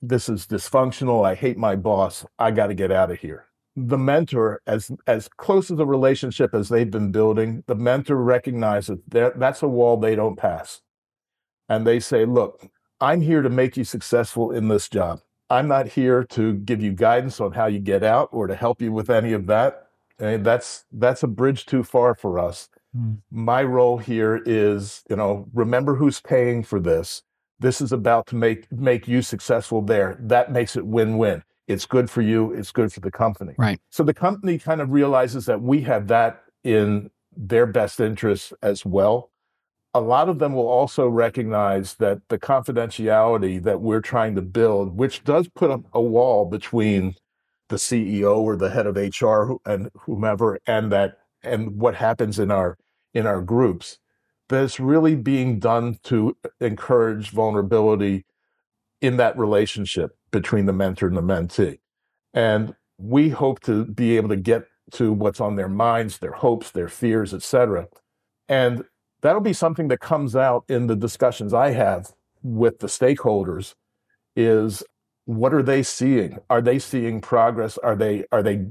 This 0.03 0.29
is 0.29 0.47
dysfunctional. 0.47 1.25
I 1.27 1.35
hate 1.35 1.57
my 1.57 1.77
boss. 1.77 2.25
I 2.38 2.51
got 2.51 2.69
to 2.69 2.75
get 2.75 2.93
out 2.93 3.11
of 3.11 3.19
here." 3.21 3.47
the 3.87 3.99
mentor, 3.99 4.61
as 4.67 4.91
as 5.07 5.29
close 5.29 5.71
as 5.71 5.79
a 5.79 5.87
relationship 5.87 6.53
as 6.53 6.69
they've 6.69 6.91
been 6.91 7.12
building, 7.12 7.62
the 7.69 7.77
mentor 7.77 8.17
recognizes 8.17 8.99
that 9.07 9.38
that's 9.38 9.62
a 9.62 9.69
wall 9.69 9.97
they 9.97 10.17
don't 10.17 10.37
pass 10.37 10.81
and 11.68 11.87
they 11.87 12.00
say, 12.00 12.24
look, 12.24 12.68
I'm 13.00 13.20
here 13.20 13.42
to 13.42 13.50
make 13.50 13.76
you 13.76 13.85
successful 13.85 14.50
in 14.50 14.68
this 14.68 14.88
job. 14.88 15.20
I'm 15.50 15.68
not 15.68 15.88
here 15.88 16.24
to 16.24 16.54
give 16.54 16.83
you 16.83 16.92
guidance 16.92 17.40
on 17.40 17.52
how 17.52 17.66
you 17.66 17.78
get 17.78 18.02
out 18.02 18.28
or 18.33 18.46
to 18.46 18.54
help 18.54 18.83
you 18.83 18.92
with 18.92 19.09
any 19.09 19.33
of 19.33 19.46
that. 19.46 19.87
And 20.18 20.44
that's 20.44 20.85
that's 20.92 21.22
a 21.22 21.28
bridge 21.28 21.64
too 21.64 21.85
far 21.85 22.14
for 22.14 22.38
us. 22.38 22.68
Mm. 22.96 23.18
My 23.31 23.62
role 23.62 23.98
here 23.98 24.42
is, 24.44 25.04
you 25.09 25.16
know, 25.16 25.46
remember 25.54 25.94
who's 25.94 26.20
paying 26.20 26.64
for 26.64 26.81
this. 26.81 27.22
This 27.61 27.81
is 27.81 27.92
about 27.92 28.26
to 28.28 28.37
make 28.37 28.70
make 28.72 29.09
you 29.09 29.22
successful 29.22 29.81
there. 29.81 30.18
That 30.20 30.52
makes 30.52 30.76
it 30.76 30.85
win-win. 30.87 31.44
It's 31.66 31.87
good 31.87 32.11
for 32.11 32.22
you, 32.22 32.52
it's 32.52 32.72
good 32.72 32.92
for 32.92 33.00
the 33.00 33.11
company. 33.11 33.54
Right. 33.59 33.81
So 33.90 34.02
the 34.02 34.14
company 34.14 34.59
kind 34.59 34.81
of 34.81 34.90
realizes 34.90 35.46
that 35.46 35.61
we 35.61 35.83
have 35.83 36.09
that 36.09 36.42
in 36.64 37.11
their 37.37 37.66
best 37.66 38.00
interest 38.00 38.52
as 38.62 38.85
well 38.85 39.31
a 39.94 40.01
lot 40.01 40.29
of 40.29 40.38
them 40.38 40.55
will 40.55 40.68
also 40.68 41.09
recognize 41.09 41.94
that 41.94 42.20
the 42.29 42.38
confidentiality 42.38 43.62
that 43.62 43.81
we're 43.81 44.01
trying 44.01 44.35
to 44.35 44.42
build, 44.42 44.96
which 44.96 45.24
does 45.24 45.48
put 45.48 45.70
up 45.70 45.83
a 45.92 46.01
wall 46.01 46.44
between 46.44 47.14
the 47.68 47.77
CEO 47.77 48.38
or 48.38 48.57
the 48.57 48.70
head 48.70 48.87
of 48.87 48.96
HR 48.96 49.55
and 49.66 49.90
whomever, 50.01 50.59
and 50.66 50.92
that 50.92 51.18
and 51.42 51.79
what 51.79 51.94
happens 51.94 52.38
in 52.38 52.51
our 52.51 52.77
in 53.14 53.27
our 53.27 53.40
groups, 53.40 53.98
that 54.48 54.62
it's 54.62 54.79
really 54.81 55.16
being 55.16 55.59
done 55.59 55.98
to 56.05 56.37
encourage 56.61 57.31
vulnerability 57.31 58.24
in 59.01 59.16
that 59.16 59.38
relationship 59.38 60.16
between 60.30 60.66
the 60.66 60.72
mentor 60.72 61.09
and 61.09 61.16
the 61.16 61.22
mentee. 61.22 61.78
And 62.34 62.74
we 62.99 63.30
hope 63.30 63.61
to 63.61 63.84
be 63.84 64.16
able 64.16 64.28
to 64.28 64.36
get 64.36 64.66
to 64.93 65.12
what's 65.12 65.41
on 65.41 65.57
their 65.57 65.68
minds, 65.68 66.18
their 66.18 66.32
hopes, 66.32 66.70
their 66.70 66.89
fears, 66.89 67.32
etc. 67.32 67.89
And 68.49 68.84
that'll 69.21 69.41
be 69.41 69.53
something 69.53 69.89
that 69.89 70.01
comes 70.01 70.37
out 70.37 70.64
in 70.69 70.87
the 70.87 70.97
discussions 70.97 71.53
I 71.53 71.71
have 71.71 72.12
with 72.43 72.79
the 72.79 72.87
stakeholders 72.87 73.75
is 74.37 74.83
what 75.25 75.53
are 75.53 75.62
they 75.62 75.83
seeing? 75.83 76.39
Are 76.49 76.62
they 76.62 76.79
seeing 76.79 77.21
progress? 77.21 77.77
Are 77.79 77.97
they 77.97 78.25
are 78.33 78.43
they 78.43 78.66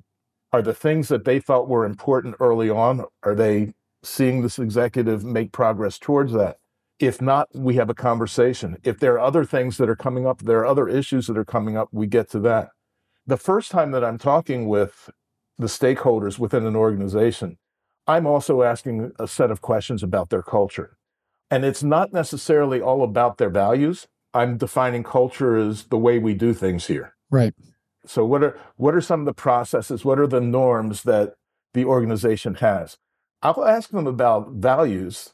are 0.53 0.61
the 0.61 0.73
things 0.73 1.09
that 1.09 1.25
they 1.25 1.39
felt 1.39 1.67
were 1.67 1.85
important 1.85 2.35
early 2.39 2.69
on 2.69 3.05
are 3.23 3.35
they 3.35 3.73
seeing 4.03 4.41
this 4.41 4.57
executive 4.57 5.23
make 5.23 5.51
progress 5.51 5.99
towards 5.99 6.33
that? 6.33 6.57
If 6.99 7.21
not, 7.21 7.49
we 7.53 7.75
have 7.75 7.89
a 7.89 7.93
conversation. 7.93 8.77
If 8.83 8.99
there 8.99 9.13
are 9.13 9.19
other 9.19 9.45
things 9.45 9.77
that 9.77 9.89
are 9.89 9.95
coming 9.95 10.25
up, 10.25 10.39
there 10.39 10.59
are 10.59 10.65
other 10.65 10.87
issues 10.87 11.27
that 11.27 11.37
are 11.37 11.45
coming 11.45 11.77
up, 11.77 11.89
we 11.91 12.07
get 12.07 12.29
to 12.31 12.39
that. 12.39 12.69
The 13.27 13.37
first 13.37 13.69
time 13.69 13.91
that 13.91 14.03
I'm 14.03 14.17
talking 14.17 14.67
with 14.67 15.09
the 15.59 15.67
stakeholders 15.67 16.39
within 16.39 16.65
an 16.65 16.75
organization, 16.75 17.57
I'm 18.07 18.25
also 18.25 18.63
asking 18.63 19.11
a 19.19 19.27
set 19.27 19.51
of 19.51 19.61
questions 19.61 20.01
about 20.01 20.29
their 20.29 20.43
culture. 20.43 20.97
And 21.51 21.65
it's 21.65 21.83
not 21.83 22.13
necessarily 22.13 22.81
all 22.81 23.03
about 23.03 23.37
their 23.37 23.49
values. 23.49 24.07
I'm 24.33 24.57
defining 24.57 25.03
culture 25.03 25.57
as 25.57 25.85
the 25.85 25.97
way 25.97 26.19
we 26.19 26.33
do 26.33 26.53
things 26.53 26.87
here. 26.87 27.15
Right. 27.29 27.53
So 28.05 28.25
what 28.25 28.43
are 28.43 28.57
what 28.77 28.95
are 28.95 29.01
some 29.01 29.21
of 29.21 29.25
the 29.25 29.33
processes? 29.33 30.05
What 30.05 30.19
are 30.19 30.27
the 30.27 30.41
norms 30.41 31.03
that 31.03 31.35
the 31.73 31.85
organization 31.85 32.55
has? 32.55 32.97
I'll 33.41 33.65
ask 33.65 33.89
them 33.89 34.07
about 34.07 34.51
values, 34.51 35.33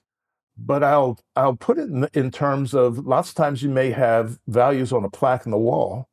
but 0.57 0.83
I'll 0.83 1.19
I'll 1.35 1.55
put 1.55 1.77
it 1.77 1.89
in, 1.89 2.07
in 2.13 2.31
terms 2.31 2.73
of 2.73 3.05
lots 3.05 3.29
of 3.29 3.35
times 3.35 3.63
you 3.63 3.69
may 3.69 3.91
have 3.91 4.39
values 4.47 4.91
on 4.91 5.03
a 5.03 5.09
plaque 5.09 5.45
in 5.45 5.51
the 5.51 5.57
wall, 5.57 6.09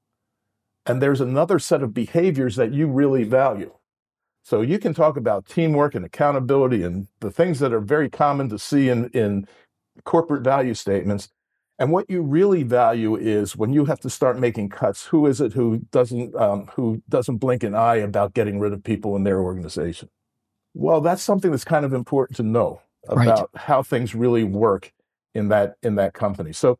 and 0.84 1.00
there's 1.00 1.20
another 1.20 1.58
set 1.58 1.82
of 1.82 1.94
behaviors 1.94 2.56
that 2.56 2.72
you 2.72 2.86
really 2.86 3.24
value. 3.24 3.72
So 4.42 4.62
you 4.62 4.78
can 4.78 4.94
talk 4.94 5.16
about 5.16 5.46
teamwork 5.46 5.94
and 5.94 6.04
accountability 6.04 6.82
and 6.82 7.06
the 7.20 7.30
things 7.30 7.58
that 7.60 7.72
are 7.72 7.80
very 7.80 8.08
common 8.08 8.48
to 8.48 8.58
see 8.58 8.88
in, 8.88 9.08
in 9.10 9.46
corporate 10.04 10.42
value 10.42 10.74
statements. 10.74 11.28
And 11.78 11.92
what 11.92 12.10
you 12.10 12.22
really 12.22 12.62
value 12.62 13.16
is 13.16 13.56
when 13.56 13.72
you 13.72 13.86
have 13.86 14.00
to 14.00 14.10
start 14.10 14.38
making 14.38 14.68
cuts. 14.68 15.06
Who 15.06 15.26
is 15.26 15.40
it 15.40 15.54
who 15.54 15.78
doesn't 15.92 16.34
um, 16.34 16.66
who 16.74 17.02
doesn't 17.08 17.38
blink 17.38 17.62
an 17.62 17.74
eye 17.74 17.96
about 17.96 18.34
getting 18.34 18.60
rid 18.60 18.74
of 18.74 18.84
people 18.84 19.16
in 19.16 19.24
their 19.24 19.40
organization? 19.40 20.10
Well, 20.74 21.00
that's 21.00 21.22
something 21.22 21.50
that's 21.50 21.64
kind 21.64 21.86
of 21.86 21.94
important 21.94 22.36
to 22.36 22.42
know 22.42 22.82
about 23.08 23.50
right. 23.54 23.62
how 23.62 23.82
things 23.82 24.14
really 24.14 24.44
work 24.44 24.92
in 25.34 25.48
that 25.48 25.76
in 25.82 25.94
that 25.94 26.12
company. 26.12 26.52
So 26.52 26.78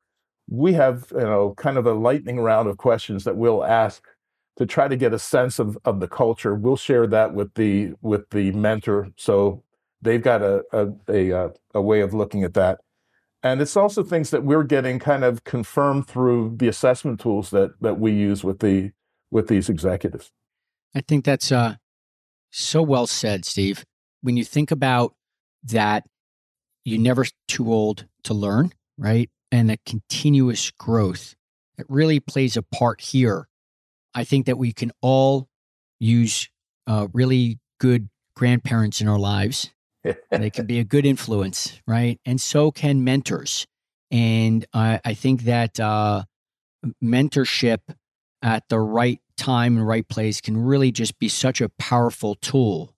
we 0.51 0.75
have 0.75 1.07
you 1.13 1.21
know 1.21 1.55
kind 1.57 1.79
of 1.79 1.87
a 1.87 1.95
lightning 1.95 2.39
round 2.39 2.69
of 2.69 2.77
questions 2.77 3.25
that 3.25 3.37
we'll 3.37 3.65
ask 3.65 4.05
to 4.61 4.67
try 4.67 4.89
to 4.89 4.97
get 4.97 5.15
a 5.15 5.19
sense 5.19 5.59
of, 5.59 5.79
of 5.87 6.01
the 6.01 6.07
culture. 6.07 6.55
We'll 6.55 6.77
share 6.77 7.07
that 7.07 7.33
with 7.33 7.55
the 7.55 7.95
with 8.03 8.29
the 8.29 8.53
mentor, 8.53 9.09
so 9.17 9.65
they've 10.03 10.23
got 10.23 10.43
a 10.43 10.63
a, 10.71 10.89
a, 11.09 11.33
uh, 11.33 11.49
a 11.75 11.81
way 11.81 12.03
of 12.03 12.13
looking 12.13 12.45
at 12.45 12.53
that. 12.55 12.81
And 13.43 13.63
it's 13.63 13.75
also 13.75 14.03
things 14.03 14.29
that 14.31 14.45
we're 14.45 14.65
getting 14.65 14.99
kind 14.99 15.25
of 15.25 15.45
confirmed 15.45 16.07
through 16.07 16.57
the 16.59 16.69
assessment 16.69 17.21
tools 17.21 17.49
that 17.51 17.81
that 17.81 17.99
we 17.99 18.13
use 18.13 18.45
with 18.45 18.59
the 18.59 18.93
with 19.31 19.49
these 19.49 19.71
executives. 19.71 20.31
I 20.95 21.01
think 21.01 21.25
that's 21.25 21.51
uh, 21.51 21.77
so 22.51 22.83
well 22.83 23.07
said, 23.07 23.47
Steve. 23.47 23.87
When 24.21 24.37
you 24.37 24.45
think 24.45 24.71
about 24.71 25.15
that, 25.65 26.05
you're 26.85 27.01
never 27.01 27.25
too 27.49 27.73
old 27.73 28.05
to 28.25 28.35
learn, 28.35 28.73
right? 28.99 29.31
And 29.51 29.71
the 29.71 29.79
continuous 29.87 30.71
growth 30.71 31.35
it 31.79 31.87
really 31.89 32.21
plays 32.21 32.59
a 32.59 32.63
part 32.63 33.01
here 33.01 33.49
I 34.15 34.25
think 34.25 34.47
that 34.47 34.59
we 34.59 34.73
can 34.73 34.93
all 35.01 35.49
use 35.99 36.49
uh, 36.87 37.09
really 37.13 37.59
good 37.79 38.09
grandparents 38.35 39.01
in 39.01 39.09
our 39.09 39.19
lives. 39.19 39.71
they 40.31 40.51
can 40.51 40.67
be 40.67 40.79
a 40.79 40.85
good 40.85 41.05
influence, 41.05 41.81
right? 41.87 42.19
And 42.25 42.41
so 42.41 42.71
can 42.71 43.05
mentors. 43.05 43.67
And 44.11 44.65
I, 44.73 45.01
I 45.05 45.15
think 45.15 45.43
that 45.43 45.79
uh, 45.79 46.25
mentorship 47.03 47.81
at 48.43 48.69
the 48.69 48.81
right 48.81 49.21
time 49.37 49.77
and 49.77 49.87
right 49.87 50.09
place 50.09 50.41
can 50.41 50.57
really 50.57 50.91
just 50.91 51.19
be 51.19 51.29
such 51.29 51.61
a 51.61 51.69
powerful 51.69 52.35
tool. 52.37 52.95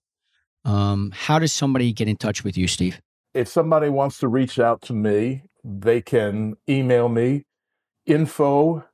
Um, 0.65 1.11
how 1.13 1.39
does 1.39 1.51
somebody 1.51 1.91
get 1.93 2.07
in 2.07 2.15
touch 2.15 2.43
with 2.43 2.57
you, 2.57 2.67
Steve? 2.67 3.01
If 3.33 3.47
somebody 3.47 3.89
wants 3.89 4.19
to 4.19 4.27
reach 4.27 4.59
out 4.59 4.81
to 4.83 4.93
me, 4.93 5.43
they 5.63 6.01
can 6.01 6.55
email 6.69 7.09
me 7.09 7.43
info 8.05 8.85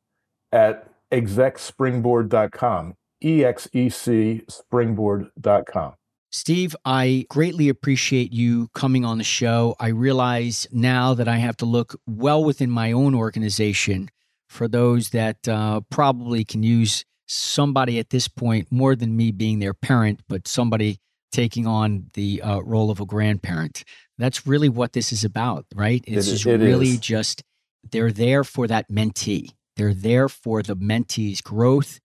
at 0.52 0.89
execspringboard.com, 1.12 2.96
E-X-E-C 3.22 4.42
springboard.com. 4.50 5.94
Steve, 6.32 6.76
I 6.86 7.26
greatly 7.30 7.70
appreciate 7.70 8.32
you 8.32 8.70
coming 8.76 9.04
on 9.04 9.18
the 9.18 9.24
show. 9.24 9.76
I 9.80 9.88
realize 9.88 10.68
now 10.72 11.16
that 11.16 11.28
I 11.28 11.38
have 11.38 11.58
to 11.58 11.66
look 11.66 12.00
well 12.06 12.44
within 12.44 12.70
my 12.70 12.92
own 12.92 13.16
organization 13.16 14.10
for 14.48 14.68
those 14.68 15.10
that 15.10 15.48
uh, 15.48 15.82
probably 15.90 16.46
can 16.46 16.62
use 16.62 17.04
somebody 17.28 17.98
at 18.00 18.10
this 18.12 18.28
point 18.28 18.68
more 18.72 18.96
than 18.96 19.16
me 19.16 19.32
being 19.32 19.60
their 19.60 19.74
parent, 19.74 20.22
but 20.28 20.48
somebody 20.48 21.00
taking 21.32 21.68
on 21.68 22.10
the 22.14 22.42
uh, 22.42 22.60
role 22.62 22.92
of 22.92 23.00
a 23.00 23.06
grandparent. 23.06 23.84
That's 24.18 24.46
really 24.46 24.70
what 24.70 24.94
this 24.94 25.12
is 25.12 25.24
about, 25.24 25.66
right? 25.74 26.04
It's 26.06 26.28
it, 26.28 26.32
just 26.32 26.46
it 26.46 26.60
really 26.60 26.90
is. 26.90 27.00
just 27.00 27.44
they're 27.92 28.12
there 28.12 28.44
for 28.44 28.68
that 28.68 28.90
mentee. 28.90 29.52
They're 29.80 29.94
there 29.94 30.28
for 30.28 30.62
the 30.62 30.76
mentee's 30.76 31.40
growth. 31.40 32.02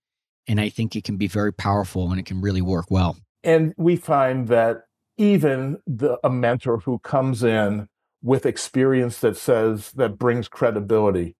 And 0.47 0.61
I 0.61 0.69
think 0.69 0.95
it 0.95 1.03
can 1.03 1.17
be 1.17 1.27
very 1.27 1.51
powerful 1.51 2.09
and 2.09 2.17
it 2.17 2.25
can 2.25 2.39
really 2.39 2.61
work 2.61 2.85
well. 2.89 3.17
And 3.43 3.73
we 3.75 3.97
find 3.97 4.47
that 4.47 4.83
even 5.17 5.79
the, 5.85 6.17
a 6.23 6.29
mentor 6.29 6.77
who 6.77 6.99
comes 6.99 7.43
in 7.43 7.89
with 8.23 8.45
experience 8.45 9.19
that 9.19 9.35
says, 9.35 9.91
that 9.91 10.17
brings 10.17 10.47
credibility, 10.47 11.35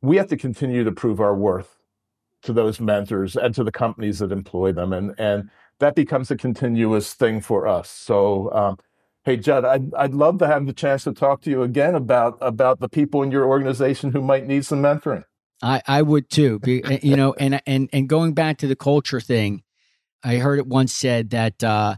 we 0.00 0.16
have 0.16 0.28
to 0.28 0.36
continue 0.38 0.82
to 0.82 0.92
prove 0.92 1.20
our 1.20 1.36
worth 1.36 1.76
to 2.44 2.54
those 2.54 2.80
mentors 2.80 3.36
and 3.36 3.54
to 3.54 3.62
the 3.62 3.70
companies 3.70 4.20
that 4.20 4.32
employ 4.32 4.72
them. 4.72 4.94
And, 4.94 5.14
and 5.18 5.50
that 5.78 5.94
becomes 5.94 6.30
a 6.30 6.36
continuous 6.36 7.12
thing 7.12 7.42
for 7.42 7.66
us. 7.66 7.90
So, 7.90 8.50
um, 8.54 8.78
hey, 9.24 9.36
Judd, 9.36 9.66
I'd, 9.66 9.92
I'd 9.92 10.14
love 10.14 10.38
to 10.38 10.46
have 10.46 10.64
the 10.64 10.72
chance 10.72 11.04
to 11.04 11.12
talk 11.12 11.42
to 11.42 11.50
you 11.50 11.62
again 11.62 11.94
about, 11.94 12.38
about 12.40 12.80
the 12.80 12.88
people 12.88 13.22
in 13.22 13.30
your 13.30 13.44
organization 13.44 14.12
who 14.12 14.22
might 14.22 14.46
need 14.46 14.64
some 14.64 14.80
mentoring. 14.80 15.24
I, 15.62 15.82
I 15.86 16.02
would 16.02 16.30
too. 16.30 16.60
Eh, 16.66 16.98
you 17.02 17.16
know, 17.16 17.34
and 17.34 17.60
and 17.66 17.88
and 17.92 18.08
going 18.08 18.34
back 18.34 18.58
to 18.58 18.66
the 18.66 18.76
culture 18.76 19.20
thing, 19.20 19.62
I 20.22 20.36
heard 20.36 20.58
it 20.58 20.66
once 20.66 20.92
said 20.92 21.30
that 21.30 21.62
uh, 21.62 21.96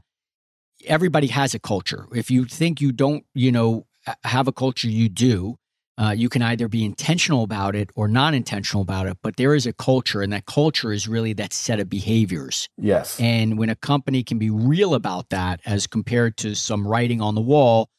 everybody 0.86 1.28
has 1.28 1.54
a 1.54 1.58
culture. 1.58 2.06
If 2.12 2.30
you 2.30 2.44
think 2.44 2.80
you 2.80 2.92
don't, 2.92 3.24
you 3.34 3.52
know, 3.52 3.86
have 4.24 4.48
a 4.48 4.52
culture, 4.52 4.88
you 4.88 5.08
do. 5.08 5.56
Uh, 5.98 6.10
you 6.10 6.30
can 6.30 6.40
either 6.40 6.68
be 6.68 6.84
intentional 6.84 7.44
about 7.44 7.76
it 7.76 7.90
or 7.94 8.08
non 8.08 8.34
intentional 8.34 8.82
about 8.82 9.06
it, 9.06 9.18
but 9.22 9.36
there 9.36 9.54
is 9.54 9.66
a 9.66 9.72
culture, 9.74 10.22
and 10.22 10.32
that 10.32 10.46
culture 10.46 10.90
is 10.90 11.06
really 11.06 11.34
that 11.34 11.52
set 11.52 11.78
of 11.78 11.88
behaviors. 11.88 12.68
Yes. 12.78 13.20
And 13.20 13.58
when 13.58 13.68
a 13.68 13.76
company 13.76 14.24
can 14.24 14.38
be 14.38 14.48
real 14.48 14.94
about 14.94 15.28
that 15.28 15.60
as 15.66 15.86
compared 15.86 16.38
to 16.38 16.54
some 16.54 16.88
writing 16.88 17.20
on 17.20 17.34
the 17.34 17.42
wall, 17.42 17.90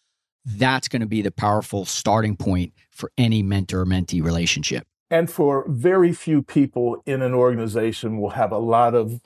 that's 0.44 0.88
going 0.88 1.02
to 1.02 1.08
be 1.08 1.22
the 1.22 1.32
powerful 1.32 1.86
starting 1.86 2.36
point 2.36 2.74
for 2.90 3.12
any 3.18 3.44
mentor 3.44 3.86
mentee 3.86 4.24
relationship 4.24 4.88
and 5.14 5.30
for 5.30 5.64
very 5.70 6.12
few 6.12 6.42
people 6.42 7.04
in 7.06 7.22
an 7.22 7.36
organization 7.36 8.20
will 8.20 8.32
have 8.32 8.52
a 8.52 8.58
lot 8.58 8.96
of 8.96 9.22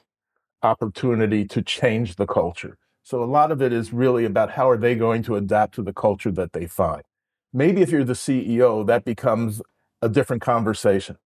opportunity 0.62 1.46
to 1.46 1.62
change 1.62 2.18
the 2.18 2.28
culture. 2.28 2.78
So 3.04 3.24
a 3.24 3.32
lot 3.38 3.54
of 3.54 3.62
it 3.62 3.72
is 3.72 3.94
really 3.94 4.26
about 4.26 4.52
how 4.52 4.70
are 4.70 4.76
they 4.76 4.96
going 4.96 5.24
to 5.24 5.38
adapt 5.38 5.76
to 5.76 5.82
the 5.82 5.94
culture 5.94 6.32
that 6.32 6.52
they 6.52 6.68
find. 6.68 7.04
Maybe 7.54 7.82
if 7.82 7.90
you're 7.90 8.04
the 8.04 8.22
CEO, 8.26 8.86
that 8.86 9.06
becomes 9.06 9.62
a 10.02 10.10
different 10.10 10.42
conversation. 10.42 11.20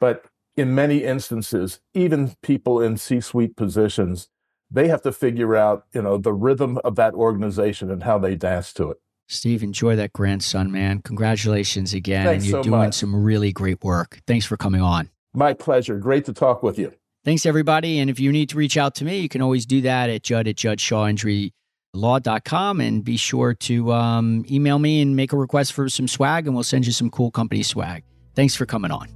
But 0.00 0.24
in 0.56 0.74
many 0.74 1.04
instances, 1.04 1.80
even 1.92 2.34
people 2.40 2.80
in 2.80 2.96
C-suite 2.96 3.56
positions, 3.56 4.30
they 4.70 4.88
have 4.88 5.02
to 5.02 5.12
figure 5.12 5.54
out, 5.54 5.84
you 5.92 6.00
know, 6.00 6.16
the 6.16 6.32
rhythm 6.32 6.78
of 6.82 6.96
that 6.96 7.12
organization 7.12 7.90
and 7.90 8.04
how 8.04 8.16
they 8.16 8.36
dance 8.36 8.72
to 8.72 8.90
it. 8.92 9.02
Steve, 9.28 9.62
enjoy 9.62 9.94
that 9.96 10.14
grandson, 10.14 10.72
man. 10.72 11.02
Congratulations 11.02 11.92
again. 11.92 12.24
Thanks 12.24 12.44
and 12.44 12.50
you're 12.50 12.62
so 12.62 12.70
doing 12.70 12.86
much. 12.86 12.94
some 12.94 13.14
really 13.14 13.52
great 13.52 13.84
work. 13.84 14.22
Thanks 14.26 14.46
for 14.46 14.56
coming 14.56 14.80
on. 14.80 15.10
My 15.34 15.52
pleasure. 15.52 15.98
Great 15.98 16.24
to 16.24 16.32
talk 16.32 16.62
with 16.62 16.78
you. 16.78 16.94
Thanks, 17.24 17.44
everybody. 17.44 17.98
And 17.98 18.08
if 18.08 18.18
you 18.18 18.32
need 18.32 18.48
to 18.50 18.56
reach 18.56 18.78
out 18.78 18.94
to 18.96 19.04
me, 19.04 19.20
you 19.20 19.28
can 19.28 19.42
always 19.42 19.66
do 19.66 19.82
that 19.82 20.08
at 20.08 20.22
judd 20.22 20.48
at 20.48 20.56
juddshawinjurylaw.com 20.56 22.80
and 22.80 23.04
be 23.04 23.18
sure 23.18 23.52
to 23.54 23.92
um, 23.92 24.46
email 24.50 24.78
me 24.78 25.02
and 25.02 25.14
make 25.14 25.34
a 25.34 25.36
request 25.36 25.74
for 25.74 25.90
some 25.90 26.08
swag, 26.08 26.46
and 26.46 26.54
we'll 26.54 26.64
send 26.64 26.86
you 26.86 26.92
some 26.92 27.10
cool 27.10 27.30
company 27.30 27.62
swag. 27.62 28.04
Thanks 28.34 28.56
for 28.56 28.64
coming 28.64 28.90
on. 28.90 29.08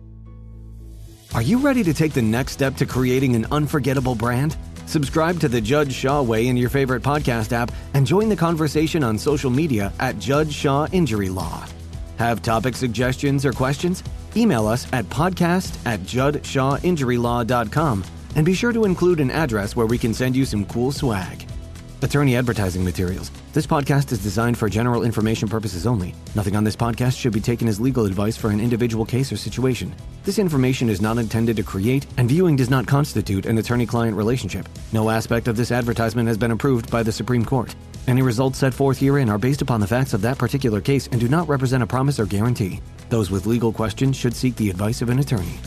Are 1.35 1.41
you 1.41 1.57
ready 1.57 1.83
to 1.85 1.95
take 1.95 2.13
the 2.13 2.21
next 2.21 2.53
step 2.53 2.77
to 2.77 2.85
creating 2.85 3.35
an 3.35 3.47
unforgettable 3.51 4.15
brand? 4.15 4.59
Subscribe 4.93 5.41
to 5.41 5.49
the 5.49 5.59
Judd 5.59 5.91
Shaw 5.91 6.21
Way 6.21 6.49
in 6.49 6.57
your 6.59 6.69
favorite 6.69 7.03
podcast 7.03 7.53
app 7.53 7.73
and 7.95 8.07
join 8.07 8.29
the 8.29 8.37
conversation 8.37 9.03
on 9.03 9.17
social 9.17 9.51
media 9.51 9.91
at 10.01 10.19
Judd 10.19 10.53
Shaw 10.53 10.87
Injury 10.93 11.31
Law. 11.31 11.65
Have 12.19 12.43
topic 12.43 12.77
suggestions 12.77 13.47
or 13.47 13.55
questions? 13.55 14.05
Email 14.37 14.67
us 14.67 14.87
at 14.93 15.07
podcast 15.07 15.75
at 15.87 16.01
juddshawinjurylaw.com 16.01 18.05
and 18.37 18.45
be 18.45 18.53
sure 18.53 18.75
to 18.75 18.85
include 18.85 19.21
an 19.21 19.31
address 19.31 19.75
where 19.75 19.87
we 19.87 19.97
can 19.97 20.13
send 20.13 20.37
you 20.37 20.45
some 20.45 20.67
cool 20.67 20.93
swag. 20.93 21.47
Attorney 22.03 22.35
advertising 22.35 22.83
materials. 22.83 23.31
This 23.53 23.67
podcast 23.67 24.11
is 24.11 24.21
designed 24.21 24.59
for 24.59 24.69
general 24.69 25.05
information 25.05 25.49
purposes 25.49 25.87
only. 25.87 26.17
Nothing 26.35 26.57
on 26.57 26.65
this 26.65 26.75
podcast 26.75 27.17
should 27.17 27.33
be 27.33 27.41
taken 27.41 27.69
as 27.69 27.81
legal 27.81 28.07
advice 28.07 28.37
for 28.37 28.51
an 28.51 28.61
individual 28.61 29.05
case 29.05 29.31
or 29.31 29.37
situation. 29.37 29.95
This 30.25 30.41
information 30.41 30.91
is 30.91 31.01
not 31.01 31.19
intended 31.19 31.57
to 31.57 31.63
create, 31.63 32.07
and 32.17 32.29
viewing 32.29 32.57
does 32.57 32.71
not 32.71 32.89
constitute 32.89 33.47
an 33.47 33.59
attorney 33.59 33.87
client 33.87 34.17
relationship. 34.17 34.69
No 34.93 35.11
aspect 35.11 35.47
of 35.47 35.57
this 35.57 35.71
advertisement 35.71 36.27
has 36.27 36.37
been 36.37 36.51
approved 36.51 36.91
by 36.91 37.05
the 37.05 37.13
Supreme 37.13 37.45
Court. 37.45 37.73
Any 38.09 38.23
results 38.23 38.59
set 38.59 38.75
forth 38.75 38.99
herein 38.99 39.29
are 39.29 39.39
based 39.39 39.63
upon 39.63 39.79
the 39.79 39.87
facts 39.87 40.13
of 40.13 40.23
that 40.23 40.39
particular 40.39 40.81
case 40.81 41.07
and 41.07 41.21
do 41.21 41.29
not 41.29 41.49
represent 41.49 41.85
a 41.85 41.87
promise 41.87 42.19
or 42.19 42.27
guarantee. 42.27 42.81
Those 43.11 43.31
with 43.31 43.47
legal 43.47 43.73
questions 43.73 44.17
should 44.17 44.35
seek 44.35 44.57
the 44.57 44.71
advice 44.71 45.03
of 45.03 45.09
an 45.09 45.21
attorney. 45.21 45.61